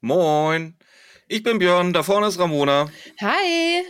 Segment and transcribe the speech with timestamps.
[0.00, 0.78] Moin.
[1.26, 2.88] Ich bin Björn, da vorne ist Ramona.
[3.20, 3.84] Hi.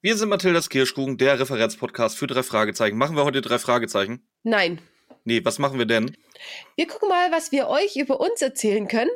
[0.00, 2.98] Wir sind Mathildas Kirschkuchen, der Referenzpodcast für drei Fragezeichen.
[2.98, 4.28] Machen wir heute drei Fragezeichen?
[4.42, 4.80] Nein.
[5.22, 6.16] Nee, was machen wir denn?
[6.74, 9.10] Wir gucken mal, was wir euch über uns erzählen können,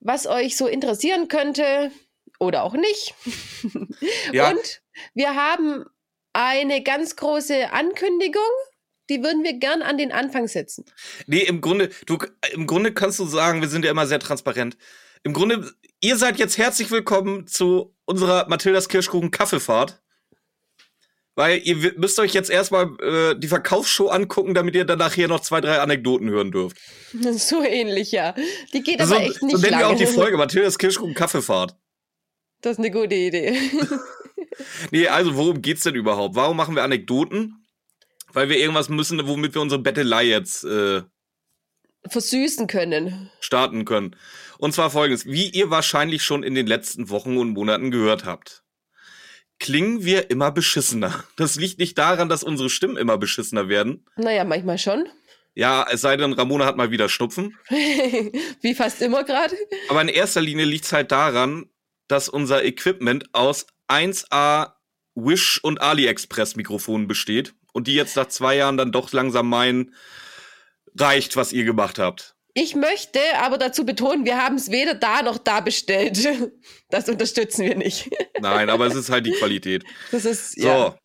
[0.00, 1.92] was euch so interessieren könnte
[2.40, 3.14] oder auch nicht.
[4.32, 4.50] Ja.
[4.50, 4.82] Und
[5.14, 5.84] wir haben
[6.32, 8.42] eine ganz große Ankündigung,
[9.08, 10.84] die würden wir gern an den Anfang setzen.
[11.26, 12.18] Nee, im Grunde, du,
[12.52, 14.76] im Grunde kannst du sagen, wir sind ja immer sehr transparent.
[15.28, 20.00] Im Grunde, ihr seid jetzt herzlich willkommen zu unserer Mathildas Kirschkuchen Kaffeefahrt.
[21.34, 25.40] Weil ihr müsst euch jetzt erstmal äh, die Verkaufsshow angucken, damit ihr dann nachher noch
[25.40, 26.78] zwei, drei Anekdoten hören dürft.
[27.12, 28.34] So ähnlich, ja.
[28.72, 29.84] Die geht so, aber echt nicht so nennen lange.
[29.84, 31.76] wir auch die Folge, Mathildas Kirschkuchen Kaffeefahrt.
[32.62, 33.54] Das ist eine gute Idee.
[34.90, 36.34] Nee, also worum geht's denn überhaupt?
[36.36, 37.64] Warum machen wir Anekdoten?
[38.32, 41.02] Weil wir irgendwas müssen, womit wir unsere Bettelei jetzt äh,
[42.06, 43.30] Versüßen können.
[43.40, 44.16] starten können.
[44.58, 48.64] Und zwar folgendes, wie ihr wahrscheinlich schon in den letzten Wochen und Monaten gehört habt.
[49.60, 51.24] Klingen wir immer beschissener.
[51.36, 54.04] Das liegt nicht daran, dass unsere Stimmen immer beschissener werden.
[54.16, 55.08] Naja, manchmal schon.
[55.54, 57.56] Ja, es sei denn, Ramona hat mal wieder Schnupfen.
[58.60, 59.56] Wie fast immer gerade.
[59.88, 61.68] Aber in erster Linie liegt's halt daran,
[62.06, 64.72] dass unser Equipment aus 1A
[65.14, 69.94] Wish und AliExpress Mikrofonen besteht und die jetzt nach zwei Jahren dann doch langsam meinen,
[70.96, 72.36] reicht, was ihr gemacht habt.
[72.60, 76.18] Ich möchte aber dazu betonen, wir haben es weder da noch da bestellt.
[76.90, 78.08] Das unterstützen wir nicht.
[78.40, 79.84] Nein, aber es ist halt die Qualität.
[80.10, 80.66] Das ist, So.
[80.66, 80.98] ja.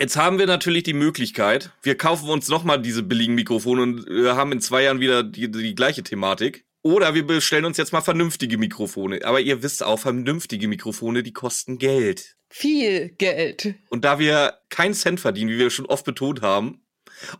[0.00, 4.32] Jetzt haben wir natürlich die Möglichkeit, wir kaufen uns nochmal diese billigen Mikrofone und äh,
[4.32, 6.64] haben in zwei Jahren wieder die, die gleiche Thematik.
[6.82, 9.20] Oder wir bestellen uns jetzt mal vernünftige Mikrofone.
[9.24, 12.36] Aber ihr wisst auch, vernünftige Mikrofone, die kosten Geld.
[12.50, 13.76] Viel Geld.
[13.90, 16.83] Und da wir keinen Cent verdienen, wie wir schon oft betont haben,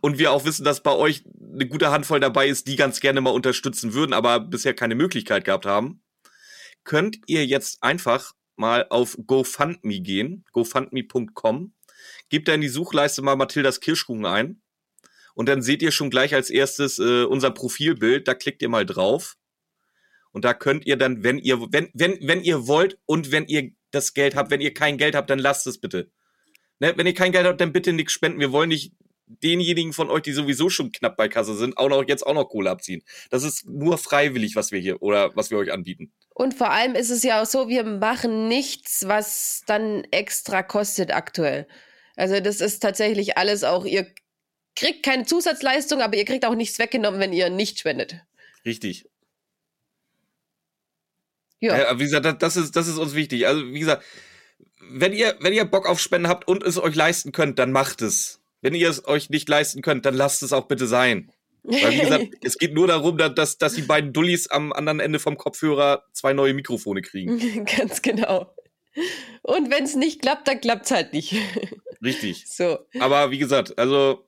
[0.01, 1.23] und wir auch wissen, dass bei euch
[1.53, 5.45] eine gute Handvoll dabei ist, die ganz gerne mal unterstützen würden, aber bisher keine Möglichkeit
[5.45, 6.01] gehabt haben,
[6.83, 11.73] könnt ihr jetzt einfach mal auf GoFundMe gehen, gofundme.com,
[12.29, 14.61] gebt da in die Suchleiste mal Mathildas Kirschkuchen ein.
[15.33, 18.85] Und dann seht ihr schon gleich als erstes äh, unser Profilbild, da klickt ihr mal
[18.85, 19.35] drauf.
[20.31, 23.71] Und da könnt ihr dann, wenn ihr, wenn, wenn, wenn ihr wollt und wenn ihr
[23.91, 26.11] das Geld habt, wenn ihr kein Geld habt, dann lasst es bitte.
[26.79, 28.39] Ne, wenn ihr kein Geld habt, dann bitte nichts spenden.
[28.39, 28.93] Wir wollen nicht
[29.27, 32.45] denjenigen von euch, die sowieso schon knapp bei Kasse sind, auch noch jetzt auch noch
[32.45, 33.03] Kohle abziehen.
[33.29, 36.11] Das ist nur freiwillig, was wir hier oder was wir euch anbieten.
[36.29, 41.13] Und vor allem ist es ja auch so, wir machen nichts, was dann extra kostet
[41.13, 41.67] aktuell.
[42.15, 44.07] Also das ist tatsächlich alles auch, ihr
[44.75, 48.17] kriegt keine Zusatzleistung, aber ihr kriegt auch nichts weggenommen, wenn ihr nicht spendet.
[48.65, 49.05] Richtig.
[51.59, 51.77] Ja.
[51.77, 51.99] Ja.
[51.99, 53.47] wie gesagt, das, ist das ist uns wichtig.
[53.47, 54.03] Also wie gesagt,
[54.89, 58.01] wenn ihr wenn ihr Bock auf Spenden habt und es euch leisten könnt, dann macht
[58.01, 58.41] es.
[58.65, 61.31] Wenn ihr es euch nicht leisten könnt, dann lasst es auch bitte sein.
[61.61, 65.19] Weil wie gesagt, es geht nur darum, dass, dass, die beiden Dullis am anderen Ende
[65.19, 67.65] vom Kopfhörer zwei neue Mikrofone kriegen.
[67.77, 68.55] Ganz genau.
[69.43, 71.35] Und wenn es nicht klappt, dann klappt es halt nicht.
[72.03, 72.45] Richtig.
[72.47, 72.79] So.
[72.99, 74.27] Aber wie gesagt, also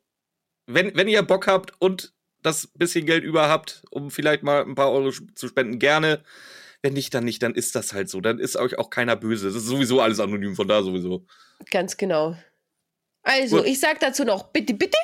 [0.68, 4.76] wenn, wenn ihr Bock habt und das bisschen Geld über habt, um vielleicht mal ein
[4.76, 6.24] paar Euro zu spenden, gerne.
[6.84, 8.22] Wenn nicht, dann nicht, dann ist das halt so.
[8.22, 9.48] Dann ist euch auch keiner böse.
[9.48, 11.26] Das ist sowieso alles anonym, von da sowieso.
[11.72, 12.38] Ganz genau.
[13.28, 13.66] Also, Gut.
[13.68, 14.98] ich sag dazu noch bitte, bitte.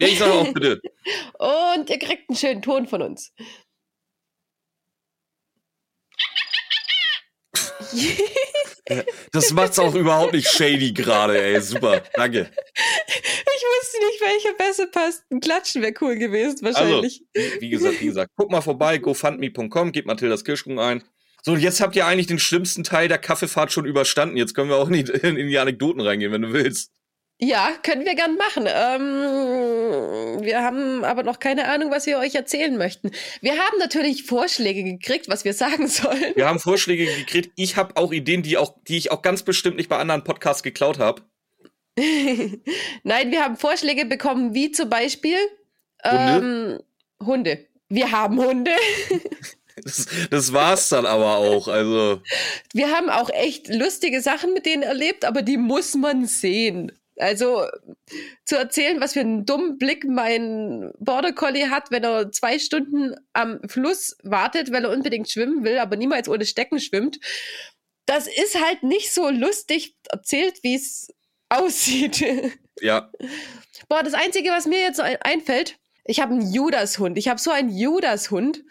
[0.00, 0.80] Ja, ich sage auch bitte.
[1.38, 3.32] Und ihr kriegt einen schönen Ton von uns.
[9.32, 11.60] Das macht's auch überhaupt nicht shady gerade, ey.
[11.60, 12.50] Super, danke.
[13.06, 15.22] Ich wusste nicht, welcher besser passt.
[15.30, 17.22] Ein Klatschen wäre cool gewesen, Also, wahrscheinlich.
[17.32, 21.04] wie, wie gesagt, wie gesagt, guck mal vorbei, gofundme.com, gebt Mathildas Kirschkuchen ein.
[21.42, 24.36] So, und jetzt habt ihr eigentlich den schlimmsten Teil der Kaffeefahrt schon überstanden.
[24.36, 26.90] Jetzt können wir auch in die, in die Anekdoten reingehen, wenn du willst.
[27.40, 28.66] Ja, können wir gern machen.
[28.68, 33.10] Ähm, wir haben aber noch keine Ahnung, was wir euch erzählen möchten.
[33.40, 36.34] Wir haben natürlich Vorschläge gekriegt, was wir sagen sollen.
[36.36, 37.52] Wir haben Vorschläge gekriegt.
[37.56, 40.62] Ich habe auch Ideen, die, auch, die ich auch ganz bestimmt nicht bei anderen Podcasts
[40.62, 41.22] geklaut habe.
[41.96, 45.36] Nein, wir haben Vorschläge bekommen, wie zum Beispiel
[46.04, 46.80] Hunde?
[47.20, 47.66] Ähm, Hunde.
[47.88, 48.72] Wir haben Hunde.
[49.82, 51.66] Das, das war's dann aber auch.
[51.66, 52.22] Also,
[52.72, 56.92] Wir haben auch echt lustige Sachen mit denen erlebt, aber die muss man sehen.
[57.16, 57.64] Also
[58.44, 63.14] zu erzählen, was für einen dummen Blick mein Border Collie hat, wenn er zwei Stunden
[63.32, 67.20] am Fluss wartet, weil er unbedingt schwimmen will, aber niemals ohne Stecken schwimmt.
[68.06, 71.08] Das ist halt nicht so lustig erzählt, wie es
[71.48, 72.24] aussieht.
[72.80, 73.10] ja.
[73.88, 77.16] Boah, das Einzige, was mir jetzt einfällt, ich habe einen Judas-Hund.
[77.16, 78.62] Ich habe so einen Judas-Hund.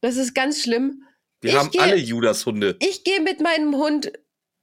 [0.00, 1.02] Das ist ganz schlimm.
[1.40, 2.76] Wir Ich haben geh- alle Judas-Hunde.
[2.80, 4.12] Ich gehe mit meinem Hund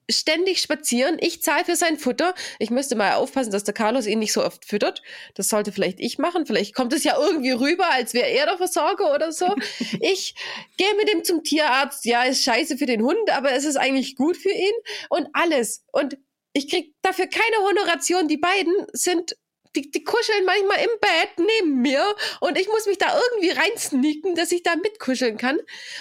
[0.09, 1.17] ständig spazieren.
[1.19, 2.33] Ich zahle für sein Futter.
[2.59, 5.01] Ich müsste mal aufpassen, dass der Carlos ihn nicht so oft füttert.
[5.33, 6.45] Das sollte vielleicht ich machen.
[6.45, 9.47] Vielleicht kommt es ja irgendwie rüber, als wäre er der Versorger oder so.
[10.01, 10.35] ich
[10.77, 12.05] gehe mit ihm zum Tierarzt.
[12.05, 14.73] Ja, ist scheiße für den Hund, aber es ist eigentlich gut für ihn.
[15.09, 15.83] Und alles.
[15.91, 16.17] Und
[16.53, 18.27] ich krieg dafür keine Honoration.
[18.27, 19.35] Die beiden sind
[19.75, 22.03] die, die kuscheln manchmal im Bett neben mir
[22.39, 25.57] und ich muss mich da irgendwie reinsneaken, dass ich da mitkuscheln kann.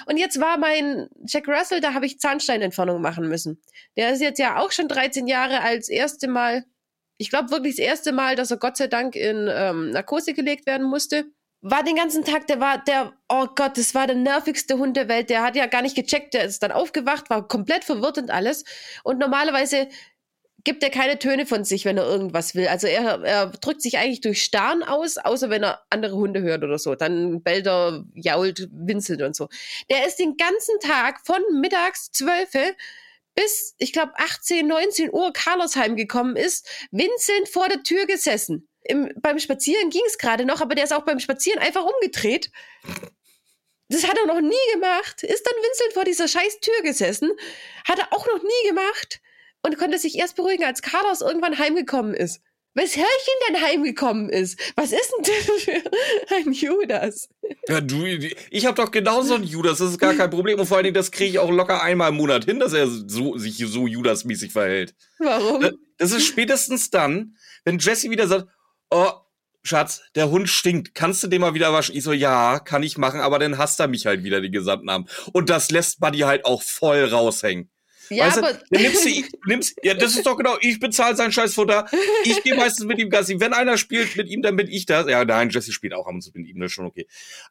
[0.06, 3.60] Und jetzt war mein Jack Russell, da habe ich Zahnsteinentfernung machen müssen.
[3.96, 6.64] Der ist jetzt ja auch schon 13 Jahre als erste Mal,
[7.18, 10.66] ich glaube wirklich das erste Mal, dass er Gott sei Dank in ähm, Narkose gelegt
[10.66, 11.26] werden musste.
[11.66, 15.08] War den ganzen Tag, der war, der, oh Gott, das war der nervigste Hund der
[15.08, 15.30] Welt.
[15.30, 18.64] Der hat ja gar nicht gecheckt, der ist dann aufgewacht, war komplett verwirrt und alles.
[19.02, 19.88] Und normalerweise
[20.64, 22.66] gibt er keine Töne von sich, wenn er irgendwas will.
[22.68, 26.64] Also er, er drückt sich eigentlich durch Starren aus, außer wenn er andere Hunde hört
[26.64, 26.94] oder so.
[26.94, 29.48] Dann bellt er, jault, winselt und so.
[29.90, 32.74] Der ist den ganzen Tag von mittags 12
[33.34, 38.68] bis, ich glaube, 18, 19 Uhr Carlos heimgekommen ist, winselnd vor der Tür gesessen.
[38.84, 42.50] Im, beim Spazieren ging es gerade noch, aber der ist auch beim Spazieren einfach umgedreht.
[43.88, 45.24] Das hat er noch nie gemacht.
[45.24, 47.32] Ist dann winselnd vor dieser scheiß Tür gesessen.
[47.86, 49.20] Hat er auch noch nie gemacht
[49.64, 52.40] und konnte sich erst beruhigen, als Carlos irgendwann heimgekommen ist.
[52.74, 53.08] Wes Hörchen
[53.48, 54.60] denn heimgekommen ist?
[54.74, 57.28] Was ist denn das für ein Judas?
[57.68, 60.58] Ja, du, ich habe doch genauso einen Judas, das ist gar kein Problem.
[60.58, 62.88] Und vor allen Dingen, das kriege ich auch locker einmal im Monat hin, dass er
[62.88, 64.94] so, sich so Judas-mäßig verhält.
[65.18, 65.70] Warum?
[65.98, 68.48] Das ist spätestens dann, wenn Jesse wieder sagt,
[68.90, 69.12] oh,
[69.62, 70.94] Schatz, der Hund stinkt.
[70.94, 71.94] Kannst du den mal wieder waschen?
[71.94, 74.88] Ich so, ja, kann ich machen, aber dann hasst er mich halt wieder die gesamten
[74.88, 75.10] Abend.
[75.32, 77.70] Und das lässt Buddy halt auch voll raushängen.
[78.10, 78.52] Ja, weißt aber.
[78.54, 79.10] Du, nimmst du,
[79.46, 81.88] nimmst, ja, das ist doch genau, ich bezahle sein Scheißfutter.
[82.24, 83.40] Ich gehe meistens mit ihm Gassi.
[83.40, 85.08] Wenn einer spielt mit ihm, dann bin ich das.
[85.08, 87.06] Ja, nein, Jesse spielt auch ab und zu mit ihm, das ist schon okay.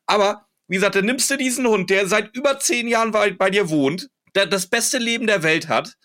[0.06, 3.50] Aber, wie gesagt, dann nimmst du diesen Hund, der seit über zehn Jahren bei, bei
[3.50, 5.98] dir wohnt, der das beste Leben der Welt hat,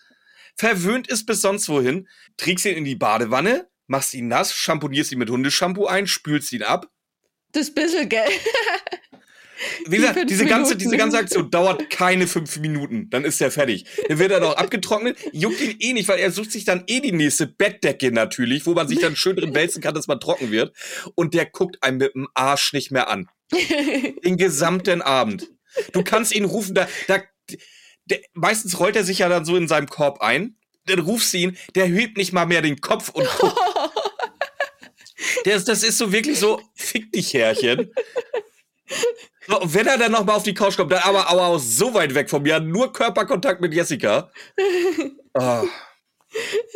[0.55, 2.07] verwöhnt ist bis sonst wohin,
[2.37, 6.63] trägst ihn in die Badewanne, machst ihn nass, champonierst ihn mit Hundeshampoo ein, spülst ihn
[6.63, 6.89] ab.
[7.51, 8.29] Das bisschen, gell?
[9.87, 13.09] Wie gesagt, diese ganze, diese ganze Aktion dauert keine fünf Minuten.
[13.09, 13.85] Dann ist er fertig.
[14.07, 15.17] Dann wird er doch abgetrocknet.
[15.31, 18.73] Juckt ihn eh nicht, weil er sucht sich dann eh die nächste Bettdecke natürlich, wo
[18.73, 20.75] man sich dann schön drin wälzen kann, dass man trocken wird.
[21.15, 23.27] Und der guckt einem mit dem Arsch nicht mehr an.
[24.23, 25.47] Den gesamten Abend.
[25.91, 27.19] Du kannst ihn rufen, da, da,
[28.05, 30.55] der, meistens rollt er sich ja dann so in seinem Korb ein.
[30.85, 33.57] Dann rufst du ihn, der hebt nicht mal mehr den Kopf und guckt.
[35.45, 37.91] Der, das ist so wirklich so, fick dich, Herrchen.
[39.63, 42.29] Wenn er dann nochmal auf die Couch kommt, dann aber, aber auch so weit weg
[42.29, 44.31] von mir, nur Körperkontakt mit Jessica.
[45.35, 45.63] Oh.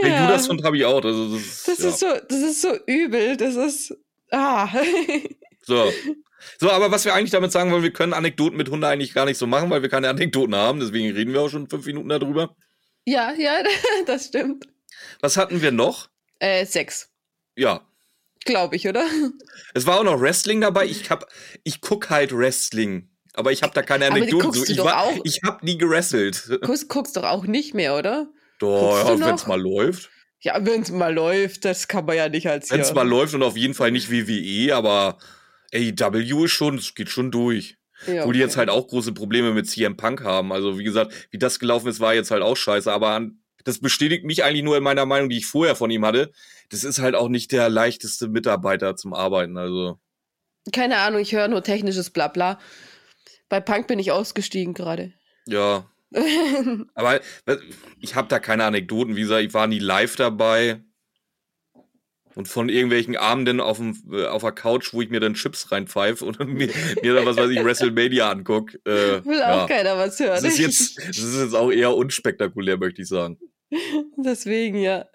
[0.02, 0.24] Den ja.
[0.24, 1.02] Judas-Hund habe ich auch.
[1.02, 1.16] Das,
[1.66, 1.90] das, ja.
[1.90, 3.36] ist so, das ist so übel.
[3.36, 3.96] Das ist.
[4.32, 4.70] Ah.
[5.64, 5.92] so.
[6.60, 9.26] So, aber was wir eigentlich damit sagen wollen, wir können Anekdoten mit Hunden eigentlich gar
[9.26, 10.80] nicht so machen, weil wir keine Anekdoten haben.
[10.80, 12.56] Deswegen reden wir auch schon fünf Minuten darüber.
[13.06, 13.64] Ja, ja,
[14.06, 14.68] das stimmt.
[15.20, 16.10] Was hatten wir noch?
[16.40, 17.10] Äh, sechs.
[17.56, 17.82] Ja,
[18.46, 19.06] Glaube ich, oder?
[19.74, 20.86] Es war auch noch Wrestling dabei.
[20.86, 21.28] Ich hab,
[21.64, 23.10] ich guck halt Wrestling.
[23.34, 24.72] Aber ich habe da keine Anekdoten zu.
[24.72, 26.60] Ich, war, ich habe nie gewrestelt.
[26.62, 28.28] Guckst, guckst doch auch nicht mehr, oder?
[28.60, 30.10] Doch, ja, wenn es mal läuft.
[30.42, 33.34] Ja, wenn es mal läuft, das kann man ja nicht als Wenn es mal läuft
[33.34, 35.18] und auf jeden Fall nicht WWE, aber
[35.74, 37.78] AEW ist schon, es geht schon durch.
[38.06, 38.28] Ja, okay.
[38.28, 40.52] Wo die jetzt halt auch große Probleme mit CM Punk haben.
[40.52, 42.92] Also, wie gesagt, wie das gelaufen ist, war jetzt halt auch scheiße.
[42.92, 43.26] Aber
[43.64, 46.32] das bestätigt mich eigentlich nur in meiner Meinung, die ich vorher von ihm hatte
[46.74, 49.58] das ist halt auch nicht der leichteste Mitarbeiter zum Arbeiten.
[49.58, 50.00] Also.
[50.72, 52.60] Keine Ahnung, ich höre nur technisches Blabla.
[53.48, 55.14] Bei Punk bin ich ausgestiegen gerade.
[55.46, 55.88] Ja.
[56.96, 57.22] Aber
[58.00, 59.16] ich habe da keine Anekdoten.
[59.16, 60.84] Wie gesagt, ich war nie live dabei.
[62.36, 65.72] Und von irgendwelchen Abenden auf, dem, äh, auf der Couch, wo ich mir dann Chips
[65.72, 66.70] reinpfeife und mir,
[67.04, 68.74] mir dann, was weiß ich, WrestleMania anguck.
[68.86, 69.64] Äh, Will ja.
[69.64, 70.42] auch keiner was hören.
[70.42, 73.38] Das ist, jetzt, das ist jetzt auch eher unspektakulär, möchte ich sagen.
[74.18, 75.06] Deswegen, ja.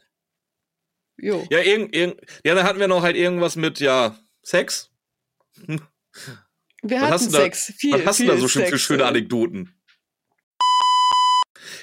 [1.20, 1.46] Jo.
[1.50, 4.90] Ja, irgend, irgend, ja, dann hatten wir noch halt irgendwas mit, ja, Sex.
[6.82, 7.66] Wir was hatten Sex.
[7.66, 9.74] Da, viel, was hast du da so schön für schöne Anekdoten?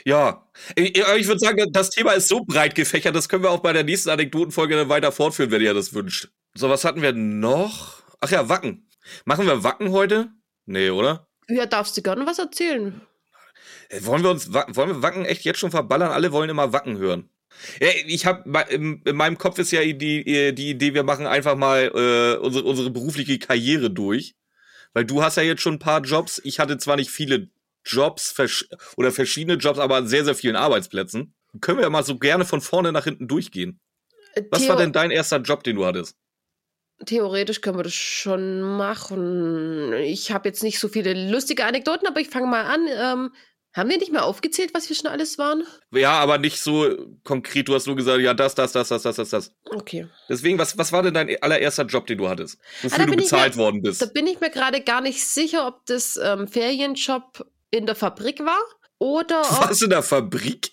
[0.05, 3.59] Ja, ich, ich würde sagen, das Thema ist so breit gefächert, das können wir auch
[3.59, 6.29] bei der nächsten Anekdotenfolge dann weiter fortführen, wenn ihr das wünscht.
[6.53, 8.03] So, was hatten wir noch?
[8.21, 8.87] Ach ja, Wacken.
[9.25, 10.29] Machen wir Wacken heute?
[10.65, 11.27] Nee, oder?
[11.49, 13.01] Ja, darfst du gerne was erzählen.
[13.89, 16.11] Äh, wollen wir uns, wollen wir Wacken echt jetzt schon verballern?
[16.11, 17.29] Alle wollen immer Wacken hören.
[17.79, 21.91] Ja, ich habe in meinem Kopf ist ja die, die Idee, wir machen einfach mal
[21.93, 24.35] äh, unsere, unsere berufliche Karriere durch.
[24.93, 26.41] Weil du hast ja jetzt schon ein paar Jobs.
[26.45, 27.49] Ich hatte zwar nicht viele
[27.83, 31.33] Jobs vers oder verschiedene Jobs, aber an sehr, sehr vielen Arbeitsplätzen.
[31.61, 33.79] Können wir ja mal so gerne von vorne nach hinten durchgehen.
[34.51, 36.17] Was Theo war denn dein erster Job, den du hattest?
[37.05, 39.91] Theoretisch können wir das schon machen.
[39.93, 42.87] Ich habe jetzt nicht so viele lustige Anekdoten, aber ich fange mal an.
[42.87, 43.33] Ähm,
[43.75, 45.65] Haben wir nicht mehr aufgezählt, was wir schon alles waren?
[45.91, 47.67] Ja, aber nicht so konkret.
[47.67, 49.51] Du hast nur gesagt, ja, das, das, das, das, das, das, das.
[49.65, 50.07] Okay.
[50.29, 52.57] Deswegen, was, was war denn dein allererster Job, den du hattest?
[52.83, 54.01] Wofür da du bezahlt mir- worden bist?
[54.01, 58.39] Da bin ich mir gerade gar nicht sicher, ob das ähm, Ferienjob in der Fabrik
[58.39, 58.61] war
[58.97, 60.71] oder ob, Was in der Fabrik?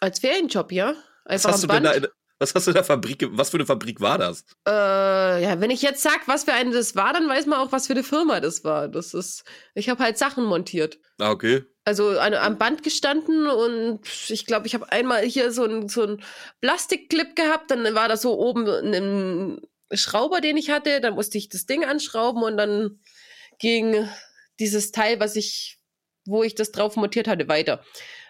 [0.00, 0.94] als Ferienjob, ja.
[1.24, 2.04] Was Einfach hast, du am denn da Band.
[2.06, 2.10] in,
[2.42, 3.26] was hast du in der Fabrik?
[3.30, 4.44] Was für eine Fabrik war das?
[4.66, 7.72] Äh, ja, wenn ich jetzt sag, was für eine das war, dann weiß man auch,
[7.72, 8.88] was für eine Firma das war.
[8.88, 9.44] Das ist,
[9.74, 10.98] ich habe halt Sachen montiert.
[11.18, 11.64] Ah, okay.
[11.84, 16.02] Also an, am Band gestanden und ich glaube, ich habe einmal hier so ein so
[16.02, 16.22] ein
[16.60, 19.60] Plastikclip gehabt, dann war da so oben ein
[19.92, 23.00] Schrauber, den ich hatte, dann musste ich das Ding anschrauben und dann
[23.58, 24.08] ging
[24.58, 25.78] dieses Teil, was ich,
[26.24, 27.84] wo ich das drauf montiert hatte, weiter.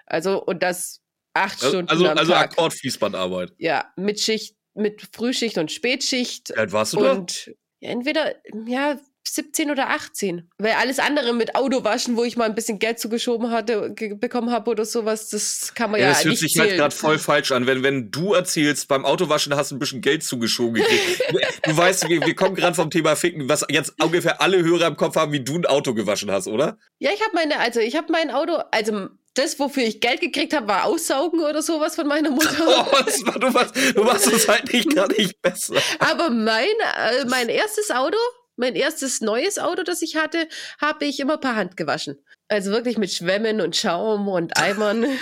[0.06, 1.01] Also und das
[1.34, 2.52] acht Stunden Also, am also Tag.
[2.52, 3.52] Akkordfließbandarbeit.
[3.58, 7.12] Ja, mit Schicht, mit Frühschicht und Spätschicht Wie alt warst du da?
[7.12, 8.34] und ja, entweder,
[8.66, 10.50] ja, 17 oder 18.
[10.58, 14.68] Weil alles andere mit Autowaschen, wo ich mal ein bisschen Geld zugeschoben hatte, bekommen habe
[14.70, 16.68] oder sowas, das kann man Ja, ja, das hört nicht sich zählen.
[16.70, 17.66] halt gerade voll falsch an.
[17.66, 21.22] Wenn, wenn du erzählst, beim Autowaschen hast du ein bisschen Geld zugeschoben gekriegt.
[21.30, 21.38] du,
[21.70, 24.96] du weißt, wir, wir kommen gerade vom Thema Ficken, was jetzt ungefähr alle Hörer im
[24.96, 26.78] Kopf haben, wie du ein Auto gewaschen hast, oder?
[26.98, 30.54] ja, ich habe meine, also ich habe mein Auto, also das, wofür ich Geld gekriegt
[30.54, 32.52] habe, war Aussaugen oder sowas von meiner Mutter.
[32.62, 35.74] Oh, war, du, machst, du machst es halt nicht gerade nicht besser.
[35.98, 38.18] Aber mein, äh, mein erstes Auto,
[38.56, 40.48] mein erstes neues Auto, das ich hatte,
[40.80, 42.18] habe ich immer per Hand gewaschen.
[42.48, 45.06] Also wirklich mit Schwämmen und Schaum und Eimern.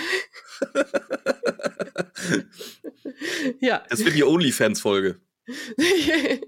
[3.59, 3.83] ja.
[3.89, 5.21] Das wird die OnlyFans-Folge.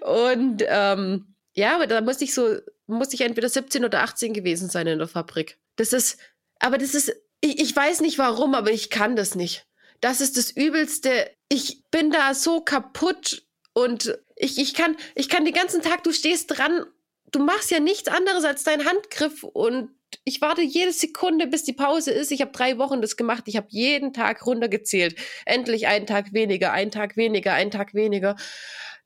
[0.00, 4.68] und ähm, ja, aber da musste ich so, musste ich entweder 17 oder 18 gewesen
[4.68, 5.58] sein in der Fabrik.
[5.76, 6.18] Das ist,
[6.58, 9.66] aber das ist, ich, ich weiß nicht warum, aber ich kann das nicht.
[10.00, 11.30] Das ist das Übelste.
[11.48, 16.12] Ich bin da so kaputt und ich, ich kann, ich kann den ganzen Tag, du
[16.12, 16.84] stehst dran,
[17.32, 19.90] du machst ja nichts anderes als deinen Handgriff und
[20.24, 22.30] ich warte jede Sekunde, bis die Pause ist.
[22.30, 23.44] Ich habe drei Wochen das gemacht.
[23.46, 25.16] Ich habe jeden Tag runtergezählt.
[25.44, 28.36] Endlich einen Tag weniger, einen Tag weniger, einen Tag weniger.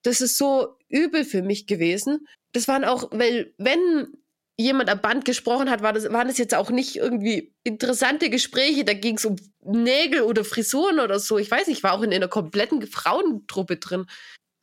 [0.02, 2.26] Das ist so übel für mich gewesen.
[2.52, 4.08] Das waren auch, weil wenn
[4.58, 8.84] jemand am Band gesprochen hat, war das, waren das jetzt auch nicht irgendwie interessante Gespräche.
[8.84, 11.38] Da ging es um Nägel oder Frisuren oder so.
[11.38, 14.06] Ich weiß nicht, ich war auch in einer kompletten Frauentruppe drin.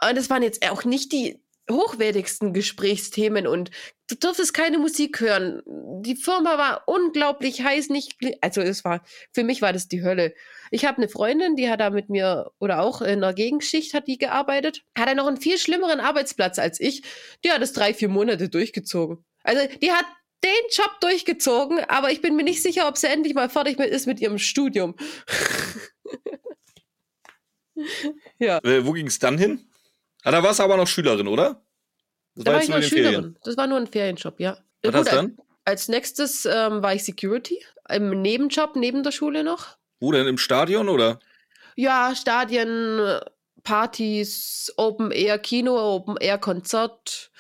[0.01, 3.71] Und das waren jetzt auch nicht die hochwertigsten Gesprächsthemen und
[4.07, 5.63] du durftest keine Musik hören.
[5.65, 10.35] Die Firma war unglaublich heiß, nicht, also es war, für mich war das die Hölle.
[10.69, 14.07] Ich habe eine Freundin, die hat da mit mir oder auch in einer Gegenschicht hat
[14.07, 17.01] die gearbeitet, hat er noch einen viel schlimmeren Arbeitsplatz als ich.
[17.43, 19.25] Die hat es drei, vier Monate durchgezogen.
[19.45, 20.05] Also die hat
[20.43, 23.89] den Job durchgezogen, aber ich bin mir nicht sicher, ob sie endlich mal fertig mit,
[23.89, 24.95] ist mit ihrem Studium.
[28.39, 28.59] ja.
[28.63, 29.67] Äh, wo ging es dann hin?
[30.23, 31.63] Ah, da warst du aber noch Schülerin, oder?
[32.35, 33.13] Das Da war ich nur noch in den Ferien.
[33.13, 33.37] Schülerin.
[33.43, 34.57] Das war nur ein Ferienjob, ja.
[34.83, 35.37] Was Gut, dann?
[35.63, 39.77] Als nächstes ähm, war ich Security, im Nebenjob neben der Schule noch.
[39.99, 40.27] Wo denn?
[40.27, 41.19] Im Stadion, oder?
[41.75, 43.19] Ja, Stadien,
[43.63, 47.31] Partys, Open Air Kino, Open Air Konzert,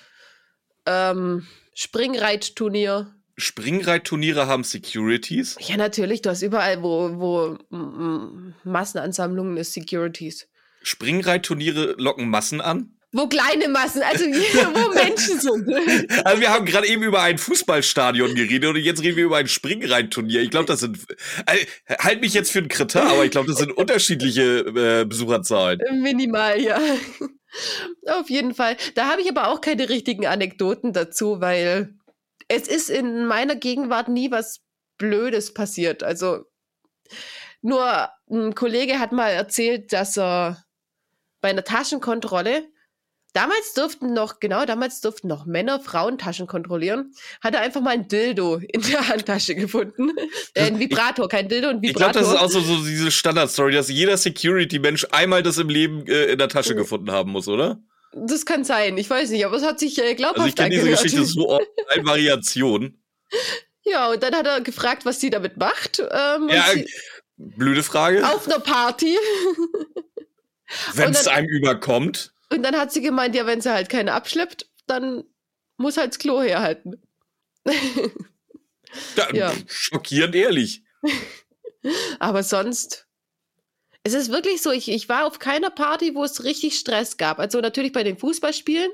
[0.85, 1.45] ähm,
[1.75, 3.13] Springreitturnier.
[3.37, 5.57] Springreitturniere haben Securities.
[5.59, 10.47] Ja, natürlich, du hast überall, wo, wo mm, Massenansammlungen ist, Securities.
[10.81, 12.94] Springreitturniere locken Massen an.
[13.17, 16.25] Wo kleine Massen, also wo Menschen sind.
[16.25, 19.47] Also wir haben gerade eben über ein Fußballstadion geredet und jetzt reden wir über ein
[19.47, 20.41] Springreitturnier.
[20.41, 20.99] Ich glaube, das sind
[21.45, 21.65] äh,
[21.97, 25.79] halt mich jetzt für einen Kretin, aber ich glaube, das sind unterschiedliche äh, Besucherzahlen.
[26.01, 26.77] Minimal, ja.
[28.07, 28.75] Auf jeden Fall.
[28.95, 31.95] Da habe ich aber auch keine richtigen Anekdoten dazu, weil
[32.49, 34.59] es ist in meiner Gegenwart nie was
[34.97, 36.03] Blödes passiert.
[36.03, 36.43] Also
[37.61, 40.65] nur ein Kollege hat mal erzählt, dass er
[41.39, 42.74] bei einer Taschenkontrolle
[43.35, 47.13] Damals durften noch, genau, damals durften noch Männer Frauen Taschen kontrollieren.
[47.41, 50.11] Hat er einfach mal ein Dildo in der Handtasche gefunden.
[50.53, 52.21] Äh, ein Vibrator, kein Dildo, ein Ich glaube, Vibrator.
[52.21, 56.27] das ist auch so, so diese Standardstory, dass jeder Security-Mensch einmal das im Leben äh,
[56.31, 56.77] in der Tasche Oh.
[56.77, 57.77] gefunden haben muss, oder?
[58.13, 60.69] Das kann sein, ich weiß nicht, aber es hat sich äh, glaubhaft Also ich kenne
[60.69, 60.89] diese.
[60.91, 63.03] Geschichte so oft in Variationen.
[63.87, 65.99] Ja, und dann hat er gefragt, was sie damit macht.
[65.99, 66.87] Ähm, Ja, sie,
[67.37, 68.27] blöde Frage.
[68.27, 69.15] auf einer Party.
[70.93, 72.33] Wenn es einem überkommt.
[72.49, 75.23] Und dann hat sie gemeint, ja, wenn sie halt keine abschleppt, dann
[75.77, 77.01] muss halt das Klo herhalten.
[79.15, 79.53] Da, Ja.
[79.67, 80.83] Schockierend ehrlich.
[82.19, 83.07] Aber sonst.
[84.03, 87.39] Es ist wirklich so, ich, ich war auf keiner Party, wo es richtig Stress gab.
[87.39, 88.91] Also natürlich bei den Fußballspielen,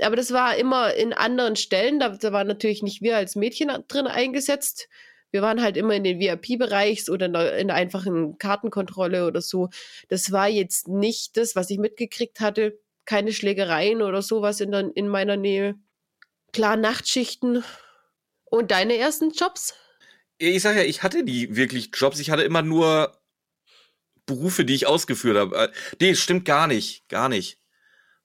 [0.00, 1.98] aber das war immer in anderen Stellen.
[1.98, 4.88] Da, da waren natürlich nicht wir als Mädchen drin eingesetzt.
[5.32, 9.40] Wir waren halt immer in den VIP-Bereichs oder in der, in der einfachen Kartenkontrolle oder
[9.42, 9.70] so.
[10.08, 12.78] Das war jetzt nicht das, was ich mitgekriegt hatte.
[13.04, 15.76] Keine Schlägereien oder sowas in, der, in meiner Nähe.
[16.52, 17.64] Klar, Nachtschichten.
[18.44, 19.74] Und deine ersten Jobs?
[20.38, 22.18] ich sag ja, ich hatte nie wirklich Jobs.
[22.20, 23.16] Ich hatte immer nur
[24.26, 25.56] Berufe, die ich ausgeführt habe.
[25.56, 25.68] Äh,
[26.00, 27.08] nee, stimmt gar nicht.
[27.08, 27.58] Gar nicht.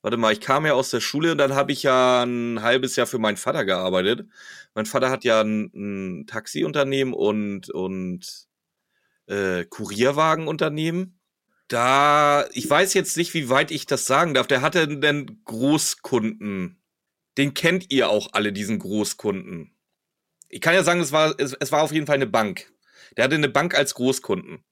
[0.02, 2.96] Warte mal, ich kam ja aus der Schule und dann habe ich ja ein halbes
[2.96, 4.28] Jahr für meinen Vater gearbeitet.
[4.74, 8.48] Mein Vater hat ja ein, ein Taxiunternehmen und, und
[9.28, 11.19] äh, Kurierwagenunternehmen.
[11.70, 14.48] Da, ich weiß jetzt nicht, wie weit ich das sagen darf.
[14.48, 16.82] Der hatte einen Großkunden.
[17.38, 19.78] Den kennt ihr auch alle, diesen Großkunden.
[20.50, 22.74] Ich kann ja sagen, es war, es, es war auf jeden Fall eine Bank.
[23.16, 24.66] Der hatte eine Bank als Großkunden.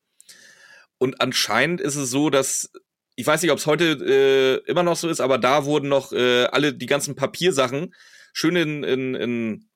[0.98, 2.72] Und anscheinend ist es so, dass
[3.16, 6.12] ich weiß nicht, ob es heute äh, immer noch so ist, aber da wurden noch
[6.12, 7.94] äh, alle die ganzen Papiersachen
[8.32, 9.70] schön in, in, in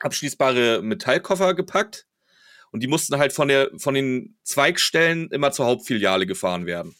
[0.00, 2.06] abschließbare Metallkoffer gepackt
[2.74, 6.96] und die mussten halt von der von den Zweigstellen immer zur Hauptfiliale gefahren werden.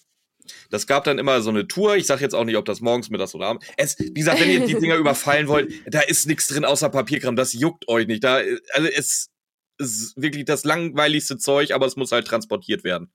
[0.70, 1.96] Das gab dann immer so eine Tour.
[1.96, 3.66] Ich sage jetzt auch nicht, ob das morgens, mittags oder abends.
[3.76, 7.34] Es, wie gesagt, wenn ihr die Dinger überfallen wollt, da ist nichts drin außer Papierkram.
[7.34, 8.22] Das juckt euch nicht.
[8.22, 8.40] Da,
[8.72, 9.30] also es
[9.78, 13.12] ist wirklich das langweiligste Zeug, aber es muss halt transportiert werden.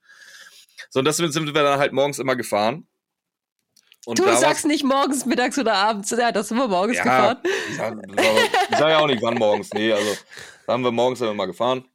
[0.90, 2.86] So, und das sind wir dann halt morgens immer gefahren.
[4.04, 6.10] Und du sagst nicht morgens, mittags oder abends.
[6.10, 7.38] Ja, das sind wir morgens ja, gefahren.
[7.70, 7.96] Ich sag,
[8.70, 9.72] ich sag ja auch nicht, wann morgens.
[9.72, 10.14] Nee, also
[10.66, 11.86] da haben wir morgens immer gefahren.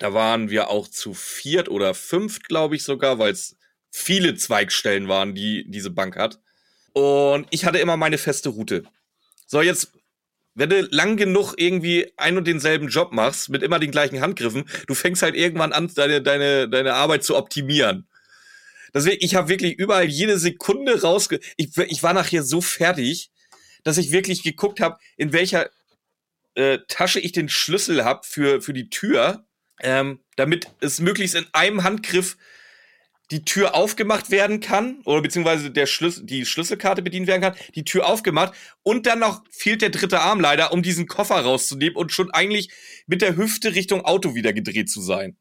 [0.00, 3.56] Da waren wir auch zu viert oder fünft, glaube ich sogar, weil es
[3.90, 6.40] viele Zweigstellen waren, die diese Bank hat.
[6.94, 8.84] Und ich hatte immer meine feste Route.
[9.46, 9.92] So, jetzt
[10.54, 14.64] wenn du lang genug irgendwie ein und denselben Job machst, mit immer den gleichen Handgriffen,
[14.86, 18.08] du fängst halt irgendwann an, deine, deine, deine Arbeit zu optimieren.
[18.92, 21.40] Deswegen, ich habe wirklich überall jede Sekunde rausge...
[21.56, 23.30] Ich, ich war nachher so fertig,
[23.84, 25.70] dass ich wirklich geguckt habe, in welcher
[26.56, 29.46] äh, Tasche ich den Schlüssel habe für, für die Tür,
[29.82, 32.36] ähm, damit es möglichst in einem Handgriff
[33.30, 37.84] die Tür aufgemacht werden kann oder beziehungsweise der Schlüssel, die Schlüsselkarte bedient werden kann, die
[37.84, 42.12] Tür aufgemacht und dann noch fehlt der dritte Arm leider, um diesen Koffer rauszunehmen und
[42.12, 42.70] schon eigentlich
[43.06, 45.36] mit der Hüfte Richtung Auto wieder gedreht zu sein.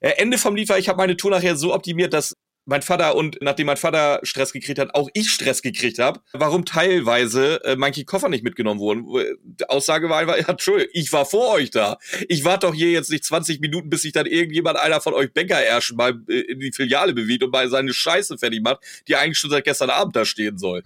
[0.00, 2.34] Äh, Ende vom Liefer, ich habe meine Tour nachher so optimiert, dass
[2.66, 6.64] mein Vater und nachdem mein Vater Stress gekriegt hat, auch ich Stress gekriegt habe, warum
[6.64, 9.06] teilweise äh, manche Koffer nicht mitgenommen wurden.
[9.44, 11.98] Die Aussage war einfach, ja, Entschuldigung, ich war vor euch da.
[12.28, 15.32] Ich warte doch hier jetzt nicht 20 Minuten, bis sich dann irgendjemand, einer von euch
[15.32, 19.38] Bäckerärschen mal äh, in die Filiale bewegt und mal seine Scheiße fertig macht, die eigentlich
[19.38, 20.82] schon seit gestern Abend da stehen soll.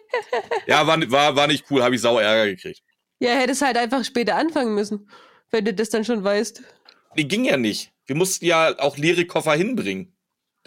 [0.68, 2.82] ja, war, war, war nicht cool, habe ich sauer Ärger gekriegt.
[3.18, 5.10] Ja, hättest halt einfach später anfangen müssen,
[5.50, 6.62] wenn du das dann schon weißt.
[7.16, 7.90] Die ging ja nicht.
[8.06, 10.14] Wir mussten ja auch leere Koffer hinbringen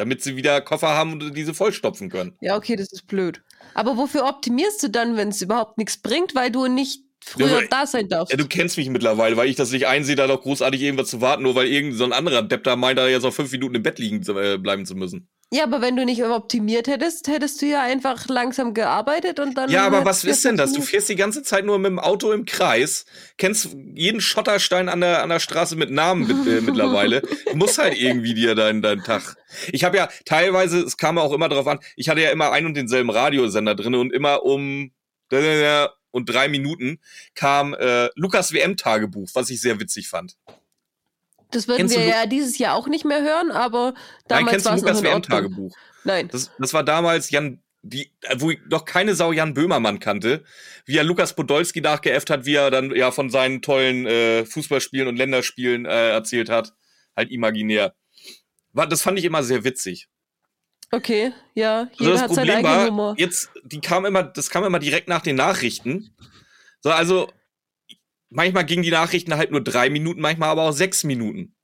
[0.01, 2.35] damit sie wieder Koffer haben und diese vollstopfen können.
[2.41, 3.41] Ja, okay, das ist blöd.
[3.75, 7.67] Aber wofür optimierst du dann, wenn es überhaupt nichts bringt, weil du nicht früher ja,
[7.69, 8.31] da sein darfst?
[8.31, 11.21] Ja, du kennst mich mittlerweile, weil ich das nicht einsehe, da noch großartig irgendwas zu
[11.21, 13.75] warten, nur weil irgendein so ein anderer Depp da meint, da jetzt noch fünf Minuten
[13.75, 15.29] im Bett liegen äh, bleiben zu müssen.
[15.53, 19.69] Ja, aber wenn du nicht optimiert hättest, hättest du ja einfach langsam gearbeitet und dann.
[19.69, 20.71] Ja, aber was ist denn das?
[20.71, 23.05] Du fährst die ganze Zeit nur mit dem Auto im Kreis,
[23.37, 27.21] kennst jeden Schotterstein an der, an der Straße mit Namen mit, äh, mittlerweile.
[27.51, 29.35] Du musst halt irgendwie dir deinen, deinen Tag.
[29.73, 32.65] Ich habe ja teilweise, es kam auch immer darauf an, ich hatte ja immer ein
[32.65, 34.91] und denselben Radiosender drin und immer um
[36.11, 36.99] und drei Minuten
[37.35, 40.37] kam äh, Lukas WM-Tagebuch, was ich sehr witzig fand.
[41.51, 43.93] Das würden kennst wir ja dieses Jahr auch nicht mehr hören, aber
[44.27, 45.75] damals war es Lukas WM-Tagebuch?
[46.03, 46.29] Nein.
[46.31, 50.43] Das, das war damals Jan, die, wo ich noch keine Sau Jan Böhmermann kannte,
[50.85, 55.07] wie er Lukas Podolski nachgeäfft hat, wie er dann ja von seinen tollen äh, Fußballspielen
[55.07, 56.73] und Länderspielen äh, erzählt hat.
[57.15, 57.93] Halt imaginär.
[58.73, 60.07] War, das fand ich immer sehr witzig.
[60.91, 63.15] Okay, ja, also jeder also hat seine eigene Nummer.
[63.17, 66.13] Jetzt, die kam immer, das kam immer direkt nach den Nachrichten.
[66.81, 67.29] So, also
[68.31, 71.55] manchmal gingen die Nachrichten halt nur drei Minuten, manchmal aber auch sechs Minuten.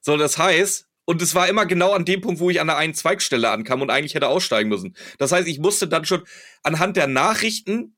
[0.00, 2.76] So, das heißt, und es war immer genau an dem Punkt, wo ich an der
[2.76, 4.94] einen Zweigstelle ankam und eigentlich hätte aussteigen müssen.
[5.18, 6.22] Das heißt, ich musste dann schon
[6.62, 7.96] anhand der Nachrichten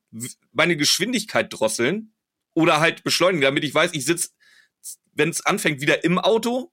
[0.51, 2.13] meine Geschwindigkeit drosseln
[2.53, 4.29] oder halt beschleunigen, damit ich weiß, ich sitze,
[5.13, 6.71] wenn es anfängt, wieder im Auto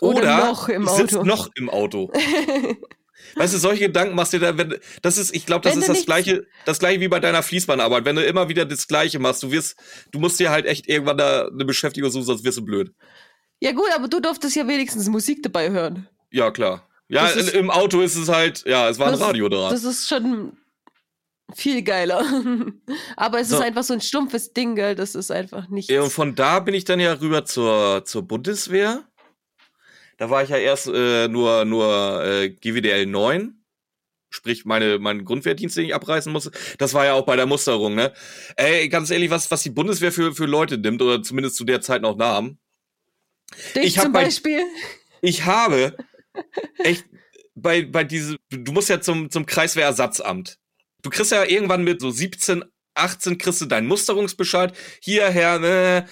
[0.00, 2.10] oder, oder noch im ich sitze noch im Auto.
[3.36, 5.88] Weißt du, solche Gedanken machst du da, wenn, das ist, ich glaube, das wenn ist
[5.88, 8.04] das gleiche, das gleiche wie bei deiner Fließbandarbeit.
[8.04, 9.76] Wenn du immer wieder das Gleiche machst, du wirst,
[10.10, 12.92] du musst dir halt echt irgendwann da eine Beschäftigung suchen, sonst wirst du blöd.
[13.60, 16.08] Ja gut, aber du durftest ja wenigstens Musik dabei hören.
[16.30, 16.88] Ja, klar.
[17.08, 19.70] Ja, ist, im Auto ist es halt, ja, es war ein Radio dran.
[19.70, 20.56] Das ist schon
[21.54, 22.24] viel geiler.
[23.16, 23.56] aber es so.
[23.56, 25.90] ist einfach so ein stumpfes Ding, gell, das ist einfach nicht.
[25.90, 29.04] Ja, und von da bin ich dann ja rüber zur, zur Bundeswehr.
[30.22, 33.60] Da war ich ja erst äh, nur, nur äh, GWDL 9
[34.30, 36.52] sprich meine meinen Grundwehrdienst, den ich abreißen musste.
[36.78, 38.12] Das war ja auch bei der Musterung, ne?
[38.54, 41.80] Ey, ganz ehrlich, was was die Bundeswehr für für Leute nimmt oder zumindest zu der
[41.80, 42.58] Zeit noch nahm.
[43.74, 44.60] Dich ich zum Beispiel.
[44.60, 45.96] Bei, ich habe
[46.78, 47.04] echt
[47.56, 50.60] bei bei diese du musst ja zum zum Kreiswehrersatzamt.
[51.02, 52.62] Du kriegst ja irgendwann mit so 17
[52.94, 54.72] 18 kriegst du deinen Musterungsbescheid.
[55.00, 56.06] Hierher, ne,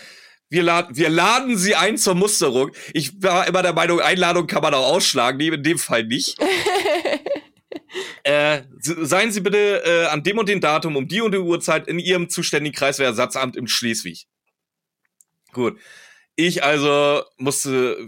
[0.50, 2.72] Wir, laden, wir laden sie ein zur Musterung.
[2.92, 5.38] Ich war immer der Meinung, Einladung kann man auch ausschlagen.
[5.38, 6.36] Nee, in dem Fall nicht.
[8.24, 11.86] äh, seien Sie bitte äh, an dem und dem Datum um die und die Uhrzeit
[11.86, 14.26] in Ihrem zuständigen Kreiswehrersatzamt in Schleswig.
[15.52, 15.78] Gut.
[16.34, 18.06] Ich also musste,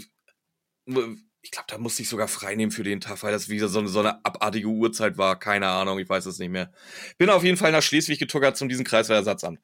[0.87, 3.89] ich glaube, da musste ich sogar freinehmen für den Tag, weil das wieder so eine,
[3.89, 5.39] so eine abartige Uhrzeit war.
[5.39, 6.73] Keine Ahnung, ich weiß es nicht mehr.
[7.19, 9.61] Bin auf jeden Fall nach Schleswig getuckert zum diesem Kreiswehrersatzamt.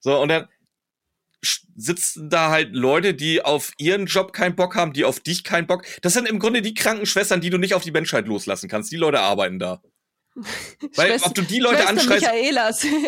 [0.00, 0.48] So, und dann
[1.76, 5.66] sitzen da halt Leute, die auf ihren Job keinen Bock haben, die auf dich keinen
[5.66, 5.84] Bock.
[6.02, 8.92] Das sind im Grunde die Krankenschwestern, die du nicht auf die Menschheit loslassen kannst.
[8.92, 9.82] Die Leute arbeiten da.
[10.94, 12.22] Weil Schwester, ob du die Leute anschreist.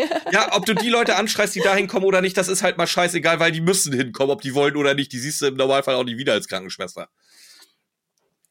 [0.32, 2.86] ja, ob du die Leute anschreist, die da hinkommen oder nicht, das ist halt mal
[2.86, 5.12] scheißegal, weil die müssen hinkommen, ob die wollen oder nicht.
[5.12, 7.08] Die siehst du im Normalfall auch nicht wieder als Krankenschwester.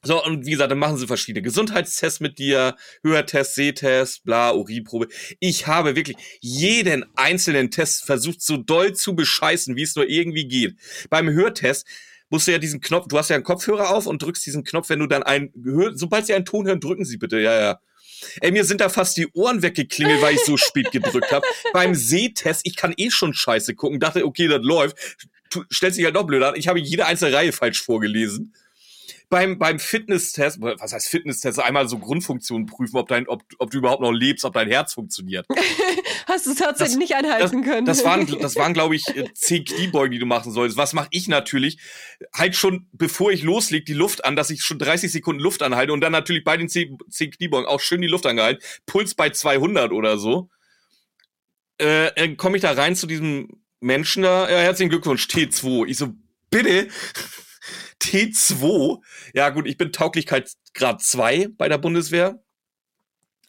[0.08, 5.10] So, und wie gesagt, dann machen sie verschiedene Gesundheitstests mit dir, Hörtest, Sehtest, bla, Urinprobe.
[5.41, 10.48] Ich habe wirklich jeden einzelnen Test versucht, so doll zu bescheißen, wie es nur irgendwie
[10.48, 10.78] geht.
[11.10, 11.86] Beim Hörtest
[12.30, 14.88] musst du ja diesen Knopf, du hast ja einen Kopfhörer auf und drückst diesen Knopf,
[14.88, 15.52] wenn du dann einen,
[15.93, 17.80] sobald sie einen Ton hören, drücken sie bitte, ja, ja.
[18.39, 21.46] Ey, mir sind da fast die Ohren weggeklingelt, weil ich so spät gedrückt habe.
[21.74, 25.17] Beim Sehtest, ich kann eh schon scheiße gucken, dachte, okay, das läuft.
[25.50, 26.56] Du stellst dich halt noch blöd an.
[26.56, 28.54] Ich habe jede einzelne Reihe falsch vorgelesen
[29.30, 33.78] beim, beim Fitnesstest, was heißt Fitnesstest, einmal so Grundfunktionen prüfen, ob, dein, ob, ob du
[33.78, 35.46] überhaupt noch lebst, ob dein Herz funktioniert.
[36.28, 37.86] Hast du es tatsächlich das, nicht anhalten das, können?
[37.86, 40.78] Das waren, das waren glaube ich, äh, zehn Kniebeugen, die du machen solltest.
[40.78, 41.78] Was mache ich natürlich?
[42.34, 45.93] Halt schon, bevor ich loslege, die Luft an, dass ich schon 30 Sekunden Luft anhalte
[45.93, 48.63] und dann natürlich bei den zehn, zehn Kniebeugen auch schön die Luft angehalten.
[48.86, 50.50] Puls bei 200 oder so.
[51.78, 54.50] Äh, dann komme ich da rein zu diesem Menschen da.
[54.50, 55.88] Ja, herzlichen Glückwunsch, T2.
[55.88, 56.13] Ich so,
[56.50, 56.88] bitte?
[58.01, 59.01] T2.
[59.33, 62.43] Ja, gut, ich bin Tauglichkeitsgrad 2 bei der Bundeswehr.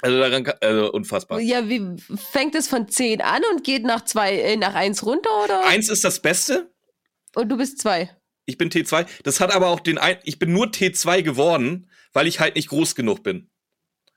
[0.01, 1.41] Also daran also unfassbar.
[1.41, 1.97] Ja, wie
[2.31, 5.67] fängt es von 10 an und geht nach 2 äh, nach 1 runter oder?
[5.67, 6.73] 1 ist das Beste.
[7.35, 8.11] Und du bist 2.
[8.47, 9.07] Ich bin T2.
[9.25, 12.69] Das hat aber auch den ein ich bin nur T2 geworden, weil ich halt nicht
[12.69, 13.51] groß genug bin.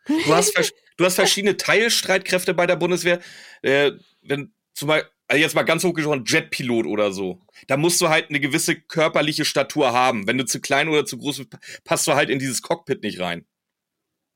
[0.06, 0.54] Du hast,
[0.98, 3.20] du hast verschiedene Teilstreitkräfte bei der Bundeswehr.
[3.64, 7.40] Äh, wenn zum Beispiel also jetzt mal ganz hochgesprochen, Jetpilot oder so.
[7.68, 10.28] Da musst du halt eine gewisse körperliche Statur haben.
[10.28, 13.22] Wenn du zu klein oder zu groß bist, passt du halt in dieses Cockpit nicht
[13.22, 13.46] rein.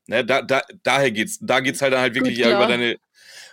[0.06, 1.38] Ne, da, da, daher geht's.
[1.42, 2.96] Da geht's halt dann halt wirklich Gut, ja über deine.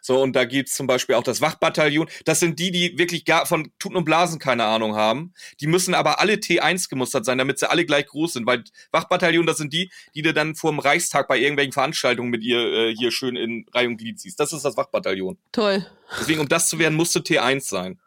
[0.06, 2.10] So, und da geht's zum Beispiel auch das Wachbataillon.
[2.26, 5.34] Das sind die, die wirklich gar von Tuten und Blasen keine Ahnung haben.
[5.62, 8.46] Die müssen aber alle T1 gemustert sein, damit sie alle gleich groß sind.
[8.46, 12.44] Weil Wachbataillon, das sind die, die du dann vor dem Reichstag bei irgendwelchen Veranstaltungen mit
[12.44, 14.38] ihr äh, hier schön in Reihe und Glied siehst.
[14.42, 15.38] Das ist das Wachbataillon.
[15.54, 15.88] Toll.
[16.20, 17.98] Deswegen, um das zu werden, musste T1 sein.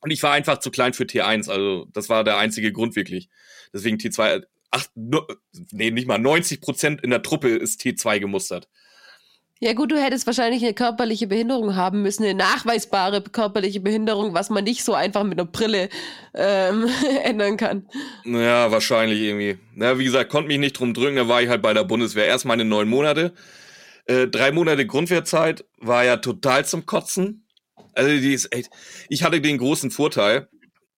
[0.00, 1.48] Und ich war einfach zu klein für T1.
[1.48, 3.28] Also, das war der einzige Grund wirklich.
[3.72, 5.24] Deswegen T2, ach, no,
[5.70, 8.68] nee, nicht mal 90 Prozent in der Truppe ist T2 gemustert.
[9.60, 14.50] Ja gut, du hättest wahrscheinlich eine körperliche Behinderung haben müssen, eine nachweisbare körperliche Behinderung, was
[14.50, 15.88] man nicht so einfach mit einer Brille
[16.34, 16.86] ähm,
[17.24, 17.88] ändern kann.
[18.24, 19.58] Ja, wahrscheinlich irgendwie.
[19.76, 22.26] Ja, wie gesagt, konnte mich nicht drum drücken, da war ich halt bei der Bundeswehr.
[22.26, 23.34] Erst meine neun Monate.
[24.06, 27.44] Äh, drei Monate Grundwehrzeit war ja total zum Kotzen.
[27.94, 28.70] Also die ist echt,
[29.08, 30.48] ich hatte den großen Vorteil,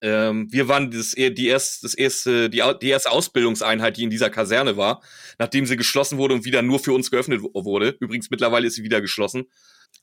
[0.03, 4.31] ähm, wir waren das, die, erst, das erste, die, die erste Ausbildungseinheit, die in dieser
[4.31, 5.03] Kaserne war,
[5.39, 7.97] nachdem sie geschlossen wurde und wieder nur für uns geöffnet wurde.
[8.01, 9.47] Übrigens, mittlerweile ist sie wieder geschlossen.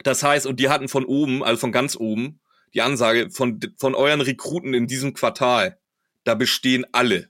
[0.04, 2.40] Das heißt, und die hatten von oben, also von ganz oben,
[2.74, 5.80] die Ansage von, von euren Rekruten in diesem Quartal,
[6.24, 7.30] da bestehen alle.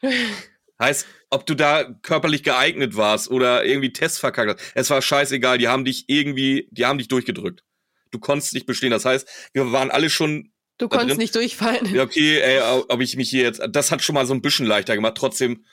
[0.78, 5.58] heißt, ob du da körperlich geeignet warst oder irgendwie Tests verkackt hast, es war scheißegal,
[5.58, 7.64] die haben dich irgendwie, die haben dich durchgedrückt.
[8.12, 8.90] Du konntest nicht bestehen.
[8.90, 11.18] Das heißt, wir waren alle schon Du konntest drin.
[11.18, 11.94] nicht durchfallen.
[11.94, 14.66] Ja, okay, ey, ob ich mich hier jetzt, das hat schon mal so ein bisschen
[14.66, 15.14] leichter gemacht.
[15.16, 15.64] Trotzdem,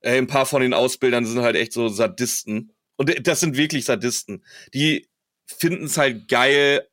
[0.00, 2.72] ey, ein paar von den Ausbildern sind halt echt so Sadisten.
[2.96, 4.44] Und das sind wirklich Sadisten.
[4.72, 5.08] Die
[5.46, 6.86] finden es halt geil,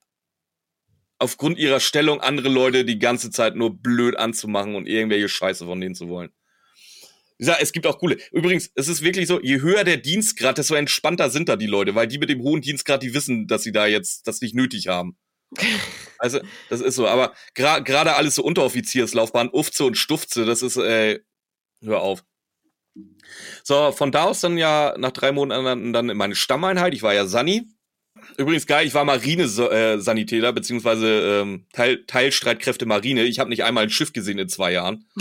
[1.18, 5.80] aufgrund ihrer Stellung andere Leute die ganze Zeit nur blöd anzumachen und irgendwelche Scheiße von
[5.80, 6.32] denen zu wollen.
[7.38, 8.18] Ich sag, es gibt auch coole.
[8.32, 11.96] Übrigens, es ist wirklich so, je höher der Dienstgrad, desto entspannter sind da die Leute,
[11.96, 14.88] weil die mit dem hohen Dienstgrad, die wissen, dass sie da jetzt das nicht nötig
[14.88, 15.18] haben.
[16.22, 17.08] Also, das ist so.
[17.08, 21.22] Aber gerade gra alles so Unteroffizierslaufbahn, Ufze und Stufze, das ist, äh,
[21.82, 22.26] hör auf.
[23.64, 26.94] So, von da aus dann ja nach drei Monaten dann in meine Stammeinheit.
[26.94, 27.70] Ich war ja Sani.
[28.38, 33.24] Übrigens geil, ich war Marine-Sanitäter, beziehungsweise ähm, Teil, Teilstreitkräfte Marine.
[33.24, 35.06] Ich habe nicht einmal ein Schiff gesehen in zwei Jahren.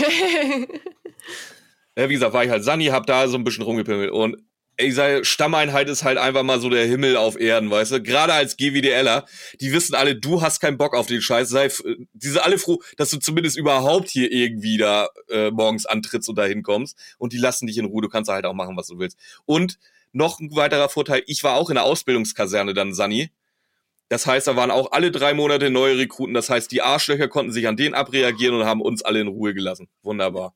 [1.95, 4.11] ja, wie gesagt, war ich halt Sani, hab da so ein bisschen rumgepimmelt.
[4.11, 4.37] Und
[4.79, 8.01] ich sage, Stammeinheit ist halt einfach mal so der Himmel auf Erden, weißt du?
[8.01, 9.25] Gerade als GWDLer,
[9.59, 11.49] die wissen alle, du hast keinen Bock auf den Scheiß.
[11.49, 11.69] Sei,
[12.13, 16.37] die sind alle froh, dass du zumindest überhaupt hier irgendwie da äh, morgens antrittst und
[16.37, 16.97] da hinkommst.
[17.17, 18.01] Und die lassen dich in Ruhe.
[18.01, 19.17] Du kannst halt auch machen, was du willst.
[19.45, 19.77] Und
[20.13, 23.31] noch ein weiterer Vorteil, ich war auch in der Ausbildungskaserne dann, Sani.
[24.07, 26.33] Das heißt, da waren auch alle drei Monate neue Rekruten.
[26.33, 29.53] Das heißt, die Arschlöcher konnten sich an denen abreagieren und haben uns alle in Ruhe
[29.53, 29.87] gelassen.
[30.03, 30.53] Wunderbar.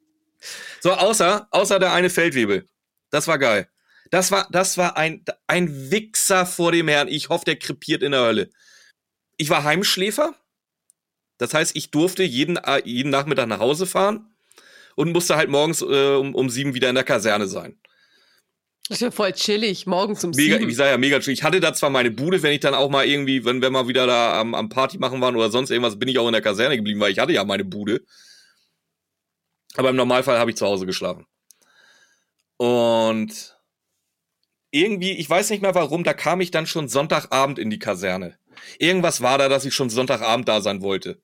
[0.80, 2.66] so, außer, außer der eine Feldwebel.
[3.14, 3.68] Das war geil.
[4.10, 7.06] Das war, das war ein, ein Wichser vor dem Herrn.
[7.06, 8.50] Ich hoffe, der krepiert in der Hölle.
[9.36, 10.34] Ich war Heimschläfer.
[11.38, 14.34] Das heißt, ich durfte jeden, äh, jeden Nachmittag nach Hause fahren
[14.96, 17.78] und musste halt morgens äh, um, um sieben wieder in der Kaserne sein.
[18.88, 20.68] Das ist ja voll chillig, morgens um mega, sieben.
[20.68, 21.38] Ich sag ja, mega chillig.
[21.38, 23.86] Ich hatte da zwar meine Bude, wenn ich dann auch mal irgendwie, wenn wir mal
[23.86, 26.42] wieder da am, am Party machen waren oder sonst irgendwas, bin ich auch in der
[26.42, 28.00] Kaserne geblieben, weil ich hatte ja meine Bude.
[29.76, 31.26] Aber im Normalfall habe ich zu Hause geschlafen.
[32.56, 33.58] Und
[34.70, 38.38] irgendwie, ich weiß nicht mehr warum, da kam ich dann schon Sonntagabend in die Kaserne.
[38.78, 41.22] Irgendwas war da, dass ich schon Sonntagabend da sein wollte.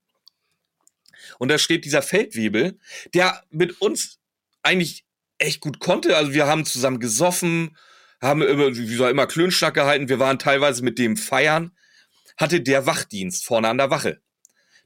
[1.39, 2.79] Und da steht dieser Feldwebel,
[3.15, 4.19] der mit uns
[4.63, 5.05] eigentlich
[5.39, 6.17] echt gut konnte.
[6.17, 7.77] Also wir haben zusammen gesoffen,
[8.21, 10.09] haben immer, wie soll immer Klönschnack gehalten.
[10.09, 11.77] Wir waren teilweise mit dem feiern.
[12.37, 14.21] Hatte der Wachdienst vorne an der Wache.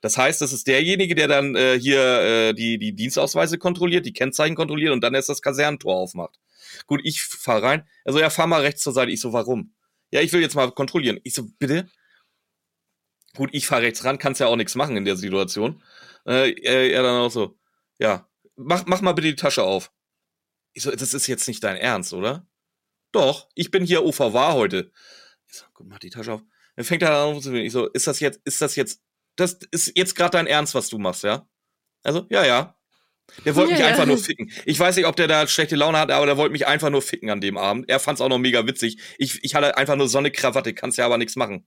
[0.05, 4.13] Das heißt, das ist derjenige, der dann äh, hier äh, die, die Dienstausweise kontrolliert, die
[4.13, 6.39] Kennzeichen kontrolliert und dann erst das Kasernentor aufmacht.
[6.87, 7.89] Gut, ich fahr rein.
[8.05, 9.11] Also ja, fahr mal rechts zur Seite.
[9.13, 9.73] Ich so, warum?
[10.11, 11.21] Ja, ich will jetzt mal kontrollieren.
[11.23, 11.89] Ich so, bitte?
[13.35, 15.83] Gut, ich fahr rechts ran, kannst ja auch nichts machen in der Situation.
[16.27, 17.59] Äh, er, er dann auch so,
[17.99, 19.91] ja, mach, mach mal bitte die Tasche auf.
[20.75, 22.47] Ich so, das ist jetzt nicht dein Ernst, oder?
[23.11, 24.93] Doch, ich bin hier OVWA heute.
[25.49, 26.43] Ich so, gut, mach die Tasche auf.
[26.77, 29.03] Dann fängt er an zu Ich so, ist das jetzt, ist das jetzt,
[29.37, 31.47] das ist jetzt gerade dein Ernst, was du machst, ja?
[32.03, 32.77] Also, ja, ja.
[33.45, 33.91] Der wollte Ja, mich ja.
[33.91, 34.53] einfach nur ficken.
[34.67, 37.01] Ich weiß nicht, ob der da schlechte Laune hat, aber der wollte mich einfach nur
[37.03, 37.89] ficken an dem Abend.
[37.89, 38.99] Er fand's auch noch mega witzig.
[39.19, 41.67] Ich, ich hatte einfach nur so eine Krawatte, kannst ja aber nichts machen.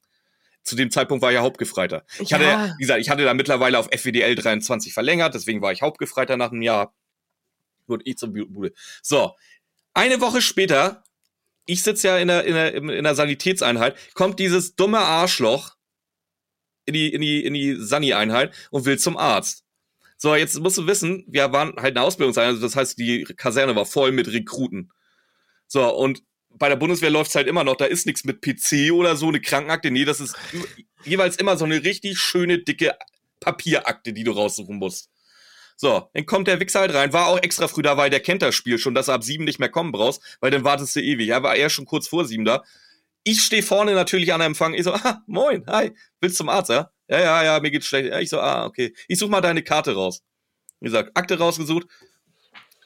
[0.63, 2.05] Zu dem Zeitpunkt war ich ja Hauptgefreiter.
[2.19, 2.73] Ich hatte, Ja.
[2.77, 6.51] wie gesagt, ich hatte da mittlerweile auf FWDL 23 verlängert, deswegen war ich Hauptgefreiter nach
[6.51, 6.93] einem Jahr.
[7.87, 8.73] Gut, ich zur Bude.
[9.01, 9.33] So,
[9.93, 11.03] eine Woche später,
[11.65, 15.76] ich sitze ja in der, in, der, in der Sanitätseinheit, kommt dieses dumme Arschloch
[16.87, 19.63] in die, in die, in die Sani-Einheit und will zum Arzt.
[20.17, 23.75] So, jetzt musst du wissen, wir waren halt eine Ausbildungseinheit, also das heißt, die Kaserne
[23.75, 24.91] war voll mit Rekruten.
[25.67, 29.15] So, und bei der Bundeswehr läuft's halt immer noch, da ist nichts mit PC oder
[29.15, 29.91] so, eine Krankenakte.
[29.91, 30.35] Nee, das ist
[31.03, 32.97] jeweils immer so eine richtig schöne, dicke
[33.39, 35.11] Papierakte, die du raussuchen musst.
[35.75, 38.41] So, dann kommt der Wichser halt rein, war auch extra früh da, weil der kennt
[38.41, 41.01] das Spiel schon, dass du ab sieben nicht mehr kommen brauchst, weil dann wartest du
[41.01, 41.29] ewig.
[41.29, 42.63] Er war eher schon kurz vor sieben da.
[43.27, 44.73] Ich stehe vorne natürlich an Empfang.
[44.73, 46.89] Ich so, ah, moin, hi, willst zum Arzt, ja?
[47.09, 48.09] Ja, ja, ja, mir geht's schlecht.
[48.09, 48.95] Ja, ich so, ah, okay.
[49.09, 50.23] Ich such mal deine Karte raus.
[50.79, 51.87] Wie gesagt, Akte rausgesucht,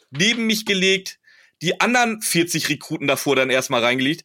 [0.10, 1.20] neben mich gelegt,
[1.62, 4.24] die anderen 40 Rekruten davor dann erstmal reingelegt.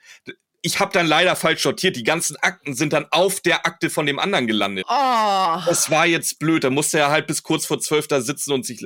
[0.67, 1.95] Ich habe dann leider falsch sortiert.
[1.95, 4.85] Die ganzen Akten sind dann auf der Akte von dem anderen gelandet.
[4.89, 5.61] Oh.
[5.65, 6.65] Das war jetzt blöd.
[6.65, 8.85] Da musste er halt bis kurz vor zwölf da sitzen und sich.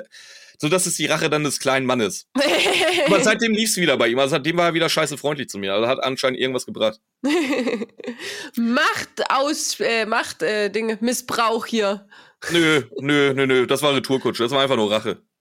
[0.58, 2.26] So, das ist die Rache dann des kleinen Mannes.
[3.06, 4.18] Aber seitdem lief's wieder bei ihm.
[4.18, 5.72] Also seitdem war er wieder scheiße freundlich zu mir.
[5.72, 7.00] Also hat anscheinend irgendwas gebracht.
[8.56, 12.06] Macht aus, äh, Macht, äh, Dinge, Missbrauch hier.
[12.50, 13.66] Nö, nö, nö, nö.
[13.66, 14.42] Das war Retourkutsche.
[14.42, 15.22] Das war einfach nur Rache.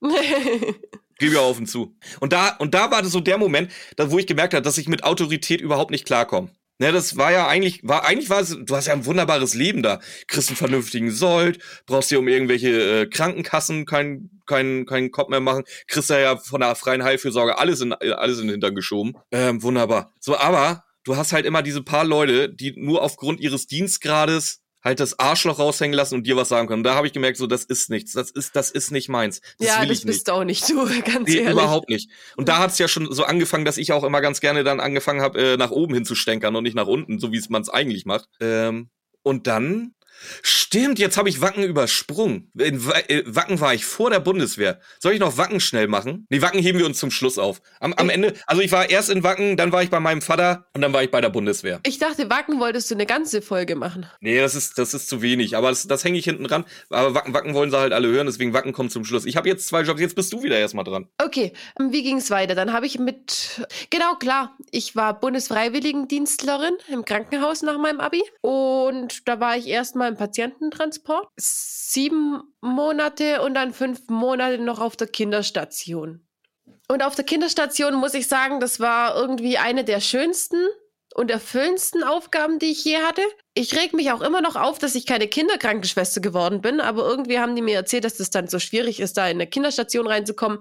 [1.20, 1.94] Gebe ja und zu.
[2.18, 4.78] Und da, und da war das so der Moment, da, wo ich gemerkt habe, dass
[4.78, 6.50] ich mit Autorität überhaupt nicht klarkomme.
[6.80, 9.82] Ne, das war ja eigentlich, war, eigentlich war es, du hast ja ein wunderbares Leben
[9.82, 10.00] da.
[10.28, 15.40] Kriegst einen vernünftigen Sold, brauchst dir um irgendwelche äh, Krankenkassen keinen kein, kein Kopf mehr
[15.40, 19.12] machen, kriegst ja ja von der freien Heilfürsorge alles in, alles in den Hintern geschoben.
[19.30, 20.14] Ähm, wunderbar.
[20.20, 25.00] So, aber du hast halt immer diese paar Leute, die nur aufgrund ihres Dienstgrades halt
[25.00, 26.80] das Arschloch raushängen lassen und dir was sagen können.
[26.80, 28.12] Und da habe ich gemerkt, so, das ist nichts.
[28.12, 29.40] Das ist, das ist nicht meins.
[29.58, 30.12] Das ja, will das ich nicht.
[30.14, 31.52] bist auch nicht du, ganz Nee, ehrlich.
[31.52, 32.10] überhaupt nicht.
[32.36, 35.20] Und da hat's ja schon so angefangen, dass ich auch immer ganz gerne dann angefangen
[35.20, 37.62] habe, äh, nach oben hin zu stänkern und nicht nach unten, so wie es man
[37.62, 38.28] es eigentlich macht.
[38.40, 38.88] Ähm,
[39.22, 39.94] und dann.
[40.42, 42.50] Stimmt, jetzt habe ich Wacken übersprungen.
[42.58, 42.76] In
[43.08, 44.80] äh, Wacken war ich vor der Bundeswehr.
[44.98, 46.26] Soll ich noch Wacken schnell machen?
[46.28, 47.60] Nee, Wacken heben wir uns zum Schluss auf.
[47.80, 50.66] Am, am Ende, also ich war erst in Wacken, dann war ich bei meinem Vater
[50.74, 51.80] und dann war ich bei der Bundeswehr.
[51.84, 54.06] Ich dachte, Wacken wolltest du eine ganze Folge machen.
[54.20, 55.56] Nee, das ist, das ist zu wenig.
[55.56, 56.64] Aber das, das hänge ich hinten dran.
[56.90, 59.24] Aber Wacken, Wacken wollen sie halt alle hören, deswegen Wacken kommt zum Schluss.
[59.24, 61.08] Ich habe jetzt zwei Jobs, jetzt bist du wieder erstmal dran.
[61.22, 62.54] Okay, ähm, wie ging's weiter?
[62.54, 69.26] Dann habe ich mit, genau klar, ich war Bundesfreiwilligendienstlerin im Krankenhaus nach meinem Abi und
[69.28, 75.06] da war ich erstmal im Patiententransport, sieben Monate und dann fünf Monate noch auf der
[75.06, 76.26] Kinderstation.
[76.88, 80.58] Und auf der Kinderstation muss ich sagen, das war irgendwie eine der schönsten
[81.14, 83.22] und erfüllendsten Aufgaben, die ich je hatte.
[83.54, 87.38] Ich reg mich auch immer noch auf, dass ich keine Kinderkrankenschwester geworden bin, aber irgendwie
[87.38, 90.60] haben die mir erzählt, dass das dann so schwierig ist, da in eine Kinderstation reinzukommen.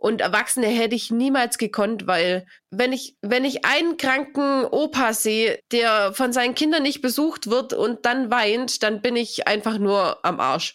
[0.00, 5.58] Und Erwachsene hätte ich niemals gekonnt, weil wenn ich, wenn ich einen kranken Opa sehe,
[5.72, 10.24] der von seinen Kindern nicht besucht wird und dann weint, dann bin ich einfach nur
[10.24, 10.74] am Arsch.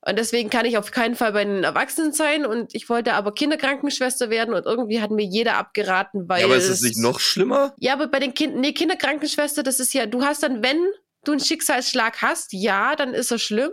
[0.00, 2.46] Und deswegen kann ich auf keinen Fall bei den Erwachsenen sein.
[2.46, 6.40] Und ich wollte aber Kinderkrankenschwester werden und irgendwie hat mir jeder abgeraten, weil.
[6.40, 7.74] Ja, aber ist es nicht noch schlimmer?
[7.78, 10.78] Ja, aber bei den Kindern, nee, Kinderkrankenschwester, das ist ja, du hast dann, wenn
[11.24, 13.72] du einen Schicksalsschlag hast, ja, dann ist er schlimm.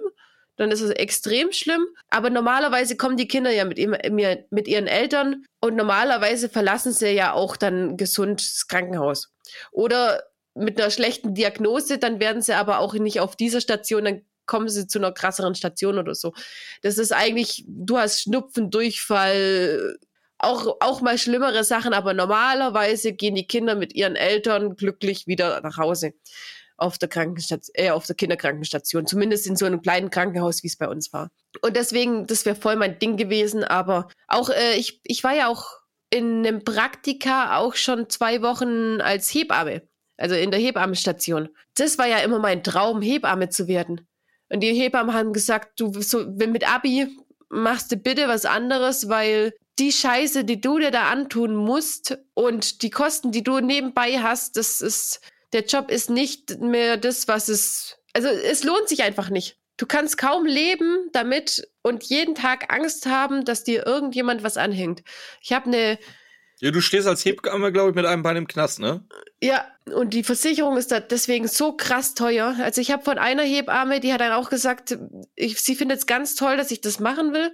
[0.56, 1.86] Dann ist es extrem schlimm.
[2.10, 3.80] Aber normalerweise kommen die Kinder ja mit,
[4.52, 9.34] mit ihren Eltern und normalerweise verlassen sie ja auch dann gesund das Krankenhaus.
[9.72, 10.24] Oder
[10.56, 14.70] mit einer schlechten Diagnose, dann werden sie aber auch nicht auf dieser Station, dann kommen
[14.70, 16.34] sie zu einer krasseren Station oder so.
[16.82, 19.98] Das ist eigentlich, du hast Schnupfen, Durchfall,
[20.38, 25.62] auch, auch mal schlimmere Sachen, aber normalerweise gehen die Kinder mit ihren Eltern glücklich wieder
[25.62, 26.14] nach Hause
[26.78, 30.78] auf der Krankenstation, äh, auf der Kinderkrankenstation, zumindest in so einem kleinen Krankenhaus, wie es
[30.78, 31.30] bei uns war.
[31.62, 35.48] Und deswegen, das wäre voll mein Ding gewesen, aber auch, äh, ich, ich war ja
[35.48, 35.66] auch
[36.10, 39.82] in einem Praktika auch schon zwei Wochen als Hebamme,
[40.18, 41.50] also in der Hebammenstation.
[41.76, 44.08] Das war ja immer mein Traum, Hebamme zu werden.
[44.50, 47.08] Und die Hebammen haben gesagt, du so, wenn mit Abi
[47.50, 52.84] machst du bitte was anderes, weil die Scheiße, die du dir da antun musst und
[52.84, 55.20] die Kosten, die du nebenbei hast, das ist,
[55.54, 59.58] der Job ist nicht mehr das, was es, also es lohnt sich einfach nicht.
[59.78, 65.04] Du kannst kaum leben damit und jeden Tag Angst haben, dass dir irgendjemand was anhängt.
[65.42, 65.98] Ich habe eine
[66.64, 69.06] ja, du stehst als Hebamme, glaube ich, mit einem Bein im Knast, ne?
[69.42, 72.56] Ja, und die Versicherung ist da deswegen so krass teuer.
[72.62, 74.98] Also ich habe von einer Hebamme, die hat dann auch gesagt,
[75.36, 77.54] ich, sie findet es ganz toll, dass ich das machen will.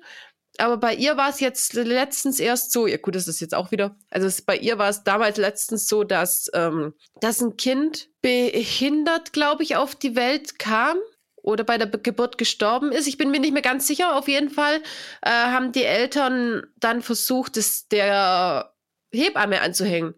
[0.59, 3.71] Aber bei ihr war es jetzt letztens erst so, ja gut, das ist jetzt auch
[3.71, 8.09] wieder, also es, bei ihr war es damals letztens so, dass, ähm, dass ein Kind
[8.21, 10.97] behindert, glaube ich, auf die Welt kam
[11.41, 13.07] oder bei der Geburt gestorben ist.
[13.07, 14.15] Ich bin mir nicht mehr ganz sicher.
[14.15, 14.81] Auf jeden Fall
[15.21, 18.73] äh, haben die Eltern dann versucht, es der
[19.11, 20.15] Hebamme anzuhängen,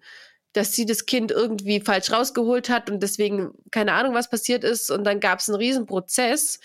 [0.54, 4.90] dass sie das Kind irgendwie falsch rausgeholt hat und deswegen keine Ahnung, was passiert ist.
[4.92, 6.60] Und dann gab es einen riesen Prozess.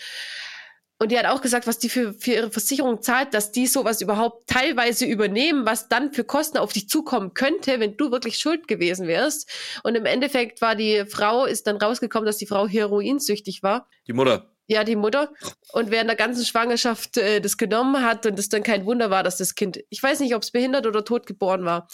[0.99, 4.01] Und die hat auch gesagt, was die für, für ihre Versicherung zahlt, dass die sowas
[4.01, 8.67] überhaupt teilweise übernehmen, was dann für Kosten auf dich zukommen könnte, wenn du wirklich schuld
[8.67, 9.47] gewesen wärst.
[9.83, 13.87] Und im Endeffekt war die Frau, ist dann rausgekommen, dass die Frau heroinsüchtig war.
[14.07, 14.51] Die Mutter.
[14.65, 15.31] Ja, die Mutter.
[15.71, 19.23] Und während der ganzen Schwangerschaft äh, das genommen hat und es dann kein Wunder war,
[19.23, 21.87] dass das Kind, ich weiß nicht, ob es behindert oder tot geboren war.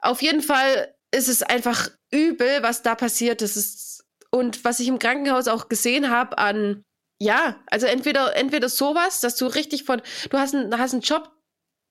[0.00, 4.04] Auf jeden Fall ist es einfach übel, was da passiert ist.
[4.30, 6.84] Und was ich im Krankenhaus auch gesehen habe an,
[7.18, 11.30] ja, also entweder, entweder sowas, dass du richtig von, du hast, ein, hast einen Job,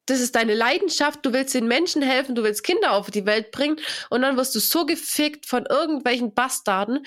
[0.05, 3.51] das ist deine Leidenschaft, du willst den Menschen helfen, du willst Kinder auf die Welt
[3.51, 3.77] bringen
[4.09, 7.05] und dann wirst du so gefickt von irgendwelchen Bastarden,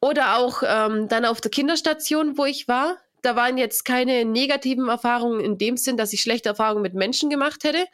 [0.00, 2.98] oder auch ähm, dann auf der Kinderstation, wo ich war.
[3.22, 7.28] Da waren jetzt keine negativen Erfahrungen in dem Sinn, dass ich schlechte Erfahrungen mit Menschen
[7.28, 7.86] gemacht hätte,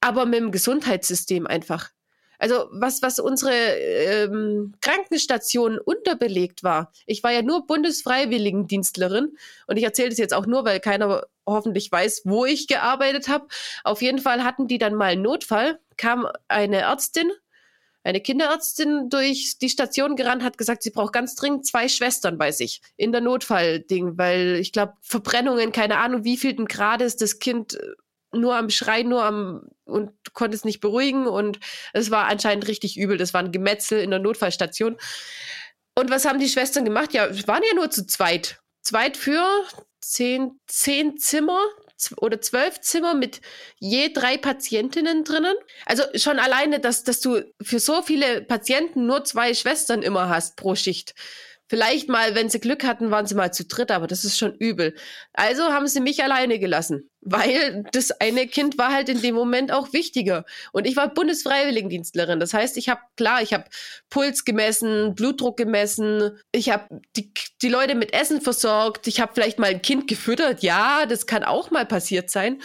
[0.00, 1.90] aber mit dem Gesundheitssystem einfach.
[2.38, 6.92] Also was, was unsere ähm, Krankenstation unterbelegt war.
[7.06, 11.90] Ich war ja nur Bundesfreiwilligendienstlerin und ich erzähle das jetzt auch nur, weil keiner hoffentlich
[11.90, 13.46] weiß, wo ich gearbeitet habe.
[13.84, 17.30] Auf jeden Fall hatten die dann mal einen Notfall, kam eine Ärztin
[18.06, 22.52] eine Kinderärztin durch die Station gerannt, hat gesagt, sie braucht ganz dringend zwei Schwestern bei
[22.52, 27.40] sich in der Notfallding, weil ich glaube, Verbrennungen, keine Ahnung, wie viel Grad ist das
[27.40, 27.94] Kind äh,
[28.32, 31.60] nur am Schreien, nur am und konnte es nicht beruhigen und
[31.92, 33.16] es war anscheinend richtig übel.
[33.16, 34.96] Das war ein Gemetzel in der Notfallstation.
[35.94, 37.12] Und was haben die Schwestern gemacht?
[37.14, 38.60] Ja, waren ja nur zu zweit.
[38.82, 39.44] Zweit für
[40.00, 41.60] zehn, zehn Zimmer,
[42.18, 43.40] oder zwölf Zimmer mit
[43.78, 45.54] je drei Patientinnen drinnen.
[45.86, 50.56] Also schon alleine, dass, dass du für so viele Patienten nur zwei Schwestern immer hast
[50.56, 51.14] pro Schicht.
[51.68, 54.54] Vielleicht mal, wenn sie Glück hatten, waren sie mal zu dritt, aber das ist schon
[54.54, 54.94] übel.
[55.32, 59.72] Also haben sie mich alleine gelassen, weil das eine Kind war halt in dem Moment
[59.72, 60.44] auch wichtiger.
[60.72, 62.38] Und ich war Bundesfreiwilligendienstlerin.
[62.38, 63.64] Das heißt, ich habe, klar, ich habe
[64.10, 69.58] Puls gemessen, Blutdruck gemessen, ich habe die, die Leute mit Essen versorgt, ich habe vielleicht
[69.58, 70.62] mal ein Kind gefüttert.
[70.62, 72.62] Ja, das kann auch mal passiert sein.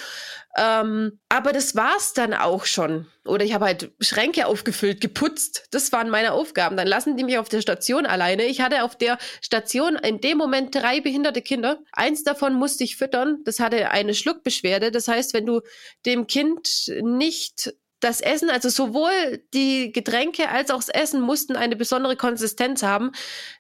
[0.58, 3.08] Ähm, aber das war's dann auch schon.
[3.26, 5.68] Oder ich habe halt Schränke aufgefüllt, geputzt.
[5.72, 6.76] Das waren meine Aufgaben.
[6.76, 8.46] Dann lassen die mich auf der Station alleine.
[8.46, 11.80] Ich hatte auf der Station in dem Moment drei behinderte Kinder.
[11.94, 13.40] Eins davon musste ich füttern.
[13.46, 14.92] Das hatte eine Schluckbeschwerde.
[14.92, 15.62] Das heißt, wenn du
[16.06, 21.76] dem Kind nicht das Essen, also sowohl die Getränke als auch das Essen mussten eine
[21.76, 23.12] besondere Konsistenz haben,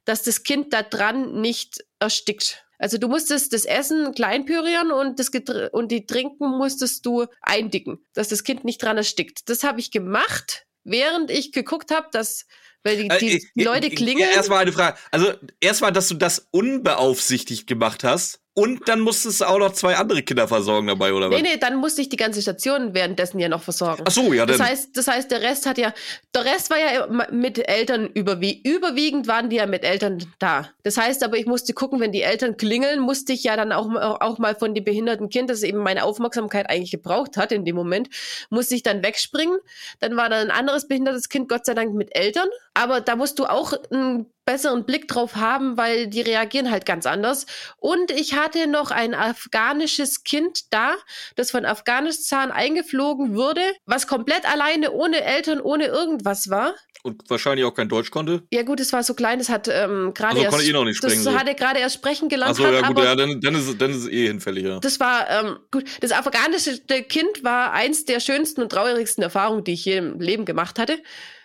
[0.03, 2.65] dass das Kind da dran nicht erstickt.
[2.81, 5.29] Also du musstest das Essen klein pürieren und, das
[5.71, 9.47] und die Trinken musstest du eindicken, dass das Kind nicht dran erstickt.
[9.49, 12.47] Das habe ich gemacht, während ich geguckt habe, dass
[12.83, 14.27] weil die, die, die äh, Leute klingen.
[14.27, 14.97] Erstmal eine Frage.
[15.11, 18.40] Also erstmal, dass du das unbeaufsichtigt gemacht hast.
[18.53, 21.41] Und dann musstest du auch noch zwei andere Kinder versorgen dabei, oder was?
[21.41, 24.03] Nee, nee, dann musste ich die ganze Station währenddessen ja noch versorgen.
[24.05, 24.57] Ach so, ja, dann.
[24.57, 25.93] Das heißt, das heißt, der Rest hat ja,
[26.35, 30.69] der Rest war ja mit Eltern überwie überwiegend waren die ja mit Eltern da.
[30.83, 33.89] Das heißt aber, ich musste gucken, wenn die Eltern klingeln, musste ich ja dann auch,
[33.95, 37.77] auch mal von dem behinderten Kind, das eben meine Aufmerksamkeit eigentlich gebraucht hat in dem
[37.77, 38.09] Moment,
[38.49, 39.59] musste ich dann wegspringen.
[40.01, 42.49] Dann war da ein anderes behindertes Kind, Gott sei Dank mit Eltern.
[42.73, 47.05] Aber da musst du auch ein besseren Blick drauf haben, weil die reagieren halt ganz
[47.05, 47.45] anders.
[47.77, 50.95] Und ich hatte noch ein afghanisches Kind da,
[51.37, 56.73] das von Afghanistan eingeflogen wurde, was komplett alleine, ohne Eltern, ohne irgendwas war.
[57.03, 58.43] Und wahrscheinlich auch kein Deutsch konnte?
[58.51, 60.55] Ja gut, es war so klein, es hat ähm, gerade also erst...
[60.55, 61.23] konnte eh noch nicht sprechen.
[61.23, 61.39] Das so.
[61.39, 62.51] hatte gerade erst sprechen gelernt.
[62.51, 64.79] Achso, ja gut, ja, dann, dann, ist, dann ist es eh hinfällig, ja.
[64.79, 66.77] Das war, ähm, gut, das afghanische
[67.07, 70.99] Kind war eins der schönsten und traurigsten Erfahrungen, die ich je im Leben gemacht hatte.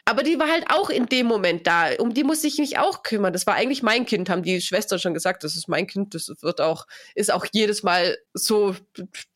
[0.09, 1.90] Aber die war halt auch in dem Moment da.
[1.98, 3.32] Um die musste ich mich auch kümmern.
[3.32, 5.42] Das war eigentlich mein Kind, haben die Schwestern schon gesagt.
[5.42, 6.14] Das ist mein Kind.
[6.14, 6.86] Das wird auch,
[7.16, 8.76] ist auch jedes Mal so.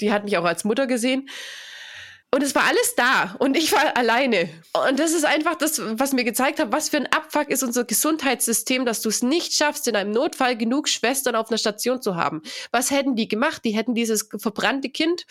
[0.00, 1.28] Die hat mich auch als Mutter gesehen.
[2.32, 4.48] Und es war alles da und ich war alleine.
[4.86, 7.82] Und das ist einfach das, was mir gezeigt hat, was für ein Abfuck ist unser
[7.82, 12.14] Gesundheitssystem, dass du es nicht schaffst, in einem Notfall genug Schwestern auf einer Station zu
[12.14, 12.42] haben.
[12.70, 13.64] Was hätten die gemacht?
[13.64, 15.26] Die hätten dieses verbrannte Kind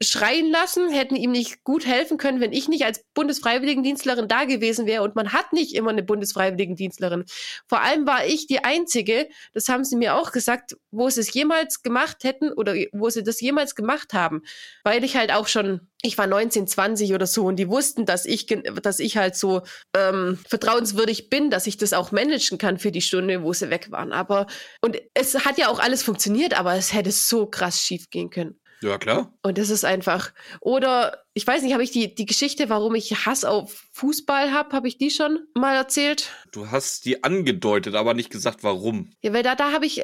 [0.00, 4.86] schreien lassen, hätten ihm nicht gut helfen können, wenn ich nicht als Bundesfreiwilligendienstlerin da gewesen
[4.86, 5.02] wäre.
[5.02, 7.24] Und man hat nicht immer eine Bundesfreiwilligendienstlerin.
[7.66, 11.34] Vor allem war ich die Einzige, das haben sie mir auch gesagt, wo sie es
[11.34, 14.42] jemals gemacht hätten oder wo sie das jemals gemacht haben.
[14.84, 18.26] Weil ich halt auch schon ich war 19, 20 oder so und die wussten, dass
[18.26, 19.62] ich, dass ich halt so
[19.96, 23.90] ähm, vertrauenswürdig bin, dass ich das auch managen kann für die Stunde, wo sie weg
[23.90, 24.12] waren.
[24.12, 24.46] Aber
[24.82, 28.60] und es hat ja auch alles funktioniert, aber es hätte so krass schief gehen können.
[28.82, 29.32] Ja, klar.
[29.42, 30.34] Und das ist einfach.
[30.60, 34.76] Oder ich weiß nicht, habe ich die, die Geschichte, warum ich Hass auf Fußball habe,
[34.76, 36.30] habe ich die schon mal erzählt?
[36.52, 39.10] Du hast die angedeutet, aber nicht gesagt, warum.
[39.22, 40.02] Ja, weil da, da habe ich.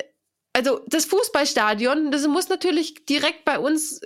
[0.52, 4.00] Also das Fußballstadion, das muss natürlich direkt bei uns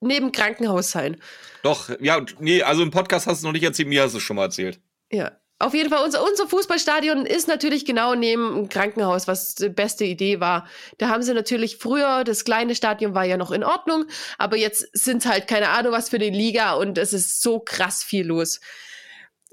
[0.00, 1.20] neben Krankenhaus sein.
[1.62, 4.24] Doch, ja, nee, also im Podcast hast du noch nicht erzählt, mir hast du es
[4.24, 4.80] schon mal erzählt.
[5.10, 5.32] Ja.
[5.58, 10.04] Auf jeden Fall, unser, unser Fußballstadion ist natürlich genau neben einem Krankenhaus, was die beste
[10.04, 10.68] Idee war.
[10.98, 14.04] Da haben sie natürlich früher, das kleine Stadion war ja noch in Ordnung,
[14.36, 18.02] aber jetzt sind halt keine Ahnung was für die Liga und es ist so krass
[18.02, 18.60] viel los.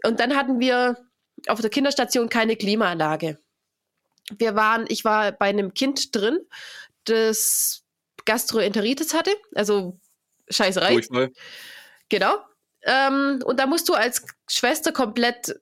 [0.04, 0.98] Und dann hatten wir
[1.48, 3.40] auf der Kinderstation keine Klimaanlage.
[4.38, 6.40] Wir waren, ich war bei einem Kind drin,
[7.06, 7.84] das
[8.26, 10.00] Gastroenteritis hatte, also
[10.50, 10.94] Scheißerei.
[10.94, 11.32] Durchfall.
[12.10, 12.38] Genau.
[12.84, 15.56] Ähm, und da musst du als Schwester komplett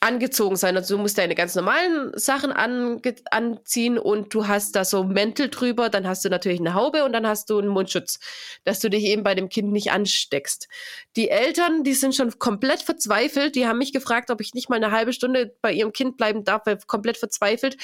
[0.00, 0.76] angezogen sein.
[0.76, 5.48] Also du musst deine ganz normalen Sachen an, anziehen und du hast da so Mäntel
[5.48, 8.20] drüber, dann hast du natürlich eine Haube und dann hast du einen Mundschutz,
[8.64, 10.68] dass du dich eben bei dem Kind nicht ansteckst.
[11.16, 14.76] Die Eltern, die sind schon komplett verzweifelt, die haben mich gefragt, ob ich nicht mal
[14.76, 17.76] eine halbe Stunde bei ihrem Kind bleiben darf, weil komplett verzweifelt.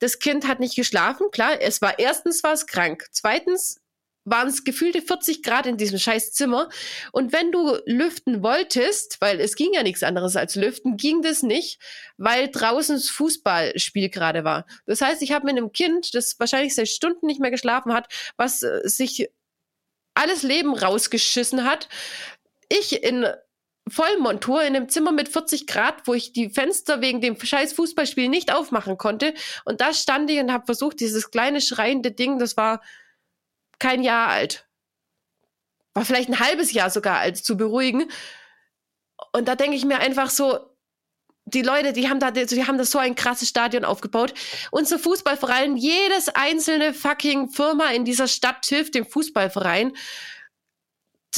[0.00, 3.80] Das Kind hat nicht geschlafen, klar, es war erstens war es krank, zweitens
[4.26, 6.68] waren es gefühlte 40 Grad in diesem scheiß Zimmer.
[7.12, 11.42] Und wenn du lüften wolltest, weil es ging ja nichts anderes als lüften, ging das
[11.42, 11.80] nicht,
[12.18, 14.66] weil draußen das Fußballspiel gerade war.
[14.84, 18.12] Das heißt, ich habe mit einem Kind, das wahrscheinlich seit Stunden nicht mehr geschlafen hat,
[18.36, 19.30] was äh, sich
[20.14, 21.88] alles Leben rausgeschissen hat,
[22.68, 23.26] ich in
[23.88, 28.28] Vollmontur in einem Zimmer mit 40 Grad, wo ich die Fenster wegen dem scheiß Fußballspiel
[28.28, 29.34] nicht aufmachen konnte.
[29.64, 32.82] Und da stand ich und habe versucht, dieses kleine schreiende Ding, das war
[33.78, 34.66] kein Jahr alt.
[35.94, 38.10] War vielleicht ein halbes Jahr sogar alt, zu beruhigen.
[39.32, 40.58] Und da denke ich mir einfach so,
[41.46, 44.34] die Leute, die haben da, die haben da so ein krasses Stadion aufgebaut.
[44.72, 49.92] Unser Fußballverein, jedes einzelne fucking Firma in dieser Stadt hilft dem Fußballverein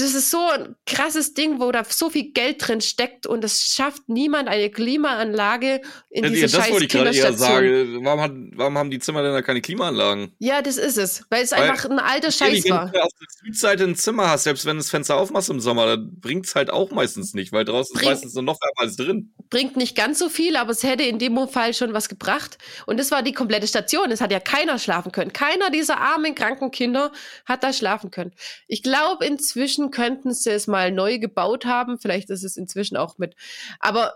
[0.00, 3.74] das ist so ein krasses Ding, wo da so viel Geld drin steckt und es
[3.74, 5.80] schafft niemand eine Klimaanlage
[6.10, 8.04] in ja, diese das scheiß wollte ich gerade eher sagen.
[8.04, 10.32] Warum, hat, warum haben die Zimmer denn da keine Klimaanlagen?
[10.38, 12.86] Ja, das ist es, weil es weil, einfach ein alter Scheiß war.
[12.86, 15.60] Wenn du auf der Südseite ein Zimmer hast, selbst wenn du das Fenster aufmachst im
[15.60, 18.88] Sommer, dann bringt es halt auch meistens nicht, weil draußen Bring, ist meistens noch wärmer
[18.88, 19.32] als drin.
[19.50, 22.58] Bringt nicht ganz so viel, aber es hätte in dem Fall schon was gebracht.
[22.86, 24.10] Und das war die komplette Station.
[24.10, 25.32] Es hat ja keiner schlafen können.
[25.32, 27.12] Keiner dieser armen, kranken Kinder
[27.44, 28.32] hat da schlafen können.
[28.66, 31.98] Ich glaube, inzwischen könnten sie es mal neu gebaut haben.
[31.98, 33.34] Vielleicht ist es inzwischen auch mit.
[33.80, 34.14] Aber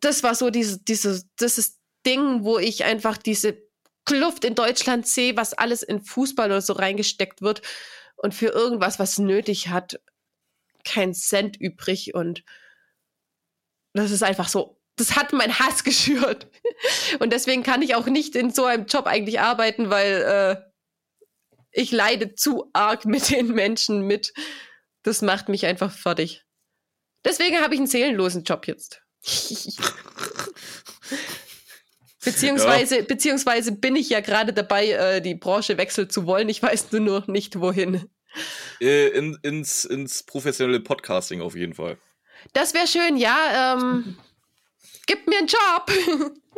[0.00, 3.58] das war so diese, diese, das ist Ding, wo ich einfach diese
[4.04, 7.62] Kluft in Deutschland sehe, was alles in Fußball oder so reingesteckt wird
[8.16, 10.00] und für irgendwas, was nötig hat,
[10.84, 12.44] kein Cent übrig und
[13.92, 16.46] das ist einfach so, das hat mein Hass geschürt.
[17.18, 20.62] Und deswegen kann ich auch nicht in so einem Job eigentlich arbeiten, weil äh,
[21.70, 24.32] ich leide zu arg mit den Menschen mit.
[25.08, 26.44] Das macht mich einfach fertig.
[27.24, 29.00] Deswegen habe ich einen seelenlosen Job jetzt.
[32.22, 33.04] Beziehungsweise, ja.
[33.04, 36.50] beziehungsweise bin ich ja gerade dabei, äh, die Branche wechseln zu wollen.
[36.50, 38.10] Ich weiß nur noch nicht, wohin.
[38.82, 41.96] Äh, in, ins, ins professionelle Podcasting auf jeden Fall.
[42.52, 43.78] Das wäre schön, ja.
[43.78, 44.18] Ähm,
[45.06, 45.90] gib mir einen Job.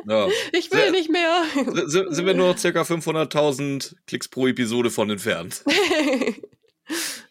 [0.09, 0.27] Ja.
[0.53, 1.45] Ich will Sehr, nicht mehr.
[1.87, 5.63] Sind, sind wir nur noch circa 500.000 Klicks pro Episode von entfernt.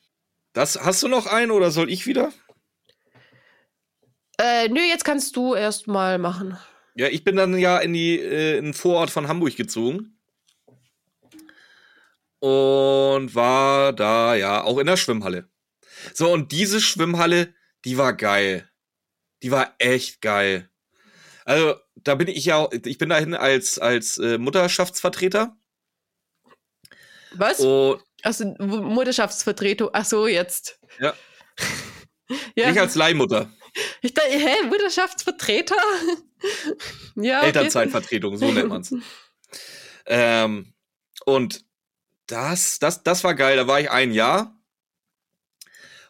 [0.53, 2.31] das, hast du noch einen oder soll ich wieder?
[4.39, 6.57] Äh, nö, jetzt kannst du erst mal machen.
[6.95, 10.17] Ja, ich bin dann ja in, die, äh, in den Vorort von Hamburg gezogen.
[12.39, 15.49] Und war da ja auch in der Schwimmhalle.
[16.13, 18.69] So, und diese Schwimmhalle, die war geil.
[19.43, 20.69] Die war echt geil.
[21.43, 25.57] Also, da bin ich ja, ich bin dahin als, als äh, Mutterschaftsvertreter.
[27.33, 27.59] Was?
[27.59, 30.79] Und, also Mutterschaftsvertretung, ach so, jetzt.
[30.99, 31.13] Ja.
[32.55, 32.69] ja.
[32.69, 33.51] Ich als Leihmutter.
[34.01, 35.75] Ich dachte, hä, Mutterschaftsvertreter?
[37.15, 37.37] ja.
[37.39, 37.47] Okay.
[37.47, 38.93] Elternzeitvertretung, so nennt man's.
[40.05, 40.73] ähm,
[41.25, 41.63] und
[42.27, 43.57] das, das, das war geil.
[43.57, 44.55] Da war ich ein Jahr.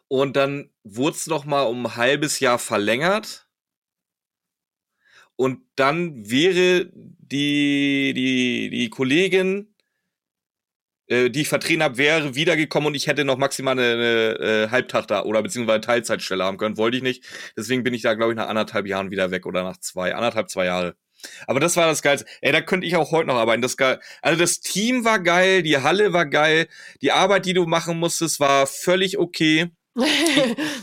[0.07, 3.47] Und dann wurde es noch mal um ein halbes Jahr verlängert.
[5.35, 9.68] Und dann wäre die, die, die Kollegin,
[11.09, 14.69] äh, die ich vertreten habe, wäre wiedergekommen und ich hätte noch maximal eine, eine äh,
[14.69, 16.77] Halbtag da oder beziehungsweise Teilzeitstelle haben können.
[16.77, 17.23] Wollte ich nicht.
[17.57, 20.49] Deswegen bin ich da, glaube ich, nach anderthalb Jahren wieder weg oder nach zwei, anderthalb,
[20.49, 20.95] zwei Jahre.
[21.47, 22.27] Aber das war das Geilste.
[22.41, 23.61] Ey, da könnte ich auch heute noch arbeiten.
[23.61, 23.99] Das geil.
[24.21, 26.67] Also das Team war geil, die Halle war geil,
[27.01, 29.67] die Arbeit, die du machen musstest, war völlig okay.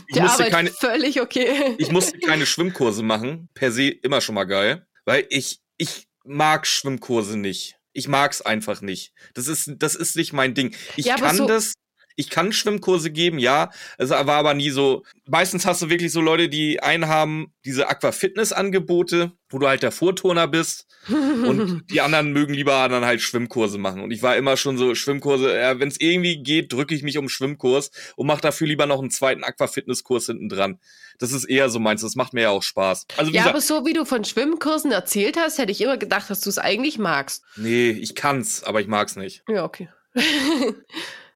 [0.09, 1.75] Ich, ich die Arbeit keine, völlig okay.
[1.77, 3.49] ich musste keine Schwimmkurse machen.
[3.53, 4.85] Per se immer schon mal geil.
[5.05, 7.76] Weil ich, ich mag Schwimmkurse nicht.
[7.97, 9.11] Ich mag's einfach nicht.
[9.33, 10.75] Das ist, das ist nicht mein Ding.
[10.97, 11.73] Ich ja, kann so das,
[12.17, 13.71] ich kann Schwimmkurse geben, ja.
[13.97, 15.03] Es war aber nie so.
[15.27, 19.91] Meistens hast du wirklich so Leute, die einen haben diese Aquafitness-Angebote, wo du halt der
[19.91, 20.87] Vorturner bist.
[21.07, 24.01] und die anderen mögen lieber dann halt Schwimmkurse machen.
[24.01, 27.17] Und ich war immer schon so Schwimmkurse, ja, wenn es irgendwie geht, drücke ich mich
[27.17, 30.79] um Schwimmkurs und mache dafür lieber noch einen zweiten Aquafitnesskurs hinten dran.
[31.19, 33.05] Das ist eher so meins, das macht mir ja auch Spaß.
[33.15, 36.29] Also, ja, gesagt, aber so wie du von Schwimmkursen erzählt hast, hätte ich immer gedacht,
[36.29, 37.43] dass du es eigentlich magst.
[37.55, 39.43] Nee, ich kann's, aber ich mag's nicht.
[39.47, 39.89] Ja, okay.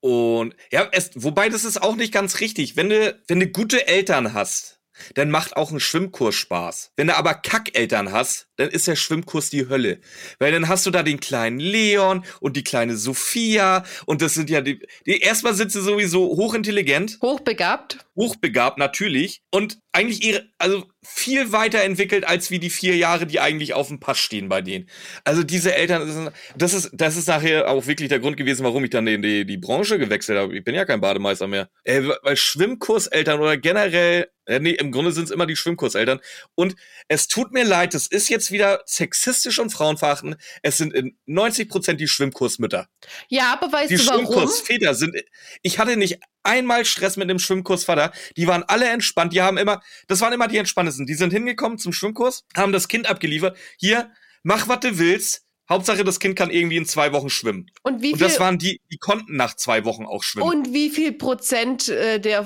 [0.01, 2.75] Und ja, es, wobei das ist auch nicht ganz richtig.
[2.75, 4.81] Wenn du, wenn du gute Eltern hast,
[5.15, 6.91] dann macht auch ein Schwimmkurs Spaß.
[6.95, 9.99] Wenn du aber Kackeltern hast, dann ist der Schwimmkurs die Hölle.
[10.39, 14.49] Weil dann hast du da den kleinen Leon und die kleine Sophia und das sind
[14.49, 17.19] ja die, die erstmal sind sie sowieso hochintelligent.
[17.21, 17.99] Hochbegabt.
[18.15, 19.41] Hochbegabt, natürlich.
[19.51, 23.99] Und eigentlich ihre, also viel weiterentwickelt als wie die vier Jahre, die eigentlich auf dem
[23.99, 24.89] Pass stehen bei denen.
[25.23, 28.89] Also diese Eltern, das ist, das ist nachher auch wirklich der Grund gewesen, warum ich
[28.89, 30.55] dann in die, die Branche gewechselt habe.
[30.55, 31.69] Ich bin ja kein Bademeister mehr.
[31.83, 36.19] Äh, weil Schwimmkurseltern oder generell, äh, nee, im Grunde sind es immer die Schwimmkurseltern.
[36.55, 36.75] Und
[37.07, 40.37] es tut mir leid, das ist jetzt wieder sexistisch und frauenverachtend.
[40.61, 42.87] Es sind in 90 Prozent die Schwimmkursmütter.
[43.29, 44.19] Ja, aber weißt die du warum?
[44.19, 45.15] Die Schwimmkursväter sind,
[45.61, 48.11] ich hatte nicht einmal Stress mit dem Schwimmkursvater.
[48.37, 49.33] Die waren alle entspannt.
[49.33, 51.05] Die haben immer, das waren immer die entspanntesten.
[51.05, 53.57] Die sind hingekommen zum Schwimmkurs, haben das Kind abgeliefert.
[53.77, 54.11] Hier,
[54.43, 55.45] mach was du willst.
[55.69, 57.71] Hauptsache, das Kind kann irgendwie in zwei Wochen schwimmen.
[57.83, 60.49] Und wie viel, Und das waren die, die konnten nach zwei Wochen auch schwimmen.
[60.49, 62.45] Und wie viel Prozent äh, der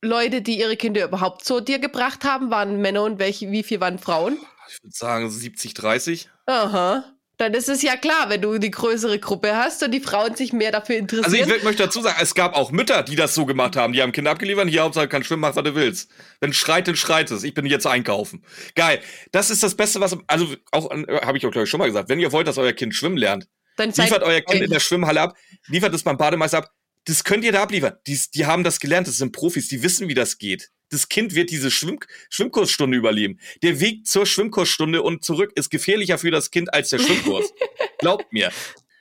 [0.00, 3.80] Leute, die ihre Kinder überhaupt zu dir gebracht haben, waren Männer und welche, wie viel
[3.80, 4.38] waren Frauen?
[4.68, 6.28] Ich würde sagen 70, 30.
[6.46, 7.04] Aha.
[7.42, 10.52] Dann ist es ja klar, wenn du die größere Gruppe hast und die Frauen sich
[10.52, 11.42] mehr dafür interessieren.
[11.42, 13.92] Also ich möchte dazu sagen, es gab auch Mütter, die das so gemacht haben.
[13.92, 16.08] Die haben Kinder abgeliefert, hier Hauptsache kann schwimmen, mach was du willst.
[16.38, 17.42] Wenn schreit, dann schreit es.
[17.42, 18.44] Ich bin jetzt einkaufen.
[18.76, 19.00] Geil.
[19.32, 21.86] Das ist das Beste, was, also auch, äh, habe ich auch glaube ich schon mal
[21.86, 24.78] gesagt, wenn ihr wollt, dass euer Kind schwimmen lernt, dann liefert euer Kind in der
[24.78, 25.36] Schwimmhalle ab,
[25.66, 26.70] liefert es beim Bademeister ab,
[27.04, 27.96] das könnt ihr da abliefern.
[28.06, 30.70] Die, die haben das gelernt, das sind Profis, die wissen, wie das geht.
[30.90, 31.98] Das Kind wird diese Schwimm
[32.28, 33.40] Schwimmkursstunde überleben.
[33.62, 37.52] Der Weg zur Schwimmkursstunde und zurück ist gefährlicher für das Kind als der Schwimmkurs.
[37.98, 38.52] Glaubt mir.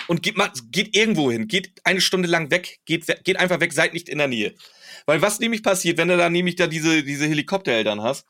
[0.07, 3.73] Und geht, mal, geht irgendwo hin, geht eine Stunde lang weg, geht, geht einfach weg,
[3.73, 4.55] seid nicht in der Nähe.
[5.05, 8.25] Weil was nämlich passiert, wenn du da nämlich da diese, diese Helikoptereltern hast,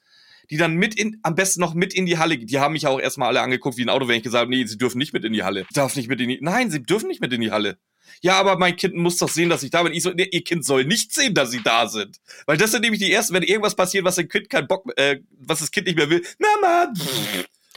[0.50, 2.90] die dann mit in, am besten noch mit in die Halle, die haben mich ja
[2.90, 5.14] auch erstmal alle angeguckt wie ein Auto, wenn ich gesagt habe, nee, sie dürfen nicht
[5.14, 5.66] mit in die Halle.
[5.74, 7.78] Darf nicht mit in die, nein, sie dürfen nicht mit in die Halle
[8.22, 9.94] ja, aber mein Kind muss doch sehen, dass ich da bin.
[9.94, 12.18] Ich so, nee, ihr Kind soll nicht sehen, dass sie da sind.
[12.46, 15.20] Weil das sind nämlich die ersten, wenn irgendwas passiert, was dem Kind keinen Bock, äh,
[15.40, 16.24] was das Kind nicht mehr will.
[16.40, 16.94] Mama!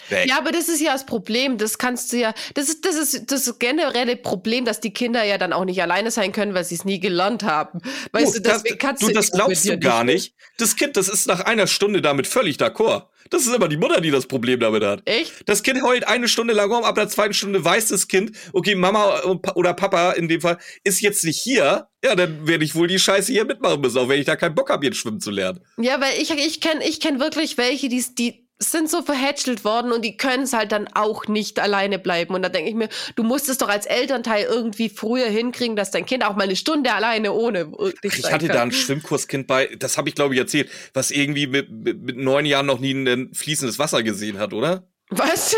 [0.08, 0.26] Weg.
[0.28, 1.58] Ja, aber das ist ja das Problem.
[1.58, 5.38] Das kannst du ja, das ist, das ist das generelle Problem, dass die Kinder ja
[5.38, 7.80] dann auch nicht alleine sein können, weil sie es nie gelernt haben.
[8.12, 10.34] Weißt oh, du, das, kannst du, das glaubst du gar nicht.
[10.58, 13.08] Das Kind, das ist nach einer Stunde damit völlig d'accord.
[13.30, 15.02] Das ist immer die Mutter, die das Problem damit hat.
[15.06, 15.48] Echt?
[15.48, 18.74] Das Kind heult eine Stunde lang rum, ab der zweiten Stunde weiß das Kind, okay,
[18.74, 19.22] Mama
[19.54, 21.88] oder Papa in dem Fall ist jetzt nicht hier.
[22.04, 24.54] Ja, dann werde ich wohl die Scheiße hier mitmachen müssen, auch wenn ich da keinen
[24.54, 25.60] Bock habe, jetzt schwimmen zu lernen.
[25.78, 29.92] Ja, weil ich, ich kenne ich kenn wirklich welche, die, die sind so verhätschelt worden
[29.92, 32.34] und die können es halt dann auch nicht alleine bleiben.
[32.34, 35.90] Und da denke ich mir, du musst es doch als Elternteil irgendwie früher hinkriegen, dass
[35.90, 38.56] dein Kind auch mal eine Stunde alleine ohne dich Ich hatte kann.
[38.56, 42.16] da ein Schwimmkurskind bei, das habe ich glaube ich erzählt, was irgendwie mit, mit, mit
[42.16, 44.88] neun Jahren noch nie ein fließendes Wasser gesehen hat, oder?
[45.10, 45.54] Was?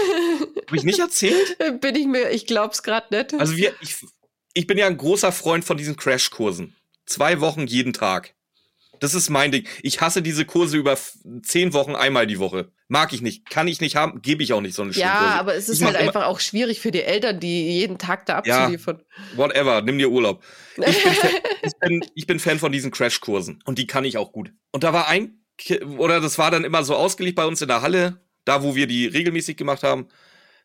[0.66, 1.58] Habe ich nicht erzählt?
[1.80, 3.34] Bin ich mir, ich glaub's gerade nicht.
[3.34, 3.96] Also wir, ich,
[4.54, 6.74] ich bin ja ein großer Freund von diesen Crashkursen.
[7.04, 8.34] Zwei Wochen jeden Tag.
[9.00, 9.68] Das ist mein Ding.
[9.82, 10.98] Ich hasse diese Kurse über
[11.42, 12.72] zehn Wochen einmal die Woche.
[12.88, 13.50] Mag ich nicht.
[13.50, 14.22] Kann ich nicht haben.
[14.22, 16.92] Gebe ich auch nicht so eine Ja, aber es ist halt einfach auch schwierig für
[16.92, 19.02] die Eltern, die jeden Tag da abzuliefern.
[19.32, 19.82] Ja, whatever.
[19.82, 20.44] Nimm dir Urlaub.
[20.76, 21.12] Ich bin,
[21.62, 23.60] ich bin, ich bin Fan von diesen Crashkursen.
[23.64, 24.52] Und die kann ich auch gut.
[24.70, 25.42] Und da war ein,
[25.98, 28.86] oder das war dann immer so ausgelegt bei uns in der Halle, da wo wir
[28.86, 30.08] die regelmäßig gemacht haben.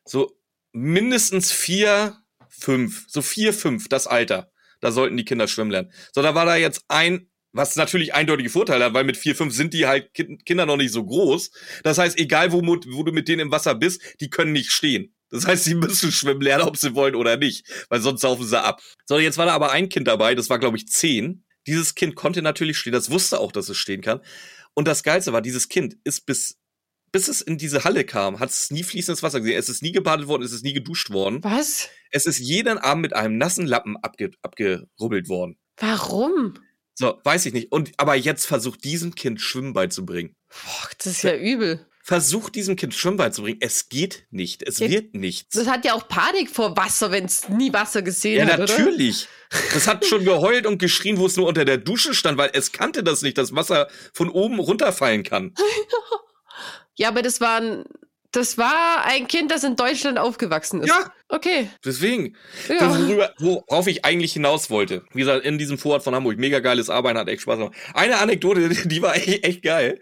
[0.04, 0.38] So
[0.70, 2.18] mindestens vier,
[2.48, 3.04] fünf.
[3.08, 4.52] So vier, fünf, das Alter.
[4.80, 5.92] Da sollten die Kinder schwimmen lernen.
[6.12, 9.54] So, da war da jetzt ein was natürlich eindeutige Vorteile hat, weil mit vier, fünf
[9.54, 11.50] sind die halt Kinder noch nicht so groß.
[11.82, 15.14] Das heißt, egal wo, wo du mit denen im Wasser bist, die können nicht stehen.
[15.30, 18.62] Das heißt, sie müssen schwimmen lernen, ob sie wollen oder nicht, weil sonst saufen sie
[18.62, 18.82] ab.
[19.06, 21.44] So, jetzt war da aber ein Kind dabei, das war, glaube ich, zehn.
[21.66, 24.20] Dieses Kind konnte natürlich stehen, das wusste auch, dass es stehen kann.
[24.74, 26.58] Und das Geilste war, dieses Kind ist bis,
[27.12, 29.58] bis es in diese Halle kam, hat es nie fließendes Wasser gesehen.
[29.58, 31.42] Es ist nie gebadet worden, es ist nie geduscht worden.
[31.42, 31.88] Was?
[32.10, 35.56] Es ist jeden Abend mit einem nassen Lappen abge, abgerubbelt worden.
[35.76, 36.54] Warum?
[36.94, 37.72] So, weiß ich nicht.
[37.72, 40.36] Und aber jetzt versucht diesem Kind Schwimmen beizubringen.
[40.48, 41.86] Boah, das ist ja übel.
[42.04, 43.58] Versucht diesem Kind Schwimmen beizubringen.
[43.60, 44.62] Es geht nicht.
[44.66, 45.56] Es ja, wird nichts.
[45.56, 48.68] Das hat ja auch Panik vor Wasser, wenn es nie Wasser gesehen ja, hat.
[48.68, 49.28] Ja, natürlich.
[49.74, 52.72] Das hat schon geheult und geschrien, wo es nur unter der Dusche stand, weil es
[52.72, 55.54] kannte das nicht, dass Wasser von oben runterfallen kann.
[56.94, 57.84] ja, aber das waren
[58.32, 60.88] das war ein Kind, das in Deutschland aufgewachsen ist.
[60.88, 61.12] Ja.
[61.28, 61.68] Okay.
[61.84, 62.36] Deswegen.
[62.68, 62.90] Ja.
[62.90, 65.04] Worüber, worauf ich eigentlich hinaus wollte.
[65.12, 66.38] Wie gesagt, in diesem Vorort von Hamburg.
[66.38, 67.76] Mega geiles Arbeiten, hat echt Spaß gemacht.
[67.94, 70.00] Eine Anekdote, die war echt, echt geil.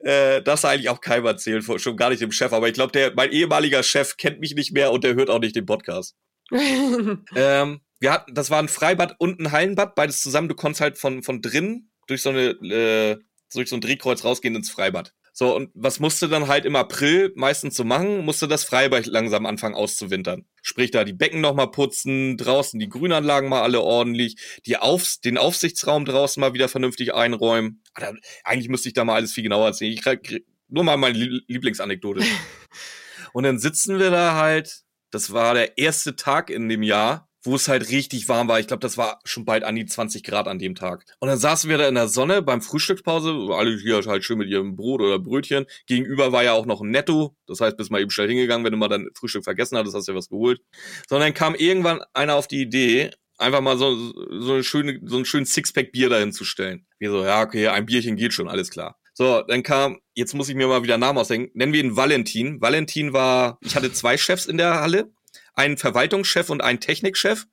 [0.00, 2.52] Äh, das eigentlich auch keinem erzählen, schon gar nicht dem Chef.
[2.52, 5.40] Aber ich glaube, der, mein ehemaliger Chef kennt mich nicht mehr und der hört auch
[5.40, 6.16] nicht den Podcast.
[6.50, 10.48] ähm, wir hatten, das war ein Freibad und ein Hallenbad, beides zusammen.
[10.48, 13.18] Du konntest halt von, von drinnen durch so eine, äh,
[13.52, 15.12] durch so ein Drehkreuz rausgehen ins Freibad.
[15.32, 18.24] So, und was musste dann halt im April meistens so machen?
[18.24, 20.44] Musste das Freibad langsam anfangen auszuwintern.
[20.62, 25.38] Sprich, da die Becken nochmal putzen, draußen die Grünanlagen mal alle ordentlich, die Aufs den
[25.38, 27.82] Aufsichtsraum draußen mal wieder vernünftig einräumen.
[27.94, 28.14] Alter,
[28.44, 29.92] eigentlich müsste ich da mal alles viel genauer erzählen.
[29.92, 32.22] Ich krieg nur mal meine Lieblingsanekdote.
[33.32, 37.54] und dann sitzen wir da halt, das war der erste Tag in dem Jahr, wo
[37.54, 38.60] es halt richtig warm war.
[38.60, 41.04] Ich glaube, das war schon bald an die 20 Grad an dem Tag.
[41.20, 44.48] Und dann saßen wir da in der Sonne beim Frühstückspause, alle hier halt schön mit
[44.48, 45.66] ihrem Brot oder Brötchen.
[45.86, 47.36] Gegenüber war ja auch noch ein Netto.
[47.46, 50.08] Das heißt, bist mal eben schnell hingegangen, wenn du mal dein Frühstück vergessen hattest, hast
[50.08, 50.60] du ja was geholt.
[51.08, 53.94] Sondern kam irgendwann einer auf die Idee, einfach mal so,
[54.40, 56.86] so, eine schöne, so einen schönen Sixpack Bier dahin zu stellen.
[56.98, 58.96] Wir so, ja, okay, ein Bierchen geht schon, alles klar.
[59.14, 62.60] So, dann kam, jetzt muss ich mir mal wieder Namen ausdenken, nennen wir ihn Valentin.
[62.60, 65.12] Valentin war, ich hatte zwei Chefs in der Halle
[65.54, 67.46] einen Verwaltungschef und einen Technikchef.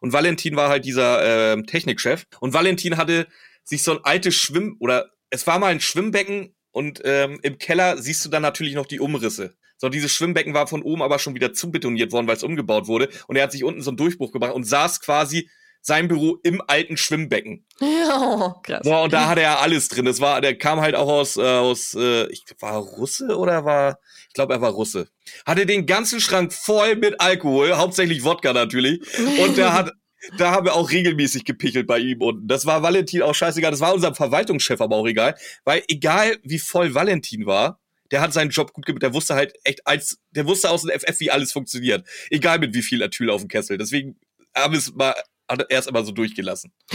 [0.00, 2.26] Und Valentin war halt dieser äh, Technikchef.
[2.40, 3.26] Und Valentin hatte
[3.64, 7.98] sich so ein altes Schwimm- oder es war mal ein Schwimmbecken und ähm, im Keller
[7.98, 9.54] siehst du dann natürlich noch die Umrisse.
[9.76, 13.08] So, dieses Schwimmbecken war von oben aber schon wieder zubetoniert worden, weil es umgebaut wurde.
[13.26, 15.50] Und er hat sich unten so einen Durchbruch gemacht und saß quasi
[15.82, 17.66] sein Büro im alten Schwimmbecken.
[17.80, 18.82] Ja, krass.
[18.84, 20.04] So, und da hatte er alles drin.
[20.04, 23.98] Das war, der kam halt auch aus, äh, aus äh, ich war Russe oder war,
[24.28, 25.08] ich glaube, er war Russe.
[25.44, 29.00] Hatte den ganzen Schrank voll mit Alkohol, hauptsächlich Wodka natürlich.
[29.40, 29.92] Und der hat,
[30.38, 32.22] da haben wir auch regelmäßig gepichelt bei ihm.
[32.22, 33.72] Und das war Valentin auch scheißegal.
[33.72, 35.34] Das war unser Verwaltungschef aber auch egal.
[35.64, 37.80] Weil egal wie voll Valentin war,
[38.12, 39.02] der hat seinen Job gut gemacht.
[39.02, 42.06] Der wusste halt echt als, der wusste aus dem FF, wie alles funktioniert.
[42.30, 43.78] Egal mit wie viel Atyl auf dem Kessel.
[43.78, 44.16] Deswegen
[44.54, 45.14] haben wir es mal
[45.52, 46.72] hat er es immer so durchgelassen.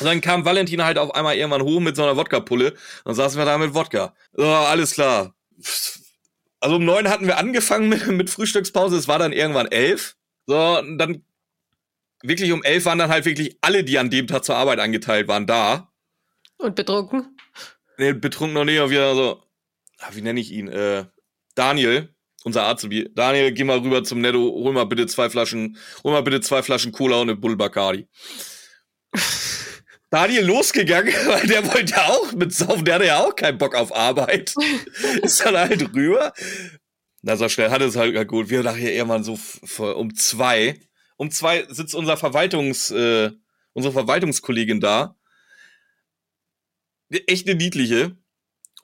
[0.00, 2.74] Und dann kam Valentin halt auf einmal irgendwann hoch mit so einer Wodka-Pulle.
[3.04, 4.14] Dann saßen wir da mit Wodka.
[4.32, 5.34] So, alles klar.
[6.60, 8.96] Also um neun hatten wir angefangen mit, mit Frühstückspause.
[8.96, 10.16] Es war dann irgendwann elf.
[10.46, 11.24] So, und dann
[12.22, 15.28] wirklich um elf waren dann halt wirklich alle, die an dem Tag zur Arbeit angeteilt
[15.28, 15.92] waren, da.
[16.56, 17.36] Und betrunken?
[17.98, 18.80] Nee, betrunken noch nicht.
[18.80, 19.42] Und wieder so,
[19.98, 20.68] ah, wie nenne ich ihn?
[20.68, 21.04] Äh,
[21.54, 22.14] Daniel
[22.44, 26.22] unser Azubi, Daniel, geh mal rüber zum Netto, hol mal bitte zwei Flaschen, hol mal
[26.22, 28.06] bitte zwei Flaschen Cola und eine Bull Bacardi.
[30.10, 33.74] Daniel losgegangen, weil der wollte ja auch mit Saufen, der hatte ja auch keinen Bock
[33.74, 34.54] auf Arbeit.
[35.22, 36.32] Ist dann halt rüber.
[37.22, 38.50] Na, so schnell hat es halt gut.
[38.50, 39.38] Wir ja irgendwann so
[39.78, 40.78] um zwei.
[41.16, 43.30] Um zwei sitzt unser Verwaltungs, äh,
[43.72, 45.16] unsere Verwaltungskollegin da.
[47.08, 48.16] Echt eine niedliche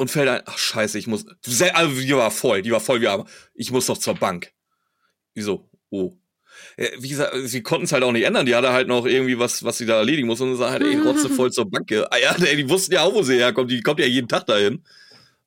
[0.01, 1.27] und fällt ein, ach scheiße, ich muss,
[1.75, 4.51] also die war voll, die war voll wie aber ich muss doch zur Bank.
[5.35, 5.69] Wieso?
[5.91, 6.15] Oh.
[6.99, 8.47] Wie gesagt, sie konnten es halt auch nicht ändern.
[8.47, 10.97] Die hatte halt noch irgendwie was, was sie da erledigen muss und dann halt, ey,
[10.97, 11.93] rotze voll zur Bank.
[11.93, 13.71] Ah ja, die wussten ja auch, wo sie herkommt.
[13.71, 14.83] Die kommt ja jeden Tag dahin.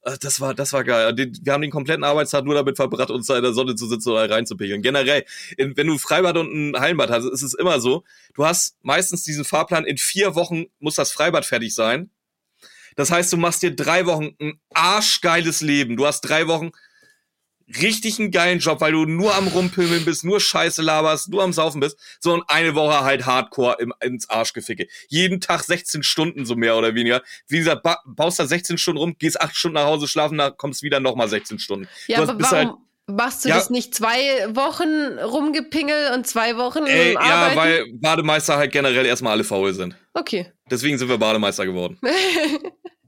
[0.04, 1.16] Äh, Das war, das war geil.
[1.18, 4.10] Wir haben den kompletten Arbeitstag nur damit verbracht, uns da in der Sonne zu sitzen
[4.12, 4.84] oder reinzupegeln.
[4.84, 5.26] Generell,
[5.58, 8.04] in, wenn du ein Freibad und ein Hallenbad hast, ist es immer so.
[8.36, 12.12] Du hast meistens diesen Fahrplan, in vier Wochen muss das Freibad fertig sein.
[12.96, 15.98] Das heißt, du machst dir drei Wochen ein arschgeiles Leben.
[15.98, 16.72] Du hast drei Wochen
[17.82, 21.54] richtig einen geilen Job, weil du nur am Rumpimmeln bist, nur Scheiße laberst, nur am
[21.54, 21.98] Saufen bist.
[22.20, 24.88] So und eine Woche halt Hardcore im, ins Arschgeficke.
[25.08, 27.22] Jeden Tag 16 Stunden, so mehr oder weniger.
[27.48, 30.56] Wie gesagt, ba baust da 16 Stunden rum, gehst 8 Stunden nach Hause schlafen, dann
[30.58, 31.88] kommst wieder nochmal 16 Stunden.
[32.08, 32.78] Ja, Du aber hast- bist warum halt-
[33.08, 33.56] machst du Ja.
[33.56, 34.18] das nicht zwei
[34.56, 37.58] Wochen rumgepingel und zwei Wochen Ey, ja, arbeiten?
[37.58, 39.96] weil Bademeister halt generell erstmal alle faul sind.
[40.14, 40.52] Okay.
[40.70, 42.00] Deswegen sind wir Bademeister geworden.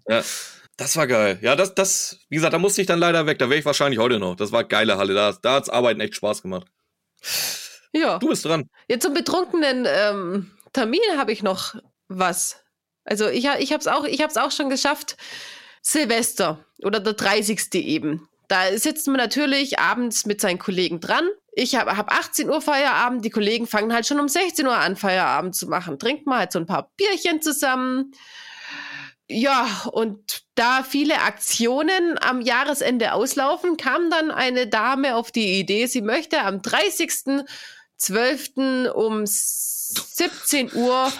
[0.07, 0.21] Ja.
[0.77, 1.39] Das war geil.
[1.41, 3.39] Ja, das, das, wie gesagt, da musste ich dann leider weg.
[3.39, 4.35] Da wäre ich wahrscheinlich heute noch.
[4.35, 5.13] Das war geile Halle.
[5.15, 6.67] Da, da hat's Arbeiten echt Spaß gemacht.
[7.93, 8.19] ja.
[8.19, 8.69] Du bist dran.
[8.87, 11.75] Jetzt zum betrunkenen ähm, Termin habe ich noch
[12.07, 12.61] was.
[13.05, 15.15] Also ich, ich habe es auch, ich hab's auch schon geschafft.
[15.81, 17.73] Silvester oder der 30.
[17.75, 18.27] eben.
[18.47, 21.27] Da sitzt man natürlich abends mit seinen Kollegen dran.
[21.53, 24.95] Ich habe hab 18 Uhr Feierabend, die Kollegen fangen halt schon um 16 Uhr an,
[24.95, 25.99] Feierabend zu machen.
[25.99, 28.11] Trinkt mal halt so ein paar Bierchen zusammen.
[29.27, 35.87] Ja, und da viele Aktionen am Jahresende auslaufen, kam dann eine Dame auf die Idee,
[35.87, 38.89] sie möchte am 30.12.
[38.89, 39.25] um
[39.89, 41.11] 17 Uhr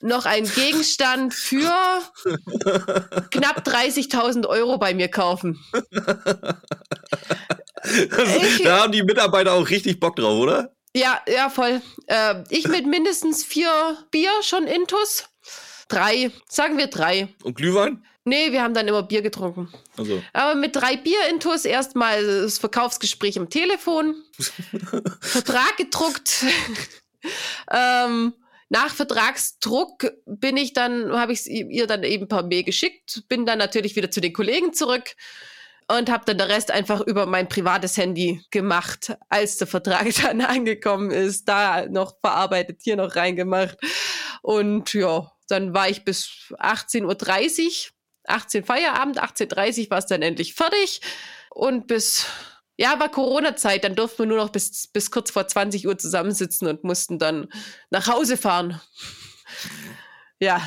[0.00, 1.72] noch einen Gegenstand für
[3.30, 5.58] knapp 30.000 Euro bei mir kaufen.
[7.84, 10.72] Ich- da haben die Mitarbeiter auch richtig Bock drauf, oder?
[10.94, 11.80] Ja, ja, voll.
[12.06, 15.24] Äh, ich mit mindestens vier Bier schon intus.
[15.88, 17.28] Drei, sagen wir drei.
[17.42, 18.04] Und Glühwein?
[18.24, 19.68] Nee, wir haben dann immer Bier getrunken.
[19.98, 24.14] Also, Aber mit drei Bier intus erstmal das Verkaufsgespräch am Telefon,
[25.20, 26.44] Vertrag gedruckt.
[27.70, 28.34] Ähm,
[28.68, 33.58] nach Vertragsdruck bin ich dann, habe ich ihr dann eben per Mail geschickt, bin dann
[33.58, 35.14] natürlich wieder zu den Kollegen zurück
[35.88, 40.40] und habe dann der Rest einfach über mein privates Handy gemacht, als der Vertrag dann
[40.40, 43.76] angekommen ist, da noch verarbeitet, hier noch reingemacht.
[44.40, 47.92] Und ja, dann war ich bis 18.30 Uhr
[48.24, 51.00] 18 Feierabend, 18.30 war es dann endlich fertig.
[51.50, 52.26] Und bis,
[52.76, 56.68] ja, war Corona-Zeit, dann durften wir nur noch bis, bis kurz vor 20 Uhr zusammensitzen
[56.68, 57.48] und mussten dann
[57.90, 58.80] nach Hause fahren.
[60.40, 60.60] Ja,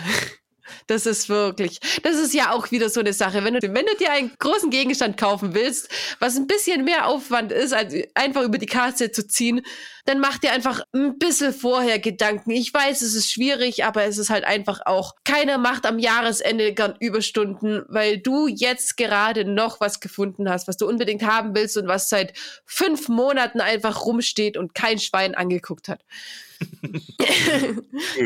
[0.87, 3.43] das ist wirklich, das ist ja auch wieder so eine Sache.
[3.43, 5.89] Wenn du, wenn du dir einen großen Gegenstand kaufen willst,
[6.19, 9.61] was ein bisschen mehr Aufwand ist, als einfach über die Kasse zu ziehen,
[10.05, 12.51] dann mach dir einfach ein bisschen vorher Gedanken.
[12.51, 16.73] Ich weiß, es ist schwierig, aber es ist halt einfach auch, keiner macht am Jahresende
[16.73, 21.77] gern Überstunden, weil du jetzt gerade noch was gefunden hast, was du unbedingt haben willst
[21.77, 22.33] und was seit
[22.65, 26.01] fünf Monaten einfach rumsteht und kein Schwein angeguckt hat.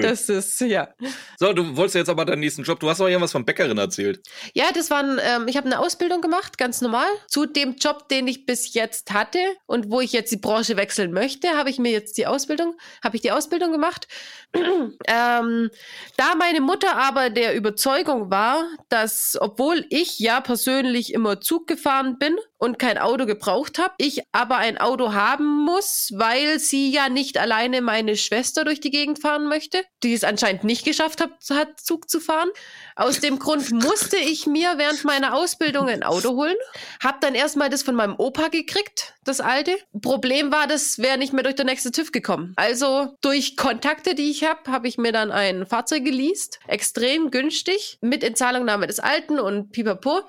[0.02, 0.90] Das ist, ja.
[1.38, 2.80] so, du wolltest jetzt aber deinen nächsten Job.
[2.80, 4.22] Du hast noch irgendwas von Bäckerin erzählt.
[4.54, 7.08] Ja, das waren, ähm, ich habe eine Ausbildung gemacht, ganz normal.
[7.28, 11.12] Zu dem Job, den ich bis jetzt hatte und wo ich jetzt die Branche wechseln
[11.12, 14.08] möchte, habe ich mir jetzt die Ausbildung, habe ich die Ausbildung gemacht.
[14.54, 15.70] ähm,
[16.18, 22.18] da meine Mutter aber der Überzeugung war, dass, obwohl ich ja persönlich immer Zug gefahren
[22.18, 27.10] bin und kein Auto gebraucht habe, ich aber ein Auto haben muss, weil sie ja
[27.10, 31.32] nicht alleine meine Schwester durch die Gegend fahren möchte, die es anscheinend nicht geschafft hat,
[31.50, 32.50] hat Zug zu fahren.
[32.96, 36.58] Aus dem Grund musste ich mir während meiner Ausbildung ein Auto holen.
[37.02, 39.78] Hab dann erstmal das von meinem Opa gekriegt, das alte.
[40.02, 42.54] Problem war, das wäre nicht mehr durch den nächste TÜV gekommen.
[42.58, 46.60] Also durch Kontakte, die ich habe, habe ich mir dann ein Fahrzeug geleast.
[46.68, 48.00] Extrem günstig.
[48.02, 50.22] Mit Inzahlungnahme des alten und pipapo.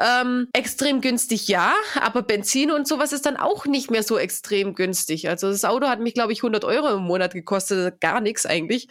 [0.00, 1.75] Ähm, extrem günstig, ja.
[2.00, 5.28] Aber Benzin und sowas ist dann auch nicht mehr so extrem günstig.
[5.28, 8.00] Also das Auto hat mich, glaube ich, 100 Euro im Monat gekostet.
[8.00, 8.88] Gar nichts eigentlich.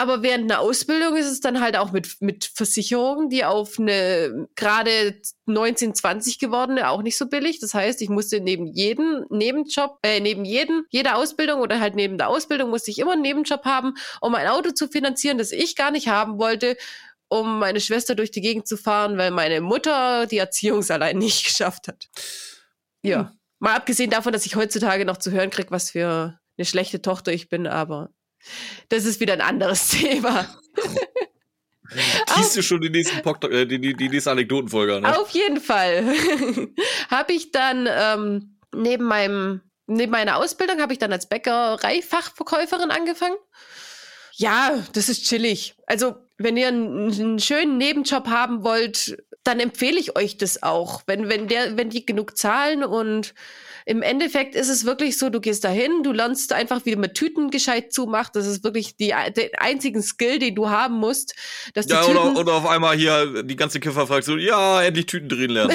[0.00, 4.48] Aber während einer Ausbildung ist es dann halt auch mit, mit Versicherungen, die auf eine
[4.56, 7.60] gerade 19, 20 gewordene auch nicht so billig.
[7.60, 12.16] Das heißt, ich musste neben jedem Nebenjob, äh, neben jedem, jeder Ausbildung oder halt neben
[12.16, 15.76] der Ausbildung musste ich immer einen Nebenjob haben, um ein Auto zu finanzieren, das ich
[15.76, 16.78] gar nicht haben wollte,
[17.30, 21.88] um meine Schwester durch die Gegend zu fahren, weil meine Mutter die Erziehungsalein nicht geschafft
[21.88, 22.08] hat.
[23.02, 23.32] Ja.
[23.60, 27.32] Mal abgesehen davon, dass ich heutzutage noch zu hören kriege, was für eine schlechte Tochter
[27.32, 28.10] ich bin, aber
[28.88, 30.46] das ist wieder ein anderes Thema.
[32.34, 35.18] Kiest du schon die nächsten Pok äh, die, die, die nächste Anekdotenfolge, ne?
[35.18, 36.04] Auf jeden Fall.
[37.10, 43.36] habe ich dann ähm, neben meinem neben meiner Ausbildung habe ich dann als Bäckereifachverkäuferin angefangen.
[44.34, 45.74] Ja, das ist chillig.
[45.86, 51.02] Also, wenn ihr einen, einen schönen Nebenjob haben wollt, dann empfehle ich euch das auch.
[51.06, 53.34] Wenn, wenn, der, wenn die genug zahlen und
[53.86, 57.50] im Endeffekt ist es wirklich so, du gehst dahin, du lernst einfach, wie man Tüten
[57.50, 58.36] gescheit zumacht.
[58.36, 61.34] Das ist wirklich die, der einzigen Skill, den du haben musst.
[61.74, 65.28] Dass die Ja, Tüten, oder, oder auf einmal hier die ganze Kifferfraktion, ja, endlich Tüten
[65.28, 65.74] drehen lernen.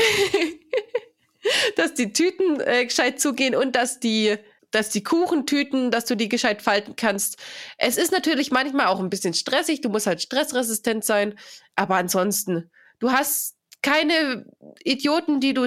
[1.76, 4.36] dass die Tüten äh, gescheit zugehen und dass die
[4.76, 7.38] dass die Kuchentüten, dass du die gescheit falten kannst.
[7.78, 11.40] Es ist natürlich manchmal auch ein bisschen stressig, du musst halt stressresistent sein,
[11.78, 12.70] aber ansonsten,
[13.00, 14.46] du hast keine
[14.84, 15.64] Idioten, die du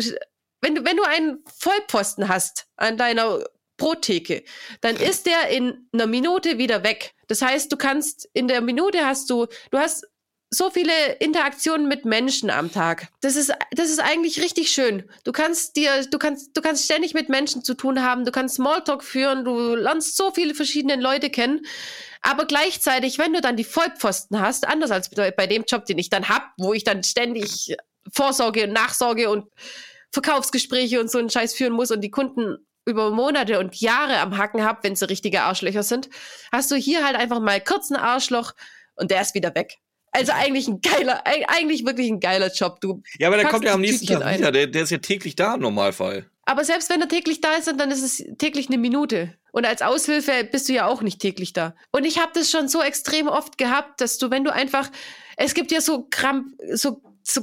[0.61, 3.45] wenn du wenn du einen Vollpfosten hast an deiner
[3.79, 4.45] Brottheke,
[4.83, 7.15] dann ist der in einer Minute wieder weg.
[7.29, 10.07] Das heißt, du kannst in der Minute hast du du hast
[10.51, 13.09] so viele Interaktionen mit Menschen am Tag.
[13.21, 15.09] Das ist, das ist eigentlich richtig schön.
[15.25, 18.25] Du kannst dir, du kannst, du kannst ständig mit Menschen zu tun haben.
[18.25, 19.45] Du kannst Smalltalk führen.
[19.45, 21.67] Du lernst so viele verschiedene Leute kennen.
[22.23, 26.09] Aber gleichzeitig, wenn du dann die Vollpfosten hast, anders als bei dem Job, den ich
[26.09, 27.77] dann hab, wo ich dann ständig
[28.13, 29.47] Vorsorge und Nachsorge und
[30.13, 34.39] Verkaufsgespräche und so einen Scheiß führen muss und die Kunden über Monate und Jahre am
[34.39, 36.09] Hacken hab, wenn sie richtige Arschlöcher sind,
[36.51, 38.55] hast du hier halt einfach mal kurz einen Arschloch
[38.95, 39.79] und der ist wieder weg.
[40.11, 42.81] Also eigentlich ein geiler, eig- eigentlich wirklich ein geiler Job.
[42.81, 44.51] Du Ja, aber der kommt ja am nächsten Tag wieder.
[44.53, 46.27] Der, der ist ja täglich da im Normalfall.
[46.47, 49.35] Aber selbst wenn er täglich da ist, dann ist es täglich eine Minute.
[49.53, 51.75] Und als Aushilfe bist du ja auch nicht täglich da.
[51.93, 54.91] Und ich habe das schon so extrem oft gehabt, dass du, wenn du einfach,
[55.37, 57.43] es gibt ja so Kramp, so, so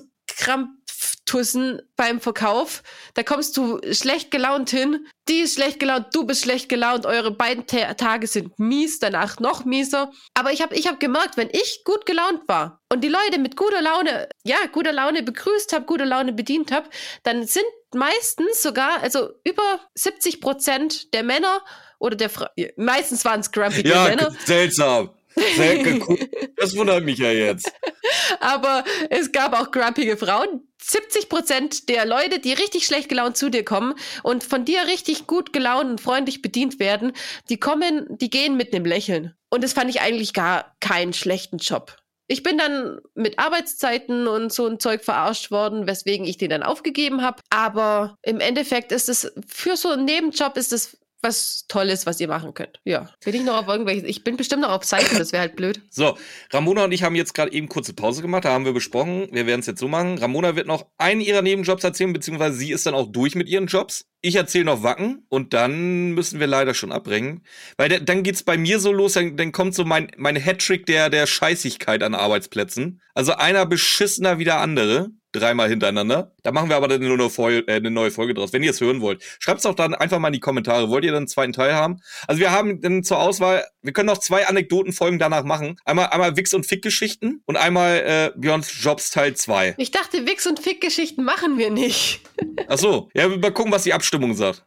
[1.25, 6.43] Krampftussen beim Verkauf, da kommst du schlecht gelaunt hin, die ist schlecht gelaunt, du bist
[6.43, 10.11] schlecht gelaunt, eure beiden Ta Tage sind mies, danach noch mieser.
[10.33, 13.55] Aber ich habe ich hab gemerkt, wenn ich gut gelaunt war und die Leute mit
[13.55, 16.89] guter Laune, ja, guter Laune begrüßt habe, guter Laune bedient habe,
[17.23, 21.61] dann sind meistens sogar, also über 70 Prozent der Männer
[21.97, 25.09] oder der Fra meistens waren es grumpy Ja, Männer, seltsam.
[25.35, 26.17] Sehr cool.
[26.55, 27.71] Das wundert mich ja jetzt.
[28.39, 30.67] aber es gab auch grumpige Frauen.
[30.81, 35.25] 70 Prozent der Leute, die richtig schlecht gelaunt zu dir kommen und von dir richtig
[35.25, 37.13] gut gelaunt und freundlich bedient werden,
[37.49, 39.33] die kommen, die gehen mit einem Lächeln.
[39.49, 41.97] Und das fand ich eigentlich gar keinen schlechten Job.
[42.27, 46.63] Ich bin dann mit Arbeitszeiten und so ein Zeug verarscht worden, weswegen ich den dann
[46.63, 47.41] aufgegeben habe.
[47.49, 52.27] Aber im Endeffekt ist es für so einen Nebenjob ist es was Tolles, was ihr
[52.27, 52.79] machen könnt.
[52.83, 53.09] Ja.
[53.23, 54.05] Bin ich noch auf irgendwelche.
[54.05, 55.81] Ich bin bestimmt noch auf Seiten, das wäre halt blöd.
[55.95, 56.17] So,
[56.51, 59.47] Ramona und ich haben jetzt gerade eben kurze Pause gemacht, da haben wir besprochen, wir
[59.47, 60.17] werden es jetzt so machen.
[60.17, 63.67] Ramona wird noch einen ihrer Nebenjobs erzählen, beziehungsweise sie ist dann auch durch mit ihren
[63.67, 64.05] Jobs.
[64.21, 67.43] Ich erzähle noch Wacken und dann müssen wir leider schon abbringen.
[67.77, 70.85] Weil der, dann geht's bei mir so los, dann, dann kommt so mein, mein Hattrick
[70.85, 73.01] der, der Scheißigkeit an Arbeitsplätzen.
[73.13, 75.11] Also einer beschissener wie der andere.
[75.35, 76.31] Dreimal hintereinander.
[76.43, 78.53] Da machen wir aber dann nur eine, Fol äh, eine neue Folge draus.
[78.53, 80.89] Wenn ihr es hören wollt, schreibt's doch dann einfach mal in die Kommentare.
[80.89, 82.01] Wollt ihr dann einen zweiten Teil haben?
[82.27, 85.77] Also wir haben dann zur Auswahl, wir können noch zwei Anekdotenfolgen danach machen.
[85.85, 87.97] Einmal, einmal Wix- und Fick-Geschichten und einmal
[88.35, 89.75] äh, Björns Jobs Teil 2.
[89.77, 92.21] Ich dachte, Wix- und Fick-Geschichten machen wir nicht.
[92.67, 94.63] Ach so, ja, mal gucken, was die Abstimmung sagt.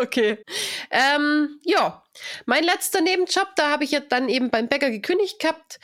[0.00, 0.38] Okay.
[0.90, 2.02] Ähm, ja,
[2.46, 5.78] mein letzter Nebenjob, da habe ich ja dann eben beim Bäcker gekündigt gehabt.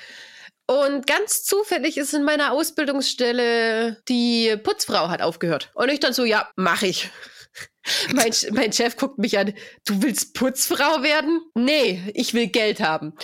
[0.67, 5.71] Und ganz zufällig ist in meiner Ausbildungsstelle die Putzfrau hat aufgehört.
[5.75, 7.11] Und ich dann so, ja, mach ich.
[8.13, 9.55] Mein, mein Chef guckt mich an,
[9.87, 11.41] du willst Putzfrau werden?
[11.55, 13.15] Nee, ich will Geld haben.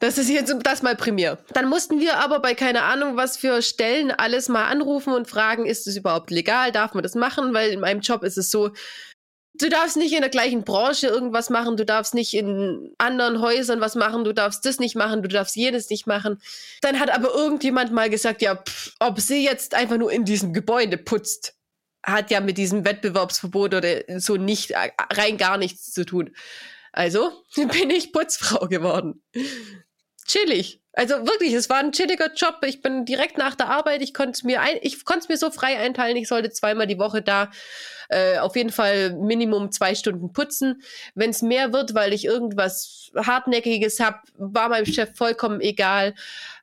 [0.00, 1.38] Das ist jetzt das mal primär.
[1.54, 5.66] Dann mussten wir aber bei keine Ahnung was für Stellen alles mal anrufen und fragen,
[5.66, 6.72] ist es überhaupt legal?
[6.72, 7.54] Darf man das machen?
[7.54, 8.72] Weil in meinem Job ist es so,
[9.58, 13.80] du darfst nicht in der gleichen Branche irgendwas machen, du darfst nicht in anderen Häusern
[13.80, 16.40] was machen, du darfst das nicht machen, du darfst jenes nicht machen.
[16.80, 20.52] Dann hat aber irgendjemand mal gesagt, ja, pff, ob sie jetzt einfach nur in diesem
[20.52, 21.54] Gebäude putzt,
[22.02, 26.34] hat ja mit diesem Wettbewerbsverbot oder so nicht äh, rein gar nichts zu tun.
[26.92, 29.22] Also bin ich Putzfrau geworden.
[30.28, 30.80] Chillig.
[30.92, 32.58] Also wirklich, es war ein chilliger Job.
[32.66, 35.36] Ich bin direkt nach der Arbeit, ich konnte es mir ein, ich konnte es mir
[35.36, 37.50] so frei einteilen, ich sollte zweimal die Woche da
[38.08, 40.82] äh, auf jeden Fall Minimum zwei Stunden putzen.
[41.14, 46.14] Wenn es mehr wird, weil ich irgendwas Hartnäckiges habe, war meinem Chef vollkommen egal.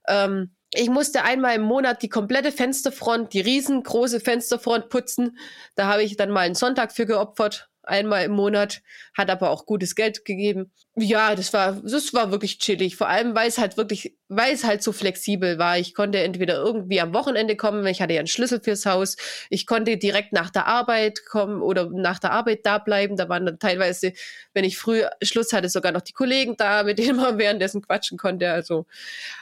[0.07, 5.37] Ähm, ich musste einmal im Monat die komplette Fensterfront, die riesengroße Fensterfront putzen.
[5.75, 7.69] Da habe ich dann mal einen Sonntag für geopfert.
[7.83, 8.81] Einmal im Monat,
[9.15, 10.71] hat aber auch gutes Geld gegeben.
[10.97, 12.95] Ja, das war, das war wirklich chillig.
[12.95, 15.77] Vor allem, weil es halt wirklich, weil es halt so flexibel war.
[15.77, 19.17] Ich konnte entweder irgendwie am Wochenende kommen, ich hatte ja einen Schlüssel fürs Haus.
[19.49, 23.17] Ich konnte direkt nach der Arbeit kommen oder nach der Arbeit da bleiben.
[23.17, 24.13] Da waren dann teilweise,
[24.53, 28.17] wenn ich früh Schluss hatte, sogar noch die Kollegen da, mit denen man währenddessen quatschen
[28.17, 28.49] konnte.
[28.51, 28.85] Also,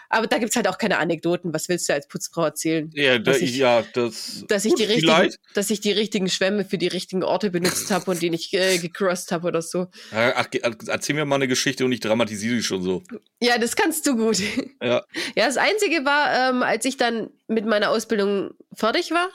[0.09, 1.53] aber da gibt's halt auch keine Anekdoten.
[1.53, 2.89] Was willst du als Putzfrau erzählen?
[2.93, 4.43] Ja, da, Was ich- ja das.
[4.47, 5.39] dass ich Gut, die richtigen, vielleicht.
[5.53, 8.79] dass ich die richtigen Schwämme für die richtigen Orte benutzt habe und die nicht äh,
[8.79, 9.87] gecrossed habe oder so.
[10.11, 13.03] Ach, ge- erzähl mir mal eine Geschichte und ich dramatisiere die schon so.
[13.39, 14.39] Ja, das kannst du gut.
[14.81, 15.03] Ja.
[15.35, 19.29] Ja, das Einzige war, ähm, als ich dann mit meiner Ausbildung fertig war,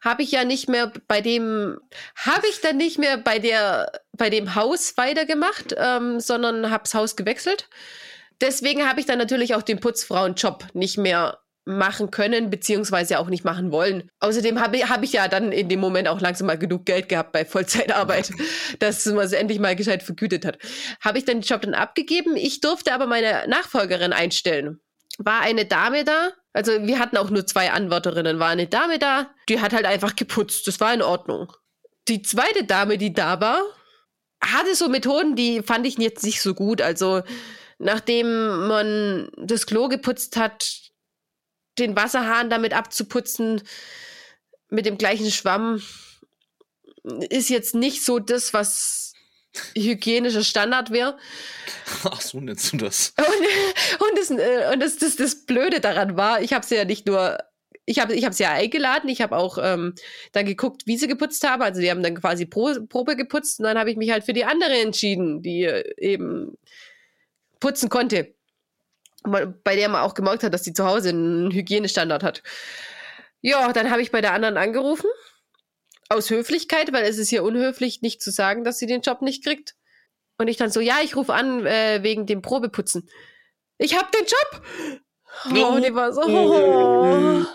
[0.00, 1.78] habe ich ja nicht mehr bei dem,
[2.16, 6.94] habe ich dann nicht mehr bei der, bei dem Haus weitergemacht, ähm, sondern habe das
[6.94, 7.68] Haus gewechselt.
[8.40, 13.44] Deswegen habe ich dann natürlich auch den Putzfrauenjob nicht mehr machen können, beziehungsweise auch nicht
[13.44, 14.10] machen wollen.
[14.20, 17.32] Außerdem habe hab ich ja dann in dem Moment auch langsam mal genug Geld gehabt
[17.32, 18.30] bei Vollzeitarbeit,
[18.78, 20.58] dass man es endlich mal gescheit vergütet hat.
[21.00, 22.36] Habe ich den Job dann abgegeben.
[22.36, 24.80] Ich durfte aber meine Nachfolgerin einstellen.
[25.18, 29.30] War eine Dame da, also wir hatten auch nur zwei Anwärterinnen, war eine Dame da,
[29.48, 30.66] die hat halt einfach geputzt.
[30.66, 31.52] Das war in Ordnung.
[32.08, 33.60] Die zweite Dame, die da war,
[34.42, 36.80] hatte so Methoden, die fand ich jetzt nicht so gut.
[36.80, 37.22] Also
[37.78, 40.89] nachdem man das Klo geputzt hat,
[41.80, 43.62] den Wasserhahn damit abzuputzen
[44.68, 45.82] mit dem gleichen Schwamm
[47.28, 49.14] ist jetzt nicht so das, was
[49.76, 51.18] hygienischer Standard wäre.
[52.04, 53.14] Ach, so nennst du das.
[53.18, 56.84] Und, und, das, äh, und das, das, das Blöde daran war, ich habe sie ja
[56.84, 57.38] nicht nur,
[57.84, 59.94] ich habe ich hab sie ja eingeladen, ich habe auch ähm,
[60.32, 61.62] dann geguckt, wie sie geputzt haben.
[61.62, 64.32] Also die haben dann quasi Pro, Probe geputzt und dann habe ich mich halt für
[64.32, 66.56] die andere entschieden, die äh, eben
[67.58, 68.34] putzen konnte
[69.22, 72.42] bei der man auch gemerkt hat, dass die zu Hause einen Hygienestandard hat.
[73.42, 75.08] Ja, dann habe ich bei der anderen angerufen.
[76.08, 79.44] Aus Höflichkeit, weil es ist hier unhöflich, nicht zu sagen, dass sie den Job nicht
[79.44, 79.74] kriegt.
[80.38, 83.08] Und ich dann so, ja, ich rufe an äh, wegen dem Probeputzen.
[83.78, 84.62] Ich habe den Job!
[85.46, 86.22] Oh, die war so.
[86.22, 87.46] Oh.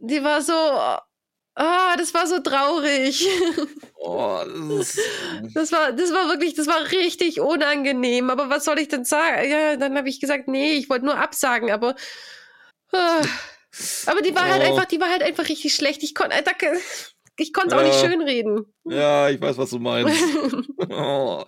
[0.00, 0.52] Die war so.
[1.58, 3.26] Ah, das war so traurig.
[4.08, 4.40] Oh,
[4.78, 5.00] das,
[5.52, 8.30] das, war, das war wirklich, das war richtig unangenehm.
[8.30, 9.50] Aber was soll ich denn sagen?
[9.50, 11.96] Ja, dann habe ich gesagt, nee, ich wollte nur absagen, aber.
[12.92, 13.20] Ah,
[14.06, 14.60] aber die war halt oh.
[14.60, 16.04] halt einfach, die war halt einfach richtig schlecht.
[16.04, 16.36] Ich konnte,
[17.36, 17.80] ich konnte ja.
[17.80, 18.66] auch nicht schönreden.
[18.84, 20.14] Ja, ich weiß, was du meinst.
[20.88, 21.44] oh,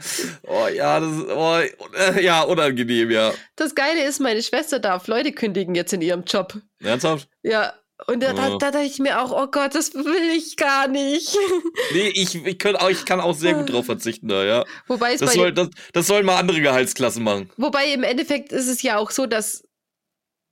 [0.49, 3.33] oh, ja, das ist, oh, ja, unangenehm, ja.
[3.55, 6.55] Das Geile ist, meine Schwester darf Leute kündigen jetzt in ihrem Job.
[6.81, 7.29] Ernsthaft?
[7.43, 7.73] Ja,
[8.07, 11.37] und da, da, da dachte ich mir auch, oh Gott, das will ich gar nicht.
[11.93, 14.65] Nee, ich, ich, könnt auch, ich kann auch sehr gut drauf verzichten da, ja.
[14.87, 17.51] Wobei es das, soll, das, das sollen mal andere Gehaltsklassen machen.
[17.57, 19.63] Wobei im Endeffekt ist es ja auch so, dass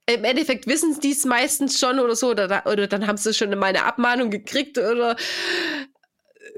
[0.06, 3.52] im Endeffekt wissen die es meistens schon oder so, oder, oder dann haben sie schon
[3.52, 5.16] in meine Abmahnung gekriegt oder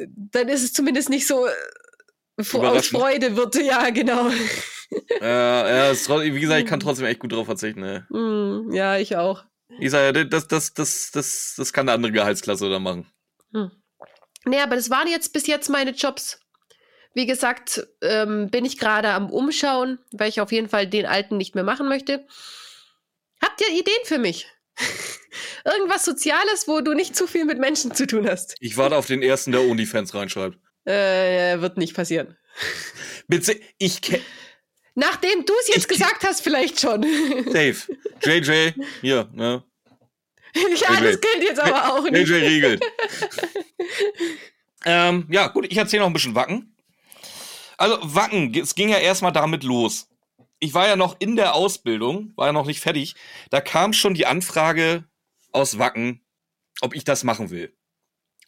[0.07, 4.31] dann ist es zumindest nicht so äh, aus Freude wird, ja, genau.
[5.21, 7.81] Ja, ja, wie gesagt, ich kann trotzdem echt gut drauf verzichten.
[7.81, 8.07] Ne?
[8.11, 9.45] Mm, ja, ich auch.
[9.81, 13.07] Ich sage, das, das, das, das, das kann eine andere Gehaltsklasse da machen.
[13.53, 13.71] Hm.
[14.45, 16.41] Nee, aber das waren jetzt bis jetzt meine Jobs.
[17.15, 21.37] Wie gesagt, ähm, bin ich gerade am Umschauen, weil ich auf jeden Fall den alten
[21.37, 22.27] nicht mehr machen möchte.
[23.43, 24.47] Habt ihr Ideen für mich?
[25.65, 28.57] Irgendwas Soziales, wo du nicht zu viel mit Menschen zu tun hast.
[28.61, 30.59] Ich warte auf den ersten, der OnlyFans reinschreibt.
[30.85, 32.37] Äh, wird nicht passieren.
[33.27, 34.23] Bitte, ich kenne.
[34.99, 37.03] Nachdem du es jetzt ich gesagt hast, vielleicht schon.
[37.45, 37.77] Safe.
[38.21, 39.63] JJ, hier, ne?
[40.57, 41.05] Ja, JJ.
[41.05, 42.29] das gilt jetzt aber auch nicht.
[42.29, 42.85] JJ regelt.
[44.85, 46.75] ähm, ja, gut, ich erzähle noch ein bisschen Wacken.
[47.77, 50.09] Also, Wacken, es ging ja erstmal damit los.
[50.59, 53.15] Ich war ja noch in der Ausbildung, war ja noch nicht fertig.
[53.51, 55.05] Da kam schon die Anfrage
[55.53, 56.27] aus Wacken,
[56.81, 57.73] ob ich das machen will.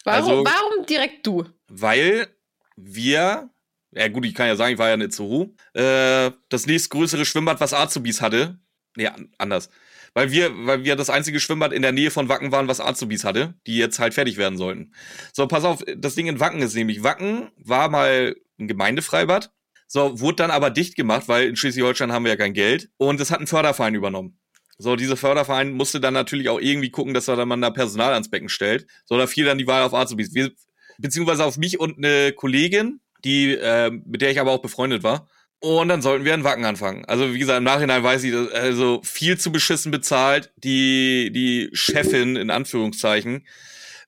[0.03, 1.45] Warum, also, warum direkt du?
[1.69, 2.27] Weil
[2.75, 3.51] wir
[3.93, 7.61] ja gut, ich kann ja sagen, ich war ja in Itzehoe, äh, das nächstgrößere Schwimmbad,
[7.61, 8.59] was Azubis hatte,
[8.97, 9.71] nee, anders,
[10.15, 13.25] weil wir, weil wir das einzige Schwimmbad in der Nähe von Wacken waren, was Azubis
[13.25, 14.93] hatte, die jetzt halt fertig werden sollten.
[15.33, 19.53] So, pass auf, das Ding in Wacken ist nämlich, Wacken war mal ein Gemeindefreibad,
[19.87, 23.21] so, wurde dann aber dicht gemacht, weil in Schleswig-Holstein haben wir ja kein Geld und
[23.21, 24.39] es hat ein Förderverein übernommen.
[24.79, 28.31] So, dieser Förderverein musste dann natürlich auch irgendwie gucken, dass da man da Personal ans
[28.31, 28.87] Becken stellt.
[29.05, 30.33] So, da fiel dann die Wahl auf Azubis.
[30.33, 30.53] Wir,
[30.99, 35.29] beziehungsweise auf mich und eine Kollegin, die, äh, mit der ich aber auch befreundet war.
[35.61, 37.05] Und dann sollten wir in Wacken anfangen.
[37.05, 40.53] Also wie gesagt, im Nachhinein weiß ich, also viel zu beschissen bezahlt.
[40.57, 43.47] Die, die Chefin, in Anführungszeichen,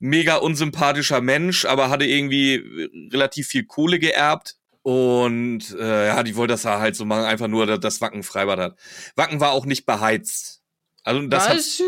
[0.01, 4.57] mega unsympathischer Mensch, aber hatte irgendwie relativ viel Kohle geerbt.
[4.81, 8.59] Und äh, ja, die wollte das halt so machen, einfach nur, dass das Wacken Freibad
[8.59, 8.79] hat.
[9.15, 10.63] Wacken war auch nicht beheizt.
[11.05, 11.79] Also das Was?
[11.79, 11.87] Hat,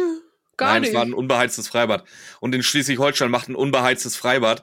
[0.57, 0.91] Gar nein, nicht.
[0.91, 2.05] es war ein unbeheiztes Freibad.
[2.41, 4.62] Und in Schleswig-Holstein macht ein unbeheiztes Freibad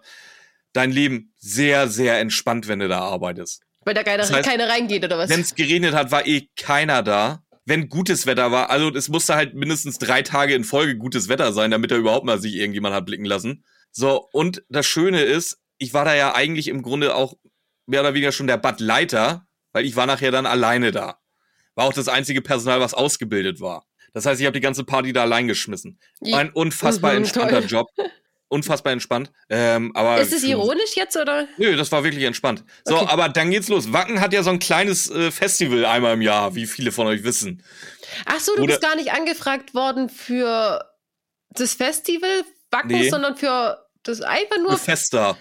[0.74, 3.64] dein Leben sehr, sehr entspannt, wenn du da arbeitest.
[3.84, 5.30] Weil da keine, das heißt, keine reingeht, oder was?
[5.30, 7.44] Wenn es geregnet hat, war eh keiner da.
[7.66, 11.54] Wenn gutes Wetter war, also es musste halt mindestens drei Tage in Folge gutes Wetter
[11.54, 13.64] sein, damit da überhaupt mal sich irgendjemand hat blicken lassen.
[13.92, 17.36] So, und das Schöne ist, ich war da ja eigentlich im Grunde auch
[17.86, 21.20] mehr oder weniger schon der Badleiter, weil ich war nachher dann alleine da.
[21.76, 23.86] War auch das einzige Personal, was ausgebildet war.
[24.14, 26.00] Das heißt, ich habe die ganze Party da allein geschmissen.
[26.34, 27.62] Ein unfassbar mhm, entspannter.
[27.62, 27.88] Job.
[28.52, 29.32] Unfassbar entspannt.
[29.50, 31.48] Ähm, aber ist es ironisch jetzt oder?
[31.58, 32.64] Nö, das war wirklich entspannt.
[32.84, 33.08] So, okay.
[33.10, 33.94] aber dann geht's los.
[33.94, 37.24] Wacken hat ja so ein kleines äh, Festival einmal im Jahr, wie viele von euch
[37.24, 37.64] wissen.
[38.26, 40.86] Ach so, du oder bist gar nicht angefragt worden für
[41.52, 43.10] das Festival Wacken, nee.
[43.10, 44.72] sondern für das einfach nur.
[44.72, 45.38] Für Festa.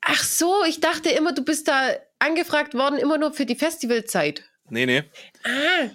[0.00, 4.44] Ach so, ich dachte immer, du bist da angefragt worden, immer nur für die Festivalzeit.
[4.70, 5.04] Nee, nee.
[5.44, 5.90] Ah.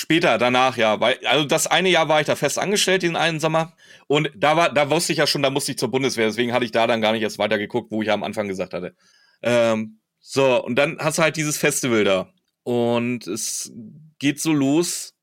[0.00, 1.00] Später, danach, ja.
[1.00, 3.74] Weil, also das eine Jahr war ich da fest angestellt, den einen Sommer.
[4.06, 6.28] Und da war, da wusste ich ja schon, da musste ich zur Bundeswehr.
[6.28, 8.46] Deswegen hatte ich da dann gar nicht erst weiter geguckt, wo ich ja am Anfang
[8.46, 8.94] gesagt hatte.
[9.42, 12.32] Ähm, so, und dann hast du halt dieses Festival da.
[12.62, 13.72] Und es
[14.20, 15.16] geht so los,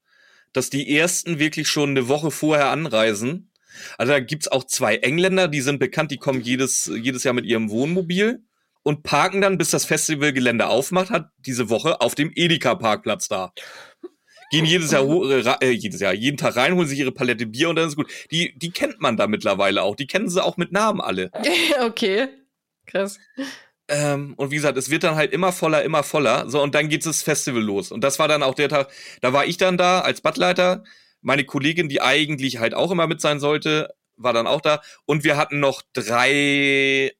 [0.51, 3.53] dass die ersten wirklich schon eine Woche vorher anreisen.
[3.97, 7.45] Also da gibt's auch zwei Engländer, die sind bekannt, die kommen jedes, jedes Jahr mit
[7.45, 8.43] ihrem Wohnmobil
[8.83, 13.53] und parken dann, bis das Festivalgelände aufmacht, hat diese Woche auf dem Edeka-Parkplatz da.
[14.51, 15.03] Gehen jedes Jahr,
[15.61, 18.11] äh, jedes Jahr, jeden Tag rein, holen sich ihre Palette Bier und dann ist gut.
[18.31, 19.95] Die, die kennt man da mittlerweile auch.
[19.95, 21.31] Die kennen sie auch mit Namen alle.
[21.81, 22.27] okay.
[22.85, 23.19] Krass.
[23.87, 26.49] Ähm, und wie gesagt, es wird dann halt immer voller, immer voller.
[26.49, 27.91] So, und dann geht das Festival los.
[27.91, 28.89] Und das war dann auch der Tag,
[29.21, 30.83] da war ich dann da als Badleiter.
[31.21, 34.81] Meine Kollegin, die eigentlich halt auch immer mit sein sollte, war dann auch da.
[35.05, 37.11] Und wir hatten noch drei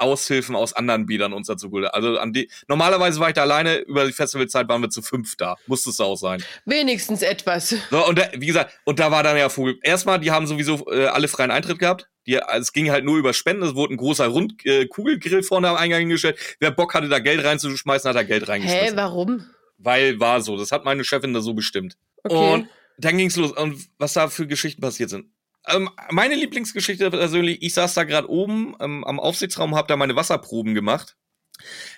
[0.00, 1.92] Aushilfen aus anderen Biedern uns dazu geholt.
[1.92, 5.36] Also an die, normalerweise war ich da alleine, über die Festivalzeit waren wir zu fünf
[5.36, 5.56] da.
[5.66, 6.42] Musste es auch sein.
[6.64, 7.74] Wenigstens etwas.
[7.90, 9.78] So, und da, wie gesagt, und da war dann ja Vogel.
[9.82, 12.08] Erstmal, die haben sowieso äh, alle freien Eintritt gehabt.
[12.26, 13.62] Die, also es ging halt nur über Spenden.
[13.62, 16.38] Es wurde ein großer Rund äh, Kugelgrill vorne am Eingang hingestellt.
[16.60, 18.88] Wer Bock hatte, da Geld reinzuschmeißen, hat da Geld reingeschmissen.
[18.88, 19.46] Hä, warum?
[19.78, 20.56] Weil war so.
[20.56, 21.96] Das hat meine Chefin da so bestimmt.
[22.22, 22.52] Okay.
[22.52, 23.52] Und dann ging's los.
[23.52, 25.26] Und was da für Geschichten passiert sind.
[25.66, 30.16] Ähm, meine Lieblingsgeschichte persönlich, ich saß da gerade oben ähm, am Aufsichtsraum, hab da meine
[30.16, 31.16] Wasserproben gemacht.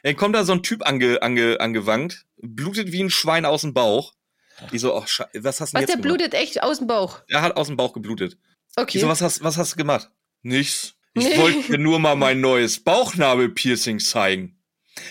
[0.02, 3.74] Dann kommt da so ein Typ ange, ange, angewankt, blutet wie ein Schwein aus dem
[3.74, 4.14] Bauch.
[4.72, 6.02] Ich so, ach, was hast du was, jetzt der gemacht?
[6.02, 7.20] blutet echt aus dem Bauch?
[7.28, 8.36] Er hat aus dem Bauch geblutet.
[8.76, 8.98] Okay.
[8.98, 10.10] Ich so, was hast, was hast du gemacht?
[10.42, 10.94] Nichts.
[11.14, 11.38] Ich nee.
[11.38, 14.58] wollte dir nur mal mein neues Bauchnabelpiercing zeigen.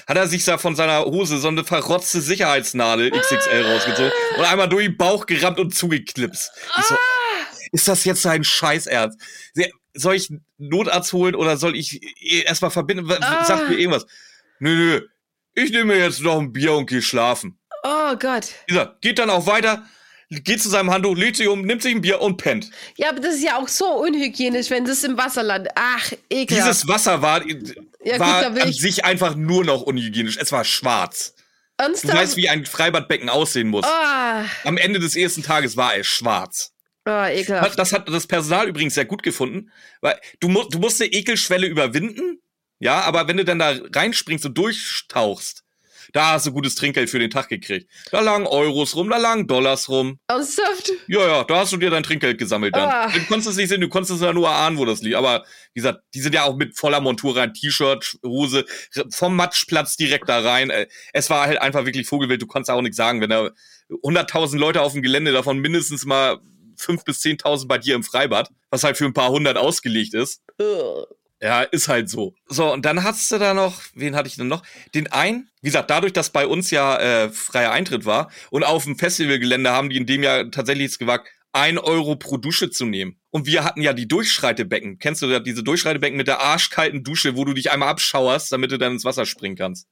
[0.08, 4.70] Hat er sich da von seiner Hose so eine verrotzte Sicherheitsnadel XXL rausgezogen und einmal
[4.70, 6.52] durch den Bauch gerammt und zugeklipst.
[6.78, 7.21] Ich so, ah
[7.72, 9.20] ist das jetzt sein Scheißernst?
[9.94, 12.02] Soll ich Notarzt holen oder soll ich
[12.46, 13.12] erstmal verbinden?
[13.22, 13.44] Ah.
[13.44, 14.06] Sagt mir irgendwas.
[14.60, 15.02] Nö, nö.
[15.54, 17.60] Ich nehme mir jetzt noch ein Bier und gehe schlafen.
[17.84, 18.50] Oh Gott.
[18.70, 19.86] Dieser geht dann auch weiter,
[20.30, 22.70] geht zu seinem Handtuch, legt sich um, nimmt sich ein Bier und pennt.
[22.96, 25.74] Ja, aber das ist ja auch so unhygienisch, wenn das im Wasser landet.
[25.76, 26.70] Ach, ekelhaft.
[26.70, 27.46] Dieses Wasser war,
[28.04, 30.38] ja, war gut, an sich einfach nur noch unhygienisch.
[30.38, 31.36] Es war schwarz.
[31.78, 32.14] Ernsthaft?
[32.14, 33.86] Du weißt, wie ein Freibadbecken aussehen muss.
[33.86, 34.46] Oh.
[34.64, 36.71] Am Ende des ersten Tages war es schwarz.
[37.06, 37.80] Oh, ekelhaft.
[37.80, 39.72] Das hat das Personal übrigens sehr gut gefunden,
[40.02, 42.40] weil du, mu du musst eine Ekelschwelle überwinden,
[42.80, 45.64] ja, aber wenn du dann da reinspringst und durchtauchst,
[46.14, 47.90] da hast du gutes Trinkgeld für den Tag gekriegt.
[48.12, 50.20] Da lagen Euros rum, da lagen Dollars rum.
[50.28, 50.92] Ernsthaft?
[51.08, 52.90] Ja, ja, da hast du dir dein Trinkgeld gesammelt dann.
[52.90, 53.08] Ah.
[53.08, 55.16] Du konntest es nicht sehen, du konntest es ja nur ahnen, wo das liegt.
[55.16, 58.66] Aber wie gesagt, die sind ja auch mit voller Montur rein, T-Shirt, Hose,
[59.10, 60.70] vom Matschplatz direkt da rein.
[60.70, 63.52] Äh, es war halt einfach wirklich Vogelwild, du konntest auch nichts sagen, wenn da
[63.90, 66.40] 100.000 Leute auf dem Gelände, davon mindestens mal
[66.84, 70.42] fünf bis zehntausend bei dir im Freibad, was halt für ein paar hundert ausgelegt ist.
[71.42, 72.36] Ja, ist halt so.
[72.48, 74.64] So, und dann hast du da noch, wen hatte ich denn noch?
[74.94, 78.84] Den einen, wie gesagt, dadurch, dass bei uns ja äh, freier Eintritt war und auf
[78.84, 82.86] dem Festivalgelände haben die in dem Jahr tatsächlich es gewagt, ein Euro pro Dusche zu
[82.86, 83.20] nehmen.
[83.30, 85.00] Und wir hatten ja die Durchschreitebecken.
[85.00, 88.72] Kennst du da diese Durchschreitebecken mit der arschkalten Dusche, wo du dich einmal abschauerst, damit
[88.72, 89.88] du dann ins Wasser springen kannst?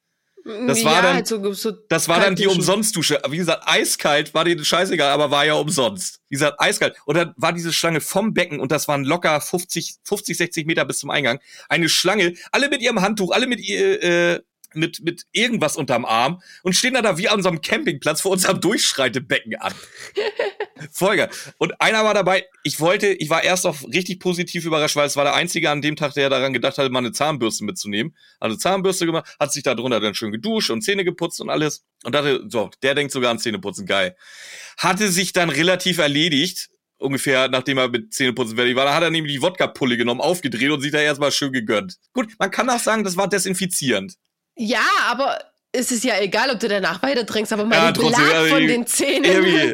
[0.46, 3.22] Das war ja, dann, halt so, das war dann die Umsonstdusche.
[3.30, 6.22] Wie gesagt, eiskalt war dir scheißegal, aber war ja umsonst.
[6.30, 6.96] Wie gesagt, eiskalt.
[7.06, 10.86] Und dann war diese Schlange vom Becken und das waren locker 50, 50, 60 Meter
[10.86, 11.40] bis zum Eingang.
[11.68, 14.40] Eine Schlange, alle mit ihrem Handtuch, alle mit ihr, äh,
[14.74, 18.62] mit, mit irgendwas unterm Arm und stehen da, da wie an unserem Campingplatz vor unserem
[18.62, 19.74] Durchschreitebecken an.
[20.92, 21.30] Folge.
[21.58, 25.16] Und einer war dabei, ich wollte, ich war erst auch richtig positiv überrascht, weil es
[25.16, 28.16] war der Einzige an dem Tag, der daran gedacht hatte, mal eine Zahnbürste mitzunehmen.
[28.40, 31.86] Also Zahnbürste gemacht, hat sich da drunter dann schön geduscht und Zähne geputzt und alles.
[32.04, 34.16] Und dachte, so, der denkt sogar an Zähneputzen, geil.
[34.78, 38.86] Hatte sich dann relativ erledigt, ungefähr nachdem er mit Zähneputzen fertig war.
[38.86, 41.98] Da hat er nämlich die Wodka-Pulle genommen, aufgedreht und sich da erstmal schön gegönnt.
[42.14, 44.16] Gut, man kann auch sagen, das war desinfizierend.
[44.60, 45.40] Ja, aber
[45.72, 48.68] es ist ja egal, ob du danach weiter trinkst, aber mein ja, trotzdem, Belag von
[48.68, 49.74] den Zähnen.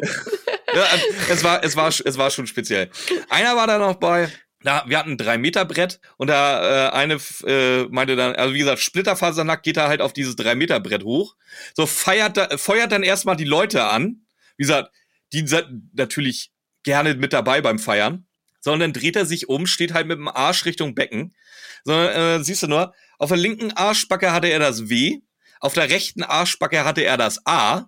[0.74, 0.84] ja,
[1.28, 2.88] es war, es war, es war schon speziell.
[3.28, 4.30] Einer war da noch bei,
[4.62, 8.54] da, wir hatten ein 3 Meter Brett und da äh, eine äh, meinte dann, also
[8.54, 11.34] wie gesagt, Splitterfasernack geht da halt auf dieses 3 Meter Brett hoch.
[11.74, 14.26] So feiert da, feuert dann erstmal die Leute an.
[14.56, 14.92] Wie gesagt,
[15.32, 16.52] die sind natürlich
[16.84, 18.26] gerne mit dabei beim Feiern.
[18.60, 21.34] Sondern dreht er sich um, steht halt mit dem Arsch Richtung Becken.
[21.84, 25.20] Sondern äh, siehst du nur, auf der linken Arschbacke hatte er das W,
[25.60, 27.86] auf der rechten Arschbacke hatte er das A.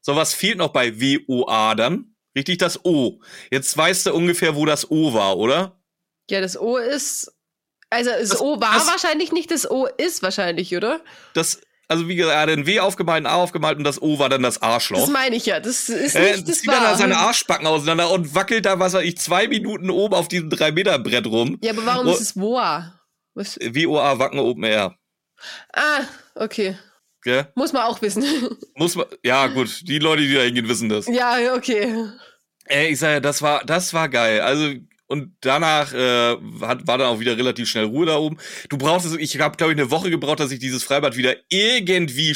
[0.00, 2.14] So was fehlt noch bei W-O-A dann.
[2.36, 3.20] Richtig, das O.
[3.50, 5.80] Jetzt weißt du ungefähr, wo das O war, oder?
[6.30, 7.32] Ja, das O ist
[7.90, 11.02] Also das, das O war das, wahrscheinlich nicht, das O ist wahrscheinlich, oder?
[11.34, 14.18] Das, also wie gesagt, er hat ein W aufgemalt, ein A aufgemalt und das O
[14.18, 15.00] war dann das Arschloch.
[15.00, 18.34] Das meine ich ja, das ist nicht äh, das zieht dann seine Arschbacken auseinander und
[18.34, 21.58] wackelt da, was weiß ich, zwei Minuten oben auf diesem 3-Meter-Brett rum.
[21.62, 22.98] Ja, aber warum oh, ist es WOA?
[23.34, 23.58] Was?
[23.58, 24.96] WOA, Wacken Open Air.
[25.72, 26.04] Ah,
[26.34, 26.76] okay.
[27.22, 27.46] Gell?
[27.54, 28.24] Muss man auch wissen.
[28.74, 31.06] Muss man, ja gut, die Leute, die da hingehen, wissen das.
[31.06, 32.08] Ja, okay.
[32.64, 34.40] Ey, ich sage, das war, das war geil.
[34.40, 34.72] Also
[35.12, 38.38] und danach äh, hat, war dann auch wieder relativ schnell Ruhe da oben.
[38.70, 41.36] Du brauchst es, ich habe glaube ich eine Woche gebraucht, dass ich dieses Freibad wieder
[41.50, 42.34] irgendwie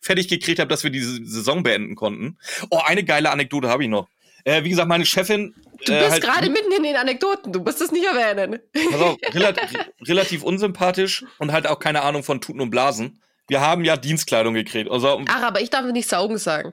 [0.00, 2.38] fertig gekriegt habe, dass wir diese Saison beenden konnten.
[2.70, 4.08] Oh, eine geile Anekdote habe ich noch.
[4.42, 5.54] Äh, wie gesagt, meine Chefin.
[5.86, 8.58] Du äh, bist halt, gerade mitten in den Anekdoten, du musst es nicht erwähnen.
[8.92, 13.22] Also relativ, relativ unsympathisch und halt auch keine Ahnung von Tuten und Blasen.
[13.46, 14.90] Wir haben ja Dienstkleidung gekriegt.
[14.90, 16.72] Also, Ach, aber ich darf nicht saugen sagen.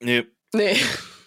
[0.00, 0.24] Nee.
[0.52, 0.76] Nee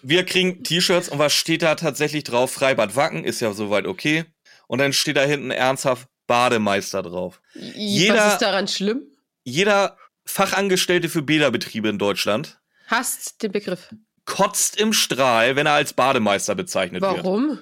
[0.04, 2.52] wir kriegen T-Shirts und was steht da tatsächlich drauf?
[2.52, 4.24] Freibad Wacken ist ja soweit okay.
[4.66, 7.40] Und dann steht da hinten ernsthaft Bademeister drauf.
[7.54, 9.02] Jeder, was ist daran schlimm?
[9.42, 13.94] Jeder Fachangestellte für Bäderbetriebe in Deutschland hasst den Begriff.
[14.24, 17.16] Kotzt im Strahl, wenn er als Bademeister bezeichnet Warum?
[17.16, 17.24] wird.
[17.26, 17.58] Warum?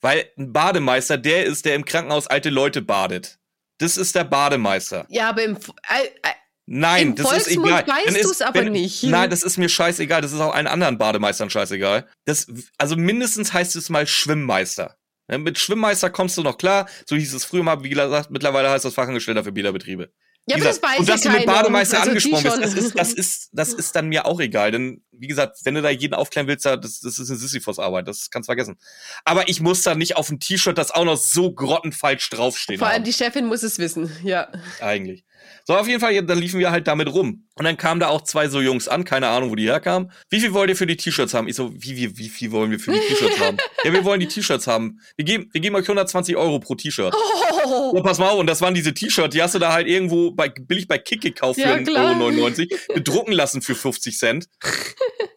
[0.00, 3.38] Weil ein Bademeister der ist, der im Krankenhaus alte Leute badet.
[3.78, 5.06] Das ist der Bademeister.
[5.08, 5.58] Ja, aber im.
[6.66, 7.86] Nein, Im das Volksmund ist egal.
[7.86, 9.04] weißt du es aber wenn, nicht.
[9.04, 10.20] Nein, das ist mir scheißegal.
[10.20, 12.08] Das ist auch allen anderen Bademeistern scheißegal.
[12.24, 14.96] Das, also mindestens heißt es mal Schwimmmeister.
[15.30, 16.88] Ja, mit Schwimmmeister kommst du noch klar.
[17.06, 20.10] So hieß es früher mal, wie gesagt, mittlerweile heißt das Fachangestellter für Bäderbetriebe.
[20.48, 23.12] Ja, aber das weiß Und dass du mit Bademeister also angesprochen bist, das ist, das,
[23.12, 24.70] ist, das ist dann mir auch egal.
[24.70, 28.06] Denn, wie gesagt, wenn du da jeden aufklären willst, das, das ist eine Sisyphus-Arbeit.
[28.06, 28.78] Das kannst du vergessen.
[29.24, 32.78] Aber ich muss da nicht auf ein T-Shirt, das auch noch so grottenfalsch draufstehen.
[32.78, 33.04] Vor allem haben.
[33.04, 34.48] die Chefin muss es wissen, ja.
[34.80, 35.24] Eigentlich.
[35.64, 37.46] So, auf jeden Fall, dann liefen wir halt damit rum.
[37.54, 40.12] Und dann kamen da auch zwei so Jungs an, keine Ahnung, wo die herkamen.
[40.28, 41.48] Wie viel wollt ihr für die T-Shirts haben?
[41.48, 43.56] Ich so, wie, wie, wie viel wollen wir für die T-Shirts haben?
[43.82, 45.00] Ja, wir wollen die T-Shirts haben.
[45.16, 47.14] Wir geben, wir geben euch 120 Euro pro T-Shirt.
[47.16, 47.92] Oh.
[47.94, 48.02] oh.
[48.02, 50.48] pass mal auf, und das waren diese T-Shirts, die hast du da halt irgendwo bei,
[50.48, 54.48] billig bei Kick gekauft für ja, 1,99 Euro, bedrucken lassen für 50 Cent.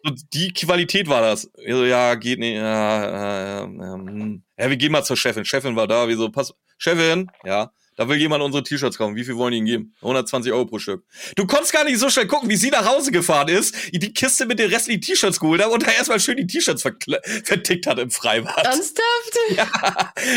[0.04, 1.50] Und die Qualität war das.
[1.64, 2.54] Ich so, ja, geht nicht.
[2.54, 4.42] Ja, ja, ja, hm.
[4.58, 5.44] ja, wir gehen mal zur Chefin.
[5.44, 7.70] Chefin war da, wie so, pass, Chefin, ja,
[8.00, 9.14] da will jemand unsere T-Shirts kaufen.
[9.14, 9.94] Wie viel wollen die ihnen geben?
[10.00, 11.04] 120 Euro pro Stück.
[11.36, 14.46] Du konntest gar nicht so schnell gucken, wie sie nach Hause gefahren ist, die Kiste
[14.46, 18.10] mit den restlichen T-Shirts geholt hat und da erstmal schön die T-Shirts vertickt hat im
[18.10, 18.56] Freibad.
[18.56, 19.02] Ernsthaft?
[19.54, 19.68] Ja.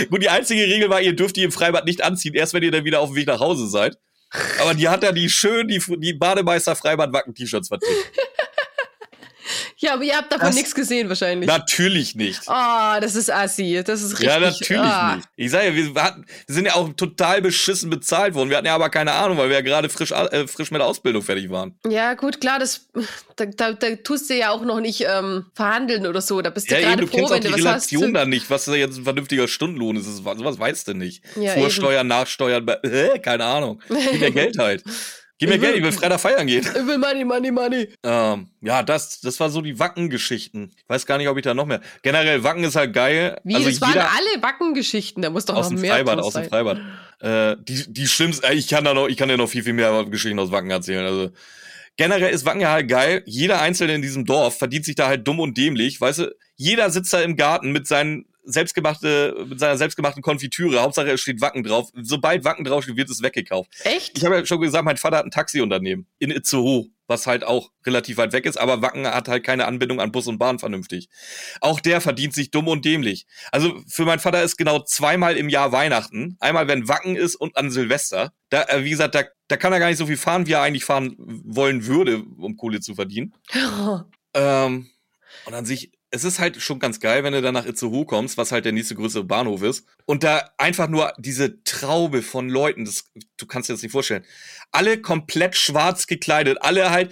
[0.10, 2.72] Gut, die einzige Regel war, ihr dürft die im Freibad nicht anziehen, erst wenn ihr
[2.72, 3.98] dann wieder auf dem Weg nach Hause seid.
[4.60, 7.94] Aber die hat ja die schön, die, die Bademeister Freibad Wacken T-Shirts vertickt.
[9.84, 11.46] Ja, aber ihr habt davon nichts gesehen wahrscheinlich.
[11.46, 12.40] Natürlich nicht.
[12.48, 13.84] Oh, das ist assi.
[13.86, 14.28] Das ist richtig.
[14.28, 15.18] Ja, natürlich ah.
[15.18, 15.28] nicht.
[15.36, 18.50] Ich sage ja, wir, hatten, wir sind ja auch total beschissen bezahlt worden.
[18.50, 20.88] Wir hatten ja aber keine Ahnung, weil wir ja gerade frisch, äh, frisch mit der
[20.88, 21.78] Ausbildung fertig waren.
[21.86, 22.88] Ja, gut, klar, das,
[23.36, 26.42] da, da, da tust du ja auch noch nicht ähm, verhandeln oder so.
[26.42, 28.14] Da bist du ja, gerade froh, wenn du was Relation hast.
[28.14, 30.06] dann nicht, was da jetzt ein vernünftiger Stundenlohn ist.
[30.06, 31.26] Sowas weißt du nicht.
[31.36, 33.82] Ja, Vorsteuern, Nachsteuern, äh, keine Ahnung.
[33.90, 34.82] Gib mir Geld halt.
[35.40, 36.66] Gib mir Geld, ich will Freitag feiern gehen.
[36.66, 37.90] Ich will Money, Money, Money.
[38.04, 40.72] Ähm, ja, das, das war so die Wacken-Geschichten.
[40.76, 41.82] Ich weiß gar nicht, ob ich da noch mehr.
[42.04, 43.40] Generell, Wacken ist halt geil.
[43.44, 46.34] Wie, also das waren alle Wacken-Geschichten, da muss doch aus noch dem mehr Freibad, Aus
[46.34, 46.80] dem Freibad.
[47.20, 50.06] Äh, die, die schlimmsten, ich kann da noch, ich kann dir noch viel, viel mehr
[50.06, 51.06] Geschichten aus Wacken erzählen.
[51.06, 51.32] Also,
[51.98, 53.24] generell ist Wacken ja halt geil.
[53.26, 56.00] Jeder Einzelne in diesem Dorf verdient sich da halt dumm und dämlich.
[56.00, 60.82] Weißt du, jeder sitzt da im Garten mit seinen selbstgemachte, mit seiner selbstgemachten Konfitüre.
[60.82, 61.90] Hauptsache es steht Wacken drauf.
[62.02, 63.72] Sobald Wacken draufsteht, wird es weggekauft.
[63.84, 64.18] Echt?
[64.18, 67.72] Ich habe ja schon gesagt, mein Vater hat ein Taxiunternehmen in Itzehoe, was halt auch
[67.86, 71.10] relativ weit weg ist, aber Wacken hat halt keine Anbindung an Bus und Bahn vernünftig.
[71.62, 73.26] Auch der verdient sich dumm und dämlich.
[73.52, 76.38] Also für meinen Vater ist genau zweimal im Jahr Weihnachten.
[76.40, 78.34] Einmal, wenn Wacken ist und an Silvester.
[78.50, 80.62] Da, äh, wie gesagt, da, da kann er gar nicht so viel fahren, wie er
[80.62, 83.34] eigentlich fahren wollen würde, um Kohle zu verdienen.
[84.36, 84.90] Ähm,
[85.46, 88.38] und an sich es ist halt schon ganz geil, wenn du dann nach Itzehoe kommst,
[88.38, 89.88] was halt der nächste größere Bahnhof ist.
[90.06, 93.06] Und da einfach nur diese Traube von Leuten, das,
[93.38, 94.24] du kannst dir das nicht vorstellen.
[94.72, 97.12] Alle komplett schwarz gekleidet, alle halt,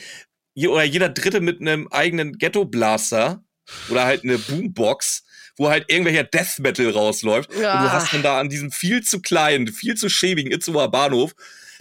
[0.55, 3.43] oder jeder Dritte mit einem eigenen Ghetto-Blaster
[3.89, 5.23] oder halt eine Boombox,
[5.57, 7.51] wo halt irgendwelcher Death Metal rausläuft.
[7.55, 7.77] Ja.
[7.79, 11.33] Und du hast dann da an diesem viel zu kleinen, viel zu schäbigen Itzehoer Bahnhof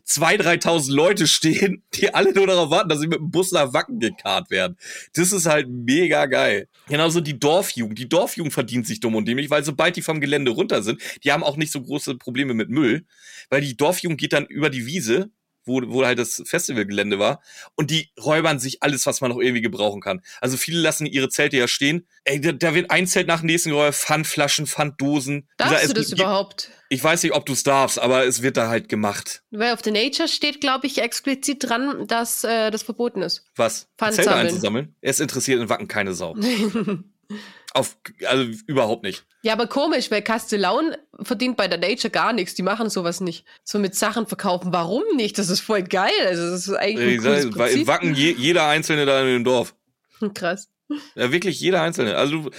[0.07, 3.73] 2.000, 3.000 Leute stehen, die alle nur darauf warten, dass sie mit dem Bus nach
[3.73, 4.77] Wacken gekarrt werden.
[5.15, 6.69] Das ist halt mega geil.
[6.89, 7.99] Genauso die Dorfjugend.
[7.99, 11.33] Die Dorfjugend verdient sich dumm und dämlich, weil sobald die vom Gelände runter sind, die
[11.33, 13.05] haben auch nicht so große Probleme mit Müll,
[13.49, 15.31] weil die Dorfjugend geht dann über die Wiese
[15.71, 17.41] wo, wo halt das Festivalgelände war.
[17.77, 20.23] Und die räubern sich alles, was man noch irgendwie gebrauchen kann.
[20.41, 22.07] Also viele lassen ihre Zelte ja stehen.
[22.25, 25.49] Ey, da, da wird ein Zelt nach dem nächsten geräumt, Pfandflaschen, Pfanddosen.
[25.57, 26.71] Darfst du das überhaupt?
[26.89, 29.43] Ich weiß nicht, ob du es darfst, aber es wird da halt gemacht.
[29.51, 33.45] Weil auf der Nature steht, glaube ich, explizit dran, dass äh, das verboten ist.
[33.55, 33.89] Was?
[33.97, 34.97] Pfand Zelte einzusammeln?
[35.01, 36.37] Es interessiert in Wacken keine Sau.
[37.73, 39.25] Auf, also überhaupt nicht.
[39.43, 42.55] Ja, aber komisch, weil Castellaun verdient bei der Nature gar nichts.
[42.55, 43.45] Die machen sowas nicht.
[43.65, 44.73] So mit Sachen verkaufen.
[44.73, 45.39] Warum nicht?
[45.39, 46.11] Das ist voll geil.
[46.27, 47.87] Also das ist eigentlich ein cooles Weil Prinzip.
[47.87, 49.75] Wacken je, jeder Einzelne da in dem Dorf.
[50.35, 50.69] Krass.
[51.15, 52.17] Ja, wirklich jeder Einzelne.
[52.17, 52.51] Also du,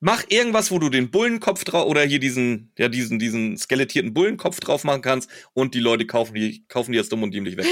[0.00, 4.58] mach irgendwas, wo du den Bullenkopf drauf oder hier diesen, ja, diesen, diesen skelettierten Bullenkopf
[4.58, 7.66] drauf machen kannst und die Leute kaufen die, kaufen die jetzt dumm und dämlich weg.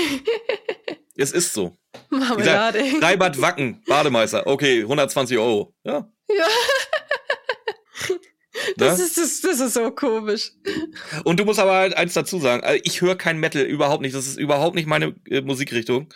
[1.16, 1.76] es ist so.
[2.10, 2.84] Marmelade.
[3.00, 4.46] Freibad Wacken, Bademeister.
[4.46, 5.74] Okay, 120 Euro.
[5.84, 6.08] Ja.
[6.28, 6.46] Ja.
[8.78, 9.04] Das Ne?
[9.04, 10.52] ist, das, das ist so komisch.
[11.24, 14.14] Und du musst aber halt eins dazu sagen, also ich höre kein Metal, überhaupt nicht.
[14.14, 16.08] Das ist überhaupt nicht meine äh, Musikrichtung.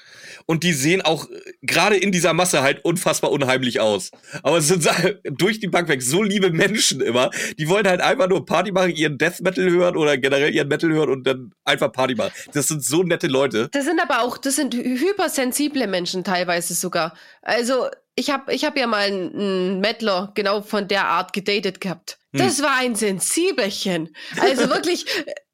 [0.46, 4.10] Und die sehen auch äh, gerade in dieser Masse halt unfassbar unheimlich aus.
[4.42, 4.88] Aber es sind
[5.24, 7.28] durch die Bank weg so liebe Menschen immer.
[7.58, 10.90] Die wollen halt einfach nur Party machen, ihren Death Metal hören oder generell ihren Metal
[10.90, 12.32] hören und dann einfach Party machen.
[12.54, 13.68] Das sind so nette Leute.
[13.72, 17.14] Das sind aber auch, das sind hy- hypersensible Menschen teilweise sogar.
[17.42, 17.88] Also
[18.20, 22.18] ich habe ich hab ja mal einen, Mettler genau von der Art gedatet gehabt.
[22.32, 24.14] Das war ein Sensibelchen.
[24.38, 25.04] Also wirklich,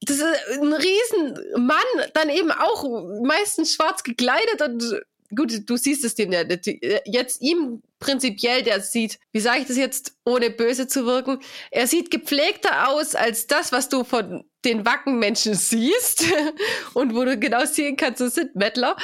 [0.02, 0.24] das ist
[0.60, 2.84] ein Riesenmann, dann eben auch
[3.22, 5.00] meistens schwarz gekleidet und
[5.34, 6.66] gut, du siehst es dem ja nicht.
[7.06, 11.38] jetzt ihm prinzipiell, der sieht, wie sage ich das jetzt, ohne böse zu wirken,
[11.70, 16.24] er sieht gepflegter aus als das, was du von den Wackenmenschen siehst
[16.94, 18.96] und wo du genau sehen kannst, das sind Mettler.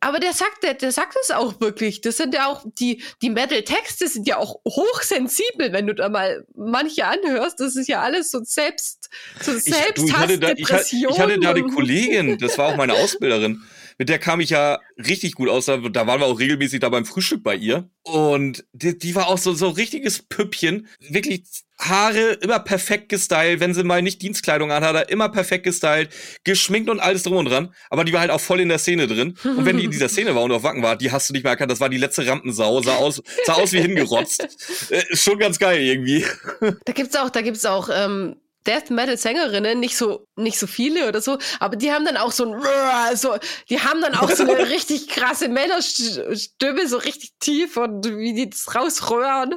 [0.00, 2.00] Aber der sagt, der, der sagt es auch wirklich.
[2.00, 6.44] Das sind ja auch, die, die Metal-Texte sind ja auch hochsensibel, wenn du da mal
[6.54, 7.60] manche anhörst.
[7.60, 9.08] Das ist ja alles so selbst,
[9.40, 11.62] so Ich, du, ich, hatte da, ich, hatte, Selbsthass, ich hatte da eine.
[11.62, 13.62] Kollegin, das war auch meine Ausbilderin.
[13.98, 15.66] Mit der kam ich ja richtig gut aus.
[15.66, 17.88] Da, waren wir auch regelmäßig da beim Frühstück bei ihr.
[18.02, 20.86] Und die, die war auch so so ein richtiges Püppchen.
[21.00, 21.44] Wirklich
[21.78, 23.60] Haare immer perfekt gestylt.
[23.60, 26.10] Wenn sie mal nicht Dienstkleidung anhat, immer perfekt gestylt.
[26.44, 27.74] Geschminkt und alles drum und dran.
[27.88, 29.36] Aber die war halt auch voll in der Szene drin.
[29.44, 31.42] Und wenn die in dieser Szene war und auf Wacken war, die hast du nicht
[31.42, 31.72] mehr erkannt.
[31.72, 32.82] Das war die letzte Rampensau.
[32.82, 34.46] Sah aus, sah aus wie hingerotzt.
[34.90, 36.24] Äh, schon ganz geil irgendwie.
[36.84, 38.36] Da gibt's auch, da gibt's auch ähm,
[38.66, 42.32] Death Metal Sängerinnen, nicht so nicht so viele oder so, aber die haben dann auch
[42.32, 43.36] so ein so
[43.70, 48.50] die haben dann auch so eine richtig krasse Männerstimme, so richtig tief und wie die
[48.50, 49.54] das rausröhren.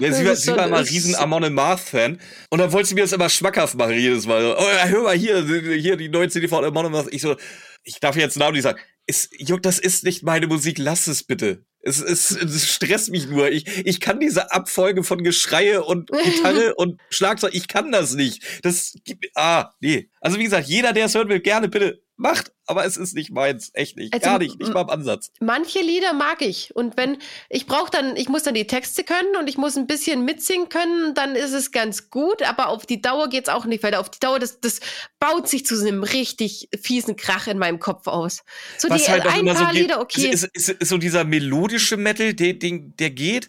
[0.00, 2.20] Ja, sie, war, sie war ist- riesen Amon Amarth-Fan.
[2.50, 4.44] Und dann wollte sie mir das immer schmackhaft machen jedes Mal.
[4.58, 7.08] Oh, ja, hör mal hier, hier die neue CD von Amon Amarth.
[7.12, 7.36] Ich so,
[7.84, 8.80] ich darf jetzt einen Namen nicht sagen.
[9.06, 11.64] Ist, Juck, das ist nicht meine Musik, lass es bitte.
[11.88, 13.50] Es, es, es stresst mich nur.
[13.50, 18.42] Ich, ich kann diese Abfolge von Geschreie und Gitarre und Schlagzeug, ich kann das nicht.
[18.62, 20.10] Das gibt, ah, nee.
[20.20, 23.30] Also wie gesagt, jeder, der es hören will, gerne bitte macht, aber es ist nicht
[23.30, 23.70] meins.
[23.72, 24.12] Echt nicht.
[24.12, 24.58] Also, Gar nicht.
[24.58, 25.30] Nicht mal im Ansatz.
[25.40, 27.18] Manche Lieder mag ich und wenn
[27.48, 30.68] ich brauche dann, ich muss dann die Texte können und ich muss ein bisschen mitsingen
[30.68, 34.10] können, dann ist es ganz gut, aber auf die Dauer geht's auch nicht, weil auf
[34.10, 34.80] die Dauer das das
[35.20, 38.42] baut sich zu so einem richtig fiesen Krach in meinem Kopf aus.
[38.76, 40.28] So die halt auch ein immer paar geht, Lieder okay.
[40.28, 43.48] Ist, ist, ist so dieser melodische Metal, der, den, der geht.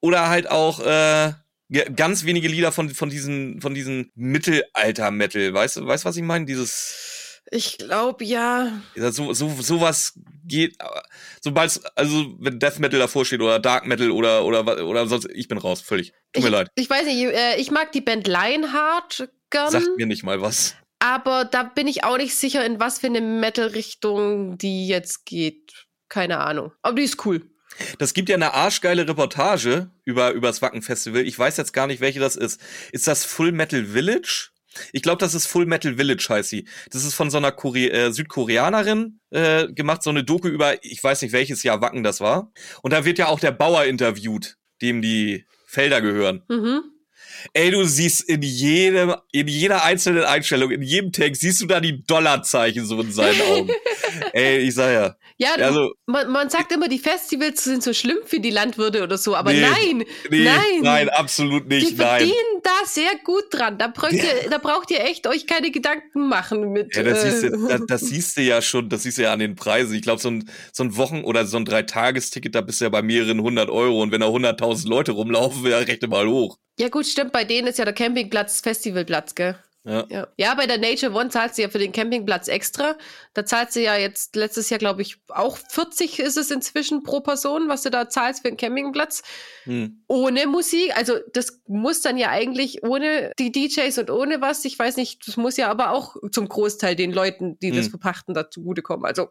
[0.00, 1.32] Oder halt auch äh,
[1.94, 5.52] ganz wenige Lieder von, von diesen, von diesen Mittelalter-Metal.
[5.52, 6.46] Weißt du, weißt, was ich meine?
[6.46, 7.17] Dieses.
[7.50, 8.72] Ich glaube ja.
[8.94, 10.76] So, so, sowas geht,
[11.42, 15.48] sobald, also wenn Death Metal davor steht oder Dark Metal oder, oder, oder sonst, ich
[15.48, 16.12] bin raus, völlig.
[16.32, 16.68] Tut mir leid.
[16.74, 20.74] Ich weiß nicht, äh, ich mag die Band Lionheart gern, Sagt mir nicht mal was.
[20.98, 25.86] aber da bin ich auch nicht sicher, in was für eine Metal-Richtung die jetzt geht.
[26.08, 26.72] Keine Ahnung.
[26.82, 27.42] Aber die ist cool.
[27.98, 31.26] Das gibt ja eine arschgeile Reportage über, über das Wacken Festival.
[31.26, 32.60] Ich weiß jetzt gar nicht, welche das ist.
[32.92, 34.48] Ist das Full Metal Village?
[34.92, 36.66] Ich glaube, das ist Full Metal Village, heißt sie.
[36.90, 41.02] Das ist von so einer Kore äh, Südkoreanerin äh, gemacht, so eine Doku über, ich
[41.02, 42.52] weiß nicht, welches Jahr Wacken das war.
[42.82, 46.42] Und da wird ja auch der Bauer interviewt, dem die Felder gehören.
[46.48, 46.82] Mhm.
[47.52, 51.80] Ey, du siehst in jedem, in jeder einzelnen Einstellung, in jedem Text, siehst du da
[51.80, 53.70] die Dollarzeichen so in seinen Augen.
[54.32, 55.16] Ey, ich sag ja.
[55.40, 59.16] Ja, Also, man, man sagt immer, die Festivals sind so schlimm für die Landwirte oder
[59.16, 62.08] so, aber Nee, nein, nee, nein, nein, absolut die nicht, nein.
[62.08, 63.78] verdienen da sehr gut dran.
[63.78, 66.94] Da braucht, ihr, da braucht ihr echt euch keine Gedanken machen mit.
[66.96, 69.32] Ja, das, äh, siehst du, das, das siehst du ja schon, das siehst du ja
[69.32, 69.94] an den Preisen.
[69.94, 72.88] Ich glaube, so ein, so ein Wochen- oder so ein Dreitagesticket, da bist du ja
[72.88, 76.58] bei mehreren hundert Euro und wenn da hunderttausend Leute rumlaufen, ja, rechne mal hoch.
[76.80, 79.56] ja gut, stimmt, bei denen ist ja der Campingplatz Festivalplatz, gell?
[79.88, 80.06] Ja.
[80.10, 80.28] Ja.
[80.36, 82.98] ja, bei der Nature One zahlst du ja für den Campingplatz extra.
[83.32, 87.20] Da zahlst du ja jetzt letztes Jahr, glaube ich, auch 40 ist es inzwischen pro
[87.20, 89.22] Person, was du da zahlst für den Campingplatz.
[89.64, 90.04] Hm.
[90.06, 90.94] Ohne Musik.
[90.94, 94.64] Also das muss dann ja eigentlich ohne die DJs und ohne was.
[94.66, 97.90] Ich weiß nicht, das muss ja aber auch zum Großteil den Leuten, die das Hm.
[97.92, 99.06] verpachten, da zugutekommen.
[99.06, 99.28] Also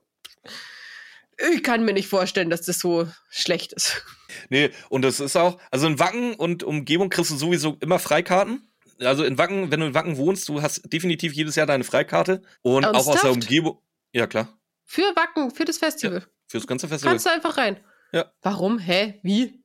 [1.54, 4.04] ich kann mir nicht vorstellen, dass das so schlecht ist.
[4.50, 8.68] Nee, und das ist auch, also in Wacken und Umgebung kriegst du sowieso immer Freikarten.
[8.99, 12.41] Also in Wacken, wenn du in Wacken wohnst, du hast definitiv jedes Jahr deine Freikarte.
[12.61, 13.36] Und auch aus der Ernsthaft?
[13.36, 13.82] Umgebung.
[14.11, 14.57] Ja, klar.
[14.86, 16.26] Für Wacken, für das Festival.
[16.48, 17.14] Fürs ganze Festival.
[17.14, 17.78] Kannst du einfach rein.
[18.11, 18.32] Ja.
[18.41, 18.80] Warum?
[18.80, 19.19] Hä?
[19.22, 19.64] Wie?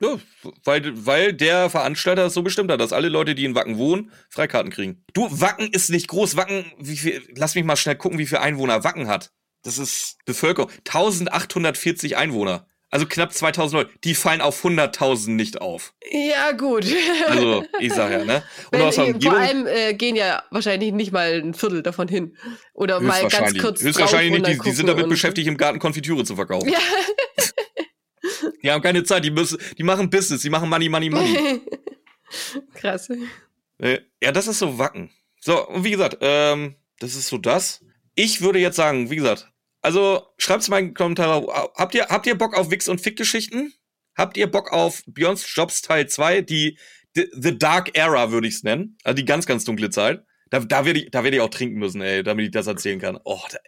[0.00, 0.18] Ja,
[0.64, 4.10] weil, weil der Veranstalter es so bestimmt hat, dass alle Leute, die in Wacken wohnen,
[4.30, 5.04] Freikarten kriegen.
[5.12, 6.36] Du, Wacken ist nicht groß.
[6.36, 9.32] Wacken, wie viel, lass mich mal schnell gucken, wie viel Einwohner Wacken hat.
[9.62, 10.70] Das ist Bevölkerung.
[10.78, 12.66] 1840 Einwohner.
[12.92, 13.90] Also knapp 2000 Leute.
[14.04, 15.94] Die fallen auf 100.000 nicht auf.
[16.10, 16.86] Ja, gut.
[17.26, 18.42] Also, ich sag ja, ne?
[18.70, 21.82] Und Wenn, aus der Umgebung, vor allem äh, gehen ja wahrscheinlich nicht mal ein Viertel
[21.82, 22.36] davon hin.
[22.74, 24.60] Oder mal ganz kurz Höchstwahrscheinlich nicht.
[24.60, 26.68] Die, die sind damit beschäftigt, im Garten Konfitüre zu verkaufen.
[26.68, 26.78] Ja.
[28.62, 31.60] Die haben keine Zeit, die müssen, die machen Business, die machen Money, Money, Money.
[32.74, 33.10] Krass.
[33.78, 35.10] Äh, ja, das ist so Wacken.
[35.40, 37.84] So, und wie gesagt, ähm, das ist so das.
[38.14, 39.51] Ich würde jetzt sagen, wie gesagt,
[39.82, 41.46] also schreibt's mal in die Kommentare.
[41.76, 43.74] Habt ihr, habt ihr Bock auf Wix und Fick-Geschichten?
[44.16, 46.78] Habt ihr Bock auf Beyond's Jobs Teil 2, die
[47.14, 50.24] The, the Dark Era würde ich's nennen, also die ganz, ganz dunkle Zeit.
[50.50, 52.98] Da, da werde ich, da werde ich auch trinken müssen, ey, damit ich das erzählen
[52.98, 53.18] kann.
[53.24, 53.58] Oh, da,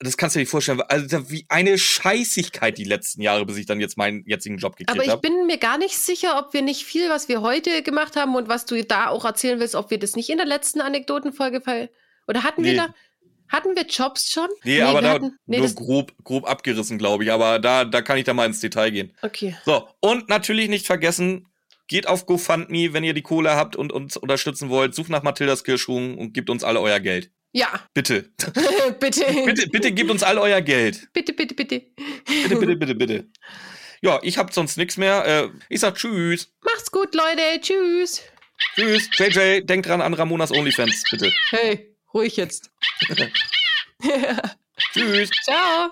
[0.00, 0.80] das kannst du dir nicht vorstellen.
[0.82, 4.90] Also wie eine Scheißigkeit die letzten Jahre, bis ich dann jetzt meinen jetzigen Job gekriegt
[4.90, 5.00] habe.
[5.00, 5.22] Aber ich hab.
[5.22, 8.48] bin mir gar nicht sicher, ob wir nicht viel, was wir heute gemacht haben und
[8.48, 11.90] was du da auch erzählen willst, ob wir das nicht in der letzten Anekdotenfolge
[12.26, 12.72] oder hatten nee.
[12.72, 12.94] wir da
[13.50, 14.48] hatten wir Jobs schon?
[14.64, 17.32] Nee, nee aber da hatten, nee, nur grob, grob abgerissen, glaube ich.
[17.32, 19.12] Aber da, da kann ich da mal ins Detail gehen.
[19.22, 19.56] Okay.
[19.64, 21.46] So, und natürlich nicht vergessen,
[21.88, 24.94] geht auf GoFundMe, wenn ihr die Kohle habt und uns unterstützen wollt.
[24.94, 27.30] Sucht nach Mathildas Kirschhuhn und gebt uns alle euer Geld.
[27.52, 27.80] Ja.
[27.94, 28.30] Bitte.
[29.00, 29.24] bitte.
[29.44, 29.68] bitte.
[29.68, 31.08] Bitte gebt uns all euer Geld.
[31.12, 31.82] Bitte, bitte, bitte.
[32.26, 33.28] bitte, bitte, bitte, bitte.
[34.02, 35.26] Ja, ich hab sonst nichts mehr.
[35.26, 36.52] Äh, ich sag Tschüss.
[36.62, 37.60] Macht's gut, Leute.
[37.60, 38.22] Tschüss.
[38.76, 39.10] Tschüss.
[39.18, 41.32] JJ, denkt dran an Ramonas OnlyFans, bitte.
[41.50, 42.70] Hey, ruhig jetzt.
[44.92, 45.30] Tschüss.
[45.44, 45.90] Ciao.